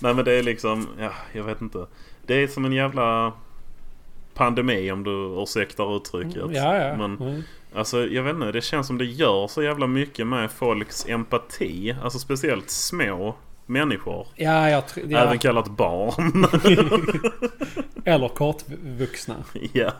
[0.00, 1.86] Nej men det är liksom, ja, jag vet inte.
[2.26, 3.32] Det är som en jävla
[4.34, 6.36] pandemi om du ursäktar uttrycket.
[6.36, 6.96] Ja, ja.
[6.96, 7.42] Men Mm.
[7.74, 11.96] Alltså jag vet inte, det känns som det gör så jävla mycket med folks empati.
[12.02, 13.34] Alltså speciellt små
[13.66, 14.26] människor.
[14.36, 14.82] Ja, jag.
[15.08, 15.18] Ja.
[15.18, 16.46] Även kallat barn.
[18.04, 19.34] Eller kortvuxna.
[19.72, 19.92] ja,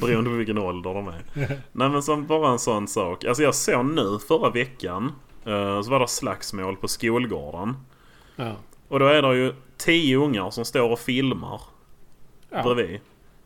[0.00, 1.22] beroende på vilken ålder de är.
[1.72, 3.24] Nej men som bara en sån sak.
[3.24, 5.12] Alltså jag såg nu förra veckan.
[5.44, 7.76] eh, Så var det slagsmål på skolgården.
[8.36, 8.52] Ja.
[8.88, 11.60] Och då är det ju tio ungar som står och filmar
[12.50, 12.62] Ja.
[12.62, 13.00] bredvid.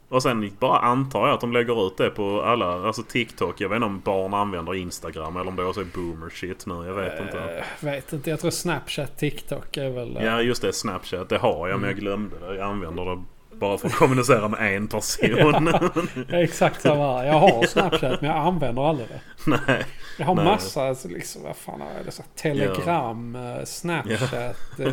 [0.09, 3.61] Och sen bara antar jag att de lägger ut det på alla, alltså TikTok.
[3.61, 6.75] Jag vet inte om barn använder Instagram eller om det också är boomer shit nu.
[6.75, 7.39] Jag vet inte.
[7.39, 8.31] Eh, vet inte.
[8.31, 10.17] Jag tror Snapchat, TikTok är väl...
[10.17, 11.29] eh, Ja just det, Snapchat.
[11.29, 11.91] Det har jag men Mm.
[11.91, 12.55] jag glömde det.
[12.57, 13.23] Jag använder det
[13.57, 15.71] bara för att kommunicera med en person.
[16.29, 17.27] Ja, exakt samma här.
[17.27, 19.21] Jag har Snapchat men jag använder aldrig det.
[19.67, 19.85] Nej.
[20.19, 20.45] Jag har Nej.
[20.45, 22.11] massa, alltså liksom, vad fan jag det?
[22.11, 24.33] Så Telegram, eh, Snapchat.
[24.79, 24.87] eh,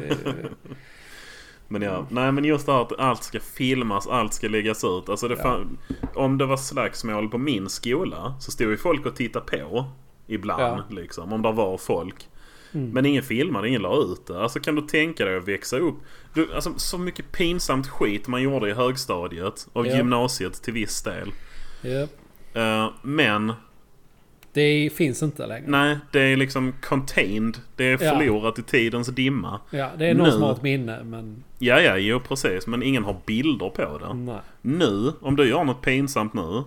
[1.67, 2.05] Men ja, Mm.
[2.09, 5.09] nej men just det här att allt ska filmas, allt ska läggas ut.
[5.09, 5.59] Alltså det Ja.
[6.15, 9.85] om det var slagsmål på min skola så stod ju folk och tittade på.
[10.27, 12.27] Ibland liksom, om det var folk.
[12.73, 12.89] Mm.
[12.89, 14.41] Men ingen filmade, ingen la ut det.
[14.43, 15.95] Alltså kan du tänka dig att växa upp?
[16.33, 19.95] Du, alltså så mycket pinsamt skit man gjorde i högstadiet och Ja.
[19.95, 21.31] gymnasiet till viss del.
[21.81, 22.07] Ja.
[22.61, 23.53] Eh, men
[24.53, 25.63] Det finns inte längre.
[25.67, 27.57] nej, det är liksom contained.
[27.75, 27.97] Det är Ja.
[28.17, 29.59] förlorat i tidens dimma.
[29.69, 32.67] Ja, det är någon Nu- som har ett minne men Ja, ja, jo precis.
[32.67, 34.13] Men ingen har bilder på det.
[34.13, 34.39] nej.
[34.61, 36.63] Nu, om du gör något pinsamt nu.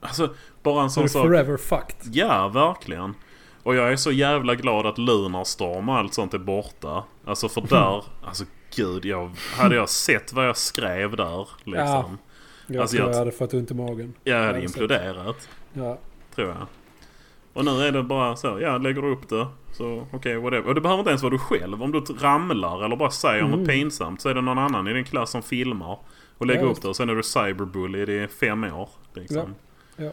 [0.00, 1.26] Alltså, bara en sån det sak.
[1.26, 2.14] forever fucked.
[2.14, 3.14] Ja, verkligen.
[3.62, 7.04] Och jag är så jävla glad att Lunarstorm och allt sånt är borta.
[7.24, 8.44] Alltså för där, alltså
[8.76, 12.18] gud, jag, hade jag sett vad jag skrev där liksom.
[12.66, 14.14] Jag Alltså, tror jag- jag hade fått ont i magen.
[14.24, 15.98] Jag hade imploderat, Ja.
[16.34, 16.66] tror jag.
[17.58, 20.68] Och nu är det bara så, ja lägger du upp det så okej whatever.
[20.68, 21.82] Och det behöver inte ens vara du själv.
[21.82, 23.58] Om du ramlar eller bara säger Mm.
[23.58, 25.98] något pinsamt så är det någon annan i din klass som filmar.
[26.38, 28.88] Och lägger Ja, upp det och sen är du cyberbullied i fem år.
[29.14, 29.54] Liksom.
[29.96, 30.10] Ja, ja.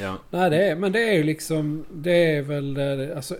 [0.00, 0.16] Ja.
[0.30, 1.84] Nej, det är, men det är ju liksom...
[1.92, 2.78] Det är väl
[3.16, 3.36] alltså,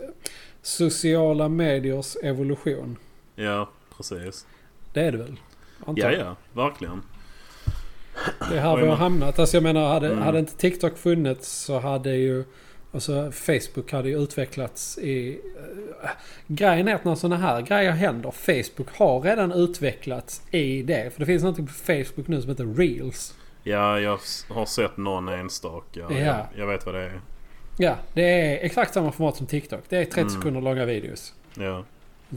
[0.63, 2.97] sociala mediers evolution.
[3.35, 4.47] ja, precis.
[4.93, 5.41] Det är det väl?
[5.87, 7.03] Antar Ja, ja, verkligen.
[8.51, 9.39] Det är här vi har hamnat.
[9.39, 10.23] Alltså jag menar, hade, Mm.
[10.23, 12.45] hade inte TikTok funnits så hade ju...
[12.93, 15.41] Alltså Facebook hade ju utvecklats i...
[16.03, 16.11] Uh,
[16.47, 21.13] grejen är att när sådana här grejer händer, Facebook har redan utvecklats i det.
[21.13, 23.35] För det finns någonting på Facebook nu som heter Reels.
[23.63, 24.19] Ja, jag
[24.49, 26.01] har sett någon enstaka.
[26.01, 26.13] Ja.
[26.19, 27.21] Jag, jag vet vad det är.
[27.79, 29.81] Ja, det är exakt samma format som TikTok.
[29.89, 30.31] Det är 30 Mm.
[30.33, 31.35] sekunder långa videos.
[31.55, 31.85] Ja.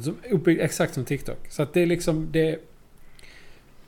[0.03, 0.17] Som-
[0.59, 1.37] exakt som TikTok.
[1.49, 2.27] Så att det är liksom...
[2.31, 2.59] Det,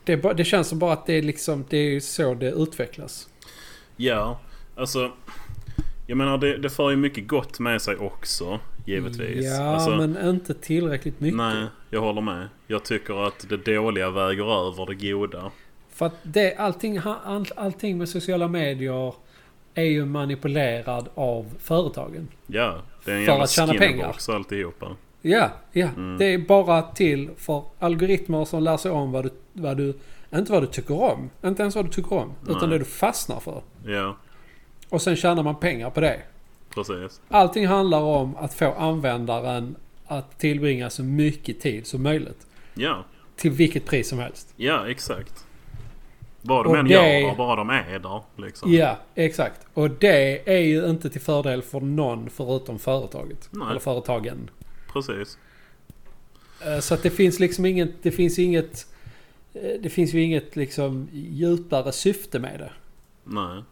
[0.06, 1.64] det, bara, det känns som bara att det är liksom...
[1.68, 3.28] Det är så det utvecklas.
[3.96, 4.40] Ja,
[4.76, 5.12] alltså.
[6.06, 8.60] Jag menar det, det för ju mycket gott med sig också.
[8.84, 9.44] Givetvis.
[9.44, 11.36] Ja, alltså, men inte tillräckligt mycket.
[11.36, 12.48] Nej, jag håller med.
[12.66, 15.50] Jag tycker att det dåliga väger över det goda.
[15.90, 19.14] För att det, allting, all, allting med sociala medier
[19.74, 22.28] är ju manipulerad av företagen.
[22.46, 23.72] Ja, det är en För jävla att tjäna
[24.34, 24.96] alltihopa.
[25.28, 25.88] Ja, ja.
[25.96, 26.18] Mm.
[26.18, 29.94] Det är bara till för algoritmer som lär sig om vad du, vad du...
[30.34, 31.30] Inte vad du tycker om.
[31.44, 32.32] Inte ens vad du tycker om.
[32.42, 32.68] Utan Nej.
[32.70, 33.62] det du fastnar för.
[33.86, 34.16] Ja,
[34.88, 36.20] Och sen tjänar man pengar på det.
[36.74, 37.20] precis.
[37.28, 39.76] Allting handlar om att få användaren
[40.06, 42.46] att tillbringa så mycket tid som möjligt.
[42.74, 43.04] Ja,
[43.36, 44.52] Till vilket pris som helst.
[44.56, 45.44] ja exakt.
[46.42, 48.22] Vad de Och än gör, bara de är där.
[48.36, 48.72] Liksom.
[48.72, 49.66] Ja, exakt.
[49.74, 53.48] Och det är ju inte till fördel för någon förutom företaget.
[53.50, 53.66] Nej.
[53.70, 54.50] Eller företagen.
[55.02, 55.38] Precis.
[56.66, 58.02] Eh, Så att det finns liksom inget...
[58.02, 58.86] Det finns inget...
[59.54, 62.72] eh, Det finns ju inget liksom djupare syfte med det.
[63.24, 63.62] Nej.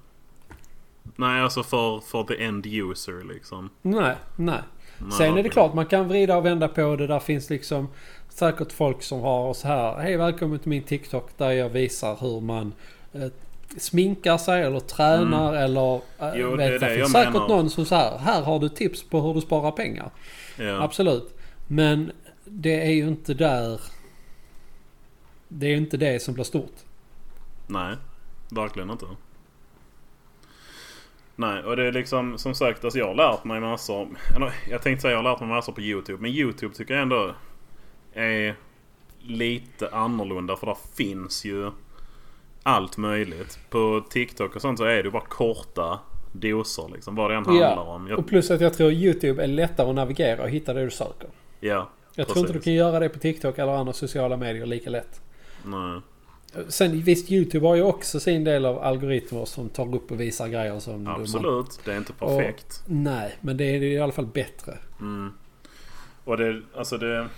[1.16, 3.70] Nej, alltså för, för the end user liksom.
[3.82, 4.58] Nej, nej.
[4.98, 5.50] Nej, Sen är det verkligen.
[5.50, 7.06] klart man kan vrida och vända på det.
[7.06, 7.88] Där finns liksom
[8.28, 9.96] säkert folk som har så här.
[9.98, 12.72] Hej välkommen till min TikTok där jag visar hur man
[13.12, 13.26] eh,
[13.78, 16.00] sminkar sig eller tränar eller...
[16.18, 16.40] Mm.
[16.40, 17.48] Jo, det är vet, det det finns säkert menar.
[17.48, 18.18] någon som så här.
[18.18, 20.10] Här har du tips på hur du sparar pengar.
[20.56, 20.82] Ja.
[20.82, 21.38] Absolut.
[21.66, 22.12] Men
[22.44, 23.80] det är ju inte där...
[25.48, 26.74] Det är ju inte det som blir stort.
[27.66, 27.96] Nej,
[28.50, 29.06] verkligen inte.
[31.36, 34.08] Nej, och det är liksom som sagt, alltså jag har lärt mig massor.
[34.36, 36.22] Eller jag tänkte säga jag har lärt mig massor på YouTube.
[36.22, 37.34] Men YouTube tycker jag ändå
[38.14, 38.56] är
[39.20, 40.56] lite annorlunda.
[40.56, 41.70] För där finns ju
[42.66, 43.58] allt möjligt.
[43.70, 45.98] På TikTok och sånt så är det bara korta
[46.32, 47.14] doser liksom.
[47.14, 48.04] Vad det än handlar om.
[48.04, 50.90] Och Jag, plus att jag tror YouTube är lättare att navigera och hitta det du
[50.90, 51.28] söker.
[51.60, 52.64] ja, Jag tror inte du Precis.
[52.64, 55.20] kan göra det på TikTok eller andra sociala medier lika lätt.
[55.64, 56.00] nej.
[56.68, 60.48] Sen visst, YouTube har ju också sin del av algoritmer som tar upp och visar
[60.48, 61.04] grejer som...
[61.04, 62.82] du- Absolut, det är inte perfekt.
[62.86, 64.78] Nej, men det är i alla fall bättre.
[65.00, 65.32] Mm.
[66.24, 67.28] Och det, alltså det...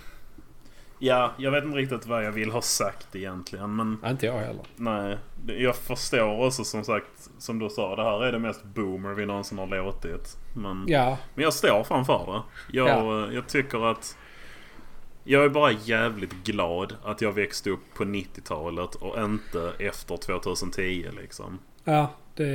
[0.98, 3.76] Ja, jag vet inte riktigt vad jag vill ha sagt egentligen.
[3.76, 4.64] Men Ja, inte jag heller.
[4.76, 5.18] nej.
[5.46, 9.26] Jag förstår också som sagt, som du sa, det här är det mest boomer vi
[9.26, 10.36] någonsin har låtit.
[10.54, 12.42] Men, Ja, men jag står framför det.
[12.78, 13.32] Jag, Ja.
[13.32, 14.16] jag tycker att...
[15.28, 21.10] Jag är bara jävligt glad att jag växte upp på 90-talet och inte efter 2010
[21.20, 21.58] liksom.
[21.84, 22.46] ja det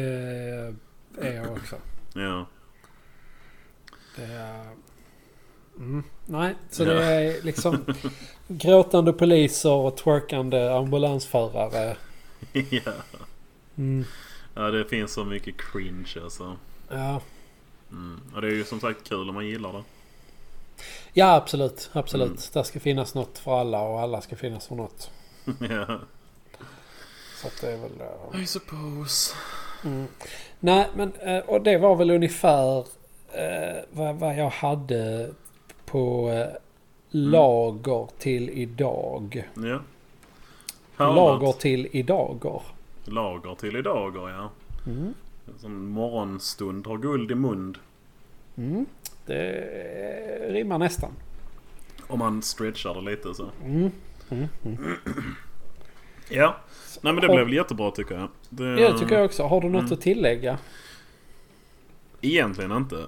[1.22, 1.76] är jag också.
[2.14, 2.46] Ja.
[4.16, 4.66] Det är...
[5.78, 6.04] Mm.
[6.26, 7.86] Nej, så det är liksom
[8.48, 11.98] gråtande poliser och twerkande ambulansförare.
[12.70, 12.92] ja.
[13.78, 14.06] Mm.
[14.54, 16.58] Ja, det finns så mycket cringe alltså.
[16.90, 17.22] Ja.
[17.92, 18.22] Mm.
[18.36, 19.84] Och det är ju som sagt kul om man gillar det.
[21.14, 21.90] ja, absolut.
[21.94, 22.28] Absolut.
[22.28, 22.40] Mm.
[22.54, 25.12] Det ska finnas något för alla och alla ska finnas för något.
[25.60, 26.00] ja.
[27.42, 27.92] Så att det är väl...
[28.34, 29.34] eh, I suppose.
[29.84, 30.08] Mm.
[30.60, 32.80] Nej, men eh, och det var väl ungefär
[33.34, 35.30] eh, vad, vad jag hade
[35.92, 36.58] på eh,
[37.10, 39.50] lager till idag.
[39.56, 39.80] Ja.
[40.98, 42.62] Lager till idager.
[43.06, 44.52] Lager till idagar ja.
[44.92, 45.14] Mm.
[45.58, 47.78] Som morgonstund har guld i mund.
[48.58, 48.86] Mm.
[49.26, 49.52] Det
[50.50, 51.12] rimmar nästan.
[52.08, 53.50] Om man stretchar det lite så.
[53.66, 53.92] Mm.
[54.30, 54.48] Mm.
[54.66, 54.78] Mm.
[56.30, 56.56] Ja.
[57.02, 58.28] Nej men det blev väl jättebra tycker jag.
[58.50, 59.44] Det, Ja, det tycker jag också.
[59.44, 59.94] Har du något Mm.
[59.94, 60.58] att tillägga?
[62.22, 63.08] Egentligen inte.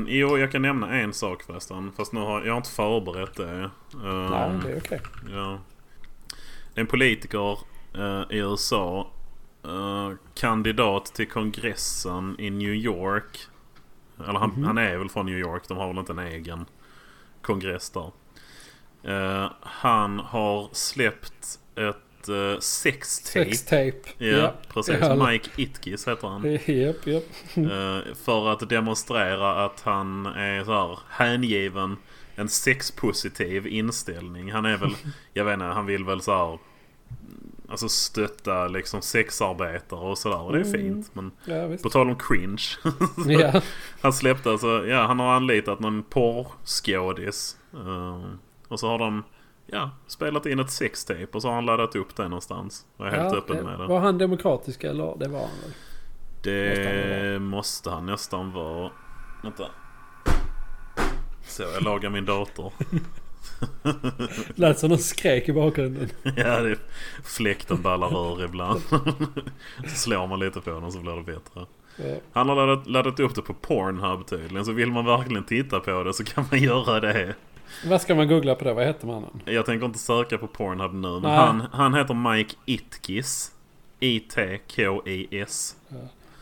[0.00, 1.92] En, jo, jag kan nämna en sak förresten.
[1.96, 3.70] Fast nu har jag har inte förberett det.
[4.04, 5.00] Eh, Nej, det är okej.
[5.32, 5.58] Ja.
[6.74, 7.58] En politiker
[7.94, 9.10] eh, i USA.
[9.64, 13.38] eh, kandidat till kongressen i New York.
[14.28, 14.64] Eller han, Mhm.
[14.64, 15.62] han är väl från New York.
[15.68, 16.64] De har väl inte en egen
[17.42, 18.10] kongress där.
[19.02, 21.96] Eh, han har släppt ett
[22.28, 23.44] uh, sextape.
[23.44, 24.24] Sextape.
[24.24, 24.96] Ja, precis.
[25.00, 25.26] Ja.
[25.26, 26.52] Mike Itkis heter han.
[26.52, 27.24] Japp, japp.
[27.56, 31.96] Eh, för att demonstrera att han är så här hängiven
[32.34, 34.52] en sexpositiv inställning.
[34.52, 34.90] Han är väl,
[35.32, 36.58] jag vet inte, han vill väl så här
[37.68, 40.40] Alltså stötta liksom sexarbetare och sådär.
[40.40, 40.80] Och det är Mm.
[40.80, 41.10] fint.
[41.14, 42.62] Men Ja, på tal om cringe.
[43.40, 43.60] Ja.
[44.00, 47.56] Han släppte alltså, ja han har anlitat någon porrskådis.
[47.74, 48.24] Eh,
[48.68, 49.24] och så har de,
[49.72, 52.86] ja, spelat in ett sextape och så har han laddat upp det någonstans.
[52.96, 53.86] Och är helt Ja, öppen med det.
[53.86, 55.16] Var han demokratisk eller?
[55.18, 55.72] Det var han väl?
[56.42, 58.90] Det måste han nästan vara.
[59.42, 59.64] Vänta.
[61.42, 62.72] Så, jag lagar min dator.
[64.54, 66.08] Lät som någon skrek i bakgrunden.
[66.36, 66.78] ja, det
[67.24, 68.80] fläkten ballar ur ibland.
[69.84, 71.66] så slår man lite på den så blir det bättre.
[72.32, 74.64] Han har laddat, laddat upp det på Pornhub tydligen.
[74.64, 77.34] Så vill man verkligen titta på det så kan man göra det.
[77.86, 78.74] Vad ska man googla på det?
[78.74, 79.42] Vad heter mannen?
[79.44, 81.20] Jag tänker inte söka på Pornhub nu.
[81.20, 83.52] Men han, han heter Mike Itkis.
[84.00, 85.76] I-T-K-I-S.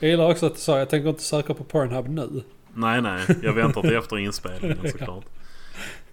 [0.00, 2.42] Jag gillar också att du sa jag tänker inte söka på Pornhub nu.
[2.74, 3.20] Nej, nej.
[3.42, 5.24] Jag väntar till efter inspelningen såklart.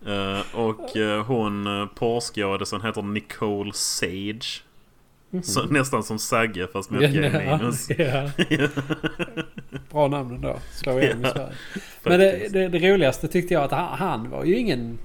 [0.05, 4.63] Eh, och uh, hon uh, porrskådisen heter Nicole Sage.
[5.43, 7.89] Så, nästan som Sagge fast med ett G Ja, minus.
[7.97, 8.29] ja.
[9.91, 10.59] Bra namn ändå.
[10.71, 11.51] Slå igenom i Ja, Sverige.
[12.03, 14.97] Men det, det, det roligaste tyckte jag att han, han var ju ingen...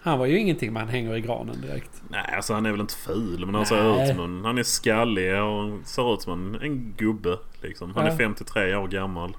[0.00, 2.02] Han var ju ingenting man hänger i granen direkt.
[2.08, 4.44] Nej, alltså han är väl inte ful men han ser ut som en...
[4.44, 7.94] Han är skallig och ser ut som en, en gubbe liksom.
[7.94, 8.12] Han Ja.
[8.12, 9.36] är 53 år gammal.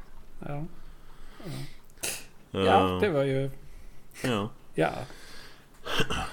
[0.47, 0.63] Ja,
[2.53, 3.49] Eh, ja det var ju...
[4.23, 4.49] ja.
[4.76, 4.89] Ja.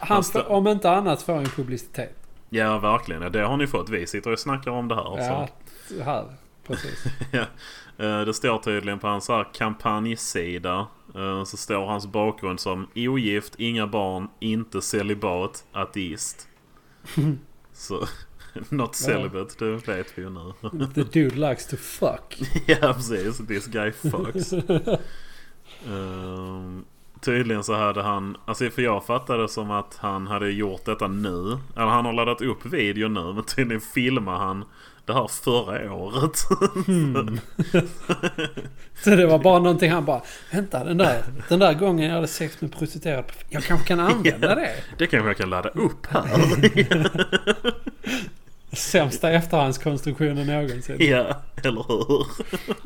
[0.01, 2.26] Han, Fast om inte annat får en publicitet.
[2.51, 3.23] Ja, verkligen.
[3.23, 3.89] Ja, Det har ni fått.
[3.89, 5.19] Vi sitter och snackar om det här.
[5.19, 5.49] Ja,
[5.89, 6.03] Så.
[6.03, 6.25] här.
[6.67, 7.05] Precis.
[7.33, 7.41] Ja,
[8.07, 10.87] eh, det står tydligen på hans här kampanjsida.
[11.15, 16.49] eh, Så står hans bakgrund som ogift, inga barn, inte celibat, ateist.
[17.73, 18.07] Så,
[18.69, 20.53] not celibate, det vet vi ju nu.
[20.95, 22.39] The dude likes to fuck.
[22.67, 23.39] ja, precis.
[23.47, 24.53] This guy fucks.
[25.87, 26.85] Ehm,
[27.21, 31.09] tydligen så hade han, alltså för jag fattade det som att han hade gjort detta
[31.09, 31.59] nu.
[31.77, 34.65] Eller han har laddat upp video nu men tydligen filmar han
[35.05, 36.39] det här förra året.
[36.87, 37.41] Hmm.
[39.03, 40.23] Så det var bara någonting han bara
[40.53, 44.55] Vänta den där, den där gången jag hade sex med prostituerad Jag kanske kan använda
[44.55, 44.73] det.
[44.99, 46.27] Det kanske jag kan ladda upp här.
[48.77, 50.97] Sämsta efterhandskonstruktionen någonsin.
[50.99, 51.27] ja,
[51.65, 52.27] eller hur?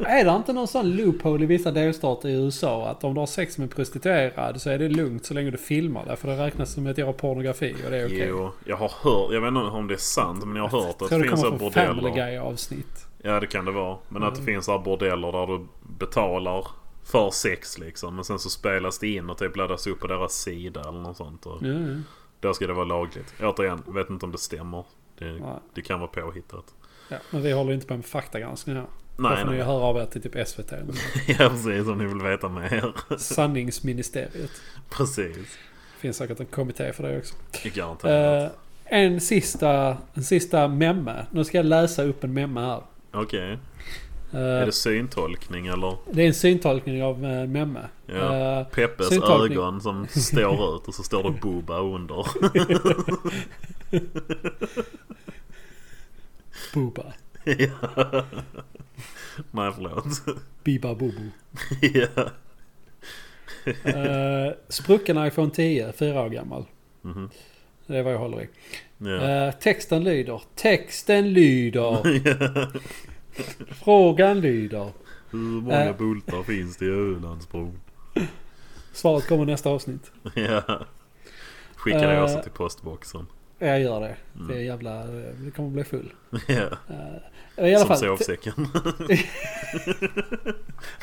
[0.07, 3.27] Är det inte någon sån loophole i vissa delstater i USA att om du har
[3.27, 6.17] sex med prostituerad så är det lugnt så länge du filmar det?
[6.17, 8.27] För det räknas som att göra pornografi och det är okej.
[8.29, 11.03] Jo, jag har hört, jag vet inte om det är sant men jag har hört
[11.03, 12.39] att tror det det finns så kommer från Family bordeller.
[12.41, 13.07] Avsnitt.
[13.23, 13.97] Ja det kan det vara.
[14.09, 14.55] Men att det Mm.
[14.55, 15.67] finns här bordeller där du
[15.99, 16.67] betalar
[17.05, 18.15] för sex liksom.
[18.15, 21.17] Men sen så spelas det in och typ laddas upp på deras sida eller något
[21.17, 21.47] sånt.
[21.47, 22.05] Och Mm.
[22.41, 23.35] då ska det vara lagligt.
[23.43, 24.85] Återigen, vet inte om det stämmer.
[25.21, 25.41] Det,
[25.75, 26.65] det kan vara påhittat.
[27.09, 28.85] Ja, men vi håller inte på med faktagranskning här.
[29.17, 29.67] Då Nej, får ni nej.
[29.67, 30.73] höra av er till typ SVT.
[31.27, 32.93] Ja precis, om ni vill veta mer.
[33.19, 34.51] Sanningsministeriet.
[34.91, 35.59] precis.
[35.99, 37.35] Finns säkert en kommitté för det också.
[37.75, 38.53] Garanterat.
[38.53, 41.27] Eh, en sista, en sista memme.
[41.31, 42.83] Nu ska jag läsa upp en memme här.
[43.13, 43.59] Okej.
[44.33, 45.97] Eh, Är det syntolkning eller?
[46.13, 47.89] det är en syntolkning av eh, memme.
[48.07, 48.59] Ja.
[48.59, 49.59] Eh, Peppes syntolkning.
[49.59, 52.27] ögon som står ut och så står det Bubba under.
[56.75, 57.13] Booba.
[57.45, 58.25] ja.
[59.51, 60.05] Nej förlåt.
[60.65, 61.23] Biba Bobo.
[61.81, 62.31] ja.
[63.87, 66.65] Uh, sprucken iPhone 10, fyra år gammal.
[67.03, 67.31] Mhm.
[67.87, 68.49] Det är vad jag håller i.
[68.99, 69.21] Ja.
[69.47, 70.43] Eh, texten lyder.
[70.55, 72.03] Texten lyder.
[73.75, 74.93] Frågan lyder.
[75.31, 75.97] Hur många Eh.
[75.97, 77.81] bultar finns det i Ölandsbron?
[78.93, 80.11] Svaret kommer nästa avsnitt.
[80.35, 80.87] ja.
[81.75, 82.23] Skicka det Eh.
[82.25, 83.27] också till postboxen.
[83.63, 84.17] Jag gör det.
[84.35, 84.49] Mm.
[84.49, 85.01] Det är jävla...
[85.01, 85.07] eh,
[85.45, 86.13] Det kommer bli full.
[86.49, 86.55] Ja.
[86.55, 87.99] Uh, I alla Som fall.
[87.99, 88.53] sovsäcken.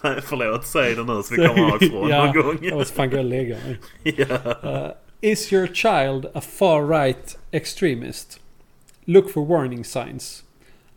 [0.03, 2.57] Nej förlåt, säg det nu så vi kommer härifrån Ja, någon gång.
[2.61, 3.77] Jag måste fan gå och lägga mig.
[4.63, 8.39] Uh, is your child a far right extremist?
[9.05, 10.43] Look for warning signs.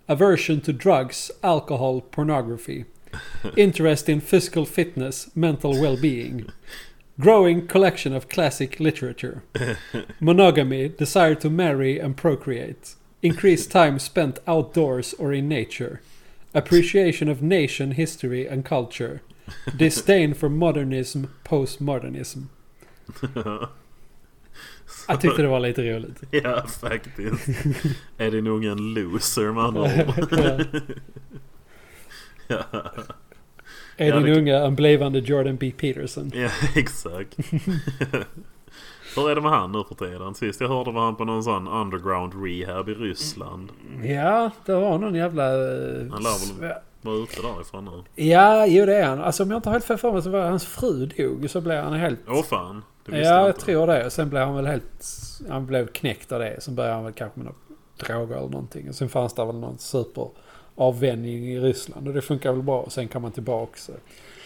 [0.06, 2.84] Aversion to drugs, alcohol, pornography.
[3.56, 6.50] Interest in physical fitness, mental well-being.
[7.20, 9.42] Growing collection of classic literature.
[10.18, 12.94] Monogamy, desire to marry and procreate.
[13.22, 16.00] Increased time spent outdoors or in nature.
[16.54, 19.20] Appreciation of nation, history and culture.
[19.76, 22.48] Disdain for modernism, postmodernism.
[25.08, 26.22] Jag tyckte det var lite roligt.
[26.30, 27.48] Ja, faktiskt.
[28.18, 30.82] är din unge en loser andra ord?
[32.46, 32.64] ja.
[34.00, 35.72] Är Ja, din det- unge en blivande Jordan B.
[35.78, 36.30] Peterson?
[36.34, 37.36] ja, exakt.
[39.16, 40.34] Hur är det med han nu för tiden?
[40.34, 43.72] Sist jag hörde var han på någon sån underground rehab i Ryssland.
[44.02, 45.44] Ja, det var någon jävla...
[45.44, 48.24] eh, Han lär väl- Var ute därifrån nu.
[48.24, 49.20] Ja, jo det är han.
[49.20, 51.60] Alltså om jag inte har helt fel för mig så var hans fru dog så
[51.60, 52.20] blev han helt...
[52.28, 52.82] Åh fan.
[53.06, 54.10] Ja, jag tror det.
[54.10, 55.06] Sen blev han väl helt...
[55.48, 56.56] Han blev knäckt av det.
[56.60, 58.88] Sen började han väl kanske med något droger eller någonting.
[58.88, 60.28] Och sen fanns det väl någon super
[60.80, 62.80] avvänjning i Ryssland och det funkar väl bra.
[62.80, 63.72] Och sen kan man tillbaka.
[63.78, 63.92] Så.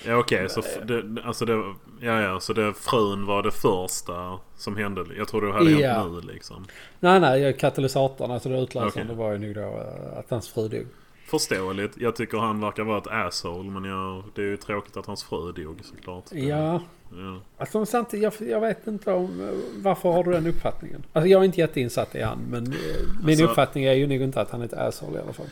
[0.07, 4.39] Ja okej, så f- det, alltså det, ja, ja, så det, frun var det första
[4.57, 5.05] som hände.
[5.19, 5.93] Jag tror det hade Ja.
[5.93, 6.67] hänt nu liksom.
[7.01, 10.69] Nej, nej, katalysatorn, alltså det utlösande det var ju nog då eh, att hans fru
[10.69, 10.87] dog.
[11.27, 11.93] Förståeligt.
[11.97, 13.71] Jag tycker han verkar vara ett asshole.
[13.71, 16.25] Men jag, det är ju tråkigt att hans fru dog såklart.
[16.33, 16.81] Ja,
[17.13, 17.41] ja.
[17.59, 19.51] alltså samtidigt, jag, jag vet inte om...
[19.77, 21.03] Varför har du den uppfattningen?
[21.13, 22.73] Alltså jag är inte jätteinsatt i han, men eh,
[23.25, 25.47] min Alltså- uppfattning är ju nog inte att han är ett asshole i alla fall.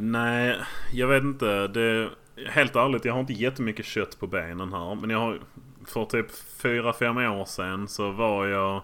[0.00, 0.56] Nej,
[0.92, 1.68] jag vet inte.
[1.68, 2.10] Det,
[2.46, 4.94] helt ärligt, jag har inte jättemycket kött på benen här.
[4.94, 5.40] Men jag har...
[5.86, 6.26] För typ
[6.62, 8.82] 4-5 år sedan så var jag...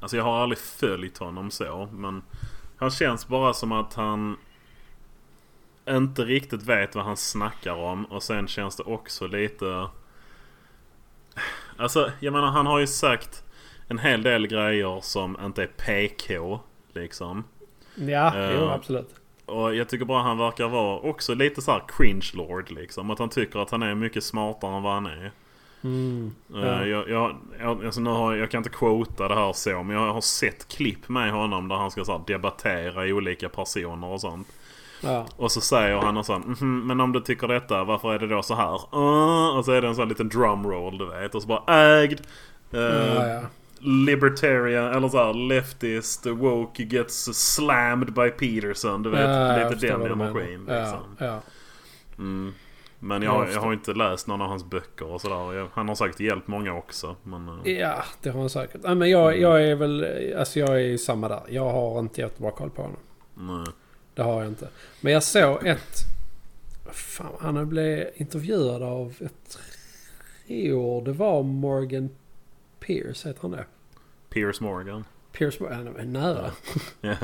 [0.00, 1.88] Alltså jag har aldrig följt honom så.
[1.92, 2.22] Men
[2.76, 4.36] han känns bara som att han
[5.88, 8.04] inte riktigt vet vad han snackar om.
[8.04, 9.88] Och sen känns det också lite...
[11.76, 13.44] Alltså, jag menar han har ju sagt
[13.88, 16.60] en hel del grejer som inte är PK.
[16.92, 17.44] Liksom.
[17.94, 19.21] Ja, Eh, jo absolut.
[19.46, 23.10] Och jag tycker bara han verkar vara också lite så här cringe lord liksom.
[23.10, 25.30] Att han tycker att han är mycket smartare än vad han är.
[25.84, 26.34] Mm.
[26.54, 26.86] Eh, Ja.
[26.86, 29.82] Jag, jag, jag, alltså nu har, jag kan inte quota det här så.
[29.82, 34.06] Men jag har sett klipp med honom där han ska så här, debattera olika personer
[34.06, 34.46] och sånt.
[35.00, 35.26] Ja.
[35.36, 36.46] Och så säger han och sånt.
[36.60, 38.74] "Mhm, men om du tycker detta, varför är det då så här?
[38.94, 41.34] "Uh", och så är det en sån liten drumroll du vet.
[41.34, 41.62] Och så bara
[42.00, 42.20] ägd.
[42.70, 43.40] Ja, ja.
[43.84, 49.02] Libertarian eller så här leftist woke gets slammed by Peterson.
[49.02, 51.16] Du vet Ja, lite den energin Ja, liksom.
[51.18, 51.40] ja.
[52.18, 52.52] Mm.
[52.98, 55.68] Men Jag jag, jag har inte läst någon av hans böcker och sådär.
[55.72, 57.16] Han har säkert hjälpt många också.
[57.22, 58.80] Men, eh, Ja, det har han säkert.
[58.84, 60.06] Ja, men jag, jag är väl...
[60.38, 61.40] Alltså jag är ju samma där.
[61.48, 62.98] Jag har inte jättebra koll på honom.
[63.34, 63.72] nej.
[64.14, 64.68] Det har jag inte.
[65.00, 65.98] Men jag såg ett...
[66.92, 69.14] Fan, han blev intervjuad av...
[69.18, 69.30] Jag
[70.48, 72.08] tror det var Morgan
[72.86, 73.64] Pierce, heter han det?
[74.30, 75.04] Piers Morgan.
[75.32, 76.50] Pierce Morgan, är nära.
[77.00, 77.16] Ja.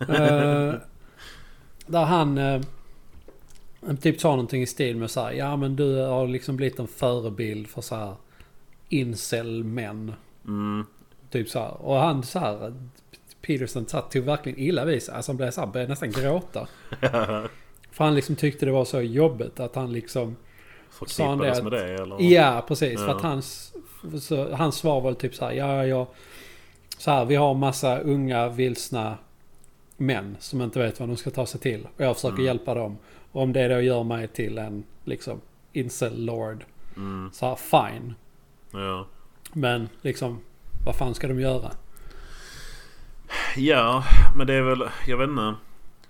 [0.00, 0.74] Eh,
[1.86, 2.38] där han...
[3.86, 6.78] han typ sa någonting i stil med så här, Ja men du har liksom blivit
[6.78, 8.14] en förebild för så här
[8.88, 10.12] incel-män.
[10.46, 10.86] Mm.
[11.30, 11.82] Typ så här.
[11.82, 12.74] Och han så här...
[13.42, 15.14] Peterson här, tog verkligen illa vid sig.
[15.14, 16.68] Alltså han blev så här, började nästan gråta.
[17.90, 20.36] För han liksom tyckte det var så jobbigt att han liksom...
[20.90, 22.22] Förknippades med det eller?
[22.22, 23.00] Ja, precis.
[23.00, 23.16] För Ja.
[23.16, 23.72] att hans,
[24.20, 26.08] så, hans svar var typ så här, ja, ja,
[26.98, 29.18] så här, vi har massa unga vilsna
[29.96, 31.88] män som inte vet vad de ska ta sig till.
[31.96, 32.44] Och jag försöker Mm.
[32.46, 32.98] hjälpa dem.
[33.32, 35.40] Och om det då gör mig till en, liksom,
[35.72, 36.64] incel-lord.
[36.96, 37.30] Mm.
[37.32, 38.14] Så här, fine.
[38.72, 39.06] Ja.
[39.52, 40.40] Men liksom,
[40.86, 41.70] vad fan ska de göra?
[43.56, 44.04] ja,
[44.36, 44.82] men det är väl...
[45.06, 45.54] Jag vet inte.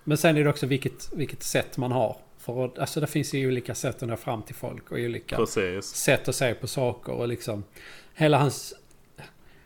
[0.05, 2.17] Men sen är det också vilket, vilket sätt man har.
[2.55, 5.36] För att, alltså det finns ju olika sätt att nå fram till folk och olika
[5.36, 5.85] Precis.
[5.86, 7.64] sätt att se på saker och liksom
[8.14, 8.74] hela hans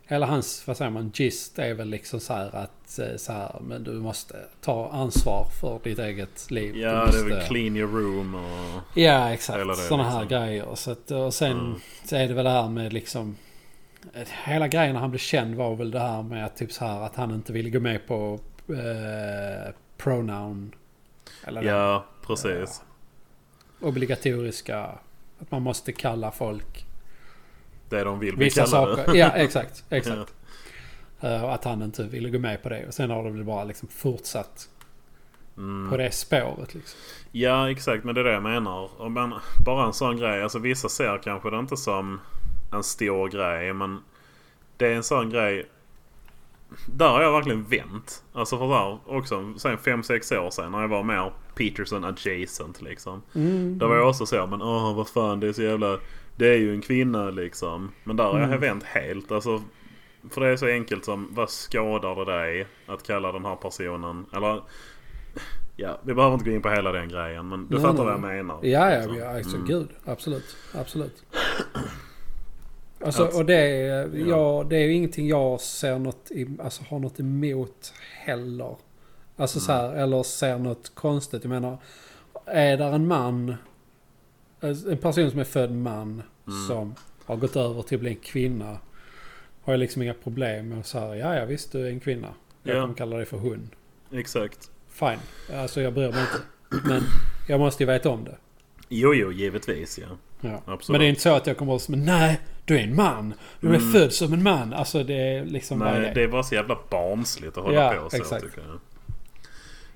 [0.07, 3.61] hela hans, vad säger man, gist är väl liksom så här att eh, så här,
[3.61, 6.77] men du måste ta ansvar för ditt eget liv.
[6.77, 8.99] Ja, du det måste, är väl clean your room och...
[8.99, 9.79] Ja, exakt.
[9.89, 10.39] Sådana här liksom.
[10.39, 10.75] grejer.
[10.75, 11.81] Så att, och sen Mm.
[12.05, 13.37] så är det väl det här med liksom
[14.15, 16.85] eh, Hela grejen när han blev känd var väl det här med att typ så
[16.85, 20.75] här att han inte ville gå med på eh, pronoun.
[21.47, 22.83] Eller Ja, precis.
[23.81, 24.91] obligatoriska.
[25.39, 26.87] Att man måste kalla folk
[27.89, 28.97] Det de vill bli vissa kallade.
[28.97, 29.15] saker.
[29.15, 29.85] Ja, exakt.
[29.91, 30.35] exakt.
[31.21, 31.29] Ja.
[31.29, 32.87] Eh, att han inte ville gå med på det.
[32.87, 34.69] Och sen har det väl bara liksom fortsatt
[35.57, 35.91] Mm.
[35.91, 37.01] på det spåret liksom.
[37.33, 38.05] Ja, exakt.
[38.05, 39.01] Men det är det jag menar.
[39.01, 39.35] Och men,
[39.65, 40.43] bara en sån grej.
[40.43, 42.21] Alltså vissa ser kanske det inte som
[42.73, 43.73] en stor grej.
[43.73, 43.99] Men
[44.77, 45.67] det är en sån grej.
[46.87, 48.25] Där har jag verkligen vänt.
[48.33, 49.55] Alltså för där också.
[49.57, 53.23] Sen 5-6 år sedan när jag var mer Peterson adjacent liksom.
[53.35, 53.79] Mm.
[53.79, 55.99] Då var jag också så men åh vad fan det är så jävla...
[56.37, 57.91] Det är ju en kvinna liksom.
[58.05, 58.61] Men där har jag Mm.
[58.61, 59.33] vänt helt.
[59.33, 59.63] Alltså
[60.31, 64.27] För det är så enkelt som vad skadar det dig att kalla den här personen
[64.33, 64.63] eller
[65.77, 68.05] Ja, vi behöver inte gå in på hela den grejen men du Nej, fattar nej.
[68.05, 68.59] vad jag menar.
[68.63, 69.17] Ja, ja, Liksom.
[69.19, 69.69] ja alltså Mm.
[69.69, 69.89] gud.
[70.05, 70.57] Absolut.
[70.75, 71.23] Absolut.
[73.05, 74.27] Alltså, Att- och det är, Ja.
[74.29, 76.31] ja, det är ju ingenting jag ser något,
[76.63, 77.93] alltså, har något emot
[78.25, 78.77] heller.
[79.37, 79.85] Alltså så Mm.
[79.85, 81.45] här, eller ser något konstigt.
[81.45, 81.79] Jag menar,
[82.47, 83.55] är där en man,
[84.61, 86.67] alltså, en person som är född man Mm.
[86.69, 86.95] som
[87.25, 88.79] har gått över till att bli en kvinna.
[89.63, 92.29] Har jag liksom inga problem med att säga, ja ja visst du är en kvinna.
[92.63, 92.81] Jag Ja.
[92.83, 93.71] kommer kalla dig för hon.
[94.13, 94.71] Exakt.
[94.89, 95.19] Fine.
[95.55, 96.89] Alltså jag bryr mig inte.
[96.89, 97.03] Men
[97.49, 98.37] jag måste ju veta om det.
[98.89, 100.07] Jo, jo, givetvis ja.
[100.45, 100.63] Ja.
[100.73, 100.89] Absolut.
[100.89, 102.97] Men det är inte så att jag kommer att säga, men nej, du är en
[102.97, 103.35] man.
[103.61, 103.93] Du är Mm.
[103.93, 104.73] född som en man.
[104.73, 106.13] Alltså det är liksom, Nej, det?
[106.15, 108.45] det är bara så jävla barnsligt att hålla Ja, på så exakt.
[108.45, 108.81] tycker jag.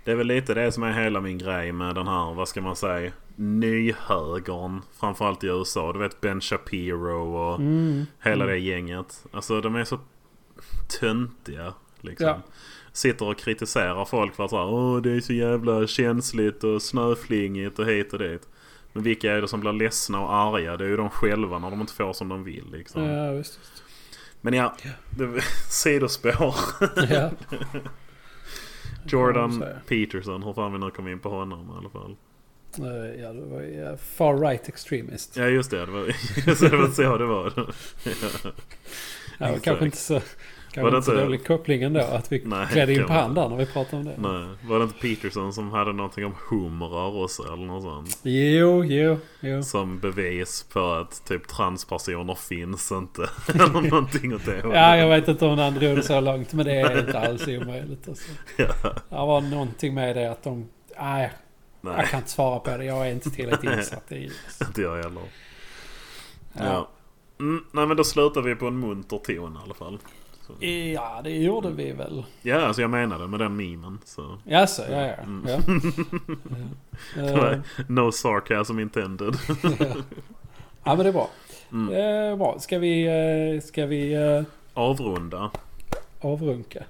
[0.05, 2.61] Det är väl lite det som är hela min grej med den här, vad ska
[2.61, 4.83] man säga, nyhögern.
[5.01, 5.93] Framförallt i USA.
[5.93, 8.07] Du vet Ben Shapiro och Mm.
[8.25, 8.55] hela Mm.
[8.57, 9.25] det gänget.
[9.33, 9.99] Alltså de är så
[11.01, 11.73] töntiga.
[12.01, 12.27] Liksom.
[12.27, 12.41] Ja.
[12.93, 17.79] Sitter och kritiserar folk för att säga, Åh, det är så jävla känsligt och snöflingigt
[17.79, 18.49] och hit och dit.
[18.93, 20.77] Men vilka är det som blir ledsna och arga?
[20.77, 22.65] Det är ju de själva när de inte får som de vill.
[22.73, 23.03] Liksom.
[23.05, 23.59] Ja, visst.
[23.61, 23.83] visst.
[24.41, 24.75] Men ja,
[25.11, 25.41] det,
[25.71, 26.55] sidospår.
[27.11, 27.31] Ja.
[29.07, 29.65] Jordan.
[29.87, 32.17] Peterson, hur fan vi nu kom in på honom i alla fall.
[32.79, 35.37] Eh, Ja, det var ja, far right extremist.
[35.37, 36.05] Ja just det, det var,
[36.47, 37.75] just det, var så det var.
[39.39, 39.57] Ja.
[39.63, 40.21] Kanske inte så,
[40.77, 42.01] Var kanske det inte dålig koppling ändå.
[42.01, 44.15] Att vi Nej, klädde in på där när vi pratade om det.
[44.19, 48.19] Nej, var det inte Peterson som hade någonting om humorrörelse eller något sånt?
[48.23, 49.63] Jo, jo, jo.
[49.63, 53.23] Som bevis på att typ transpersoner finns inte.
[53.55, 54.63] eller någonting åt det.
[54.65, 56.53] Ja, jag vet inte om han drog det så långt.
[56.53, 58.09] Men det är inte alls omöjligt.
[58.09, 58.31] Alltså.
[58.57, 58.67] Ja,
[59.09, 60.69] Det var någonting med det att de...
[61.01, 61.33] Nej,
[61.81, 62.85] jag nej, kan inte svara på det.
[62.85, 64.31] Jag är inte tillräckligt insatt i
[64.67, 65.23] inte jag heller.
[66.53, 66.65] Ja.
[66.65, 66.89] Ja.
[67.41, 69.99] Mm, nej men då slutar vi på en munter ton i alla fall.
[70.49, 70.65] Så.
[70.67, 72.25] ja, det gjorde vi väl.
[72.43, 73.99] Ja, alltså jag menade med den memen.
[74.05, 74.39] Så.
[74.45, 75.15] Jaså, ja, ja.
[75.15, 75.47] Mm.
[75.49, 75.61] ja.
[77.17, 77.55] Ja.
[77.89, 79.35] No sarcasm intended.
[80.85, 81.31] ja, men det är bra.
[81.73, 81.95] Mm.
[81.95, 82.59] Eh, bra.
[82.59, 84.43] Ska vi, eh, ska vi eh,
[84.75, 85.51] Avrunda.
[86.21, 86.85] avrunka?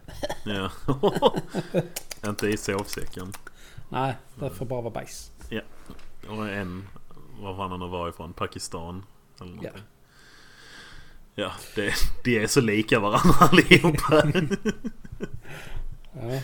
[0.44, 0.70] Ja.
[2.28, 3.32] Inte i sovsäcken.
[3.88, 5.32] Nej, det får bara vara bajs.
[6.28, 6.88] Och en,
[7.40, 9.04] var fan han nu var ifrån, Pakistan.
[9.40, 9.70] Eller någonting.
[9.74, 9.80] Ja.
[11.40, 11.94] Ja, det,
[12.24, 14.22] de är så lika varandra allihopa.
[16.12, 16.40] Ja.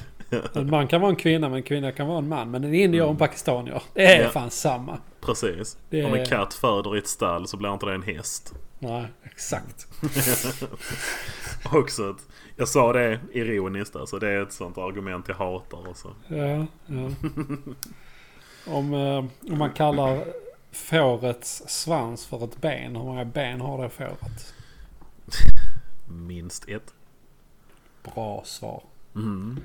[0.55, 2.51] En man kan vara en kvinna, men en kvinna kan vara en man.
[2.51, 4.25] Men en indier och en pakistanier, det är Mm.
[4.25, 4.31] Ja.
[4.31, 4.99] fan samma.
[5.21, 5.79] Precis.
[5.91, 8.55] Det Om en katt föder i ett stall så blir inte det en häst.
[8.79, 9.87] Nej, exakt.
[11.73, 12.16] Också ett,
[12.57, 14.19] jag sa det ironiskt alltså.
[14.19, 15.89] Det är ett sånt argument jag hatar.
[15.89, 16.15] Alltså.
[16.29, 17.11] Ja, ja.
[18.66, 20.25] Om, eh, om man kallar
[20.73, 24.55] fårets svans för ett ben, hur många ben har det fåret?
[26.09, 26.94] Minst ett.
[28.14, 28.82] Bra svar.
[29.16, 29.60] Mm.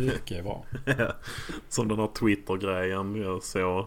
[0.00, 0.64] Mycket bra.
[1.68, 3.86] Som den här Twitter-grejen jag såg.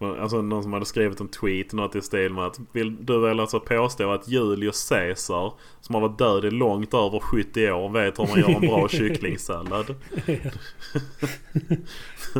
[0.00, 3.40] Alltså någon som hade skrivit en tweet något i stil med att Vill du väl
[3.40, 8.18] alltså påstå att Julius Caesar som har varit död i långt över 70 år vet
[8.18, 9.94] hur man gör en bra kycklingsallad?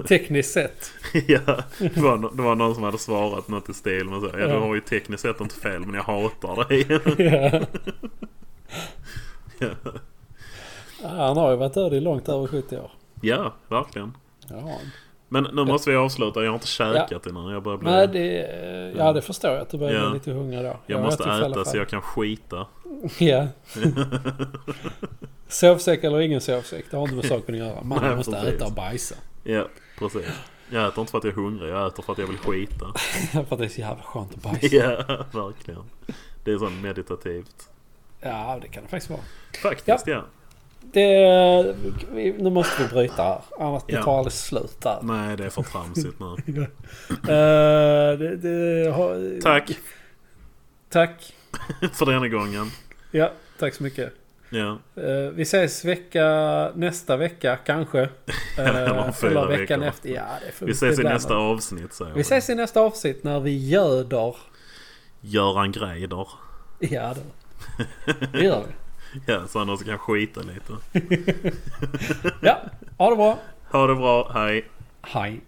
[0.08, 0.92] Tekniskt sett.
[1.26, 4.26] ja, det var, det var någon som hade svarat något i stil med så.
[4.26, 4.60] Ja, du Ja.
[4.60, 6.86] har ju tekniskt sett inte fel men jag hatar dig.
[9.58, 9.68] Ja.
[11.02, 11.08] ja.
[11.08, 12.90] Han har ju varit död i långt över 70 år.
[13.22, 14.16] ja, verkligen.
[14.50, 14.78] Ja.
[15.30, 16.42] Men nu måste vi avsluta.
[16.42, 17.52] Jag har inte käkat innan.
[17.52, 17.90] Jag börjar bli...
[17.90, 20.10] Nej, det, ja, det förstår jag att du börjar Ja.
[20.10, 20.76] bli lite hungrig då.
[20.86, 22.66] jag åt måste äta så jag kan skita.
[23.18, 23.46] Ja.
[25.48, 27.82] sovsäck eller ingen sovsäck, det har inte med saken att göra.
[27.82, 28.48] Man Nej, måste precis.
[28.54, 29.14] äta och bajsa.
[29.44, 29.64] Ja,
[29.98, 30.26] precis.
[30.70, 31.70] Jag äter inte för att jag är hungrig.
[31.70, 32.86] Jag äter för att jag vill skita.
[33.32, 34.76] för att det är så jävla skönt att bajsa.
[34.76, 35.82] Ja, verkligen.
[36.44, 37.68] Det är sånt meditativt.
[38.20, 39.20] Ja, det kan det faktiskt vara.
[39.62, 40.24] Faktiskt, ja.
[40.92, 41.74] Det,
[42.12, 43.40] vi, nu måste vi bryta här.
[43.58, 44.02] Annars det Ja.
[44.02, 44.98] tar aldrig slut där.
[45.02, 46.26] Nej, det är för tramsigt nu.
[47.10, 49.70] Eh, det, det, har, Tack
[50.90, 51.34] Tack.
[51.92, 52.70] för denna gången.
[53.10, 54.12] Ja, tack så mycket.
[54.50, 56.24] Ja, Eh, vi ses vecka,
[56.74, 58.00] nästa vecka kanske.
[58.02, 58.08] Uh,
[58.58, 59.88] Eller fyra eller veckan veckor.
[59.88, 60.08] efter.
[60.08, 60.24] Ja,
[60.60, 61.42] det vi ses det i nästa nog.
[61.42, 64.36] avsnitt säger Vi ses i nästa avsnitt när vi göder.
[65.20, 66.28] Göran Greider.
[66.78, 67.20] Ja, det,
[68.32, 68.72] det gör vi.
[69.26, 70.72] Ja, så också kan skita lite.
[72.42, 72.58] Ja,
[72.98, 73.38] ha det bra.
[73.70, 74.64] Ha det bra, hej.
[75.02, 75.40] Hej.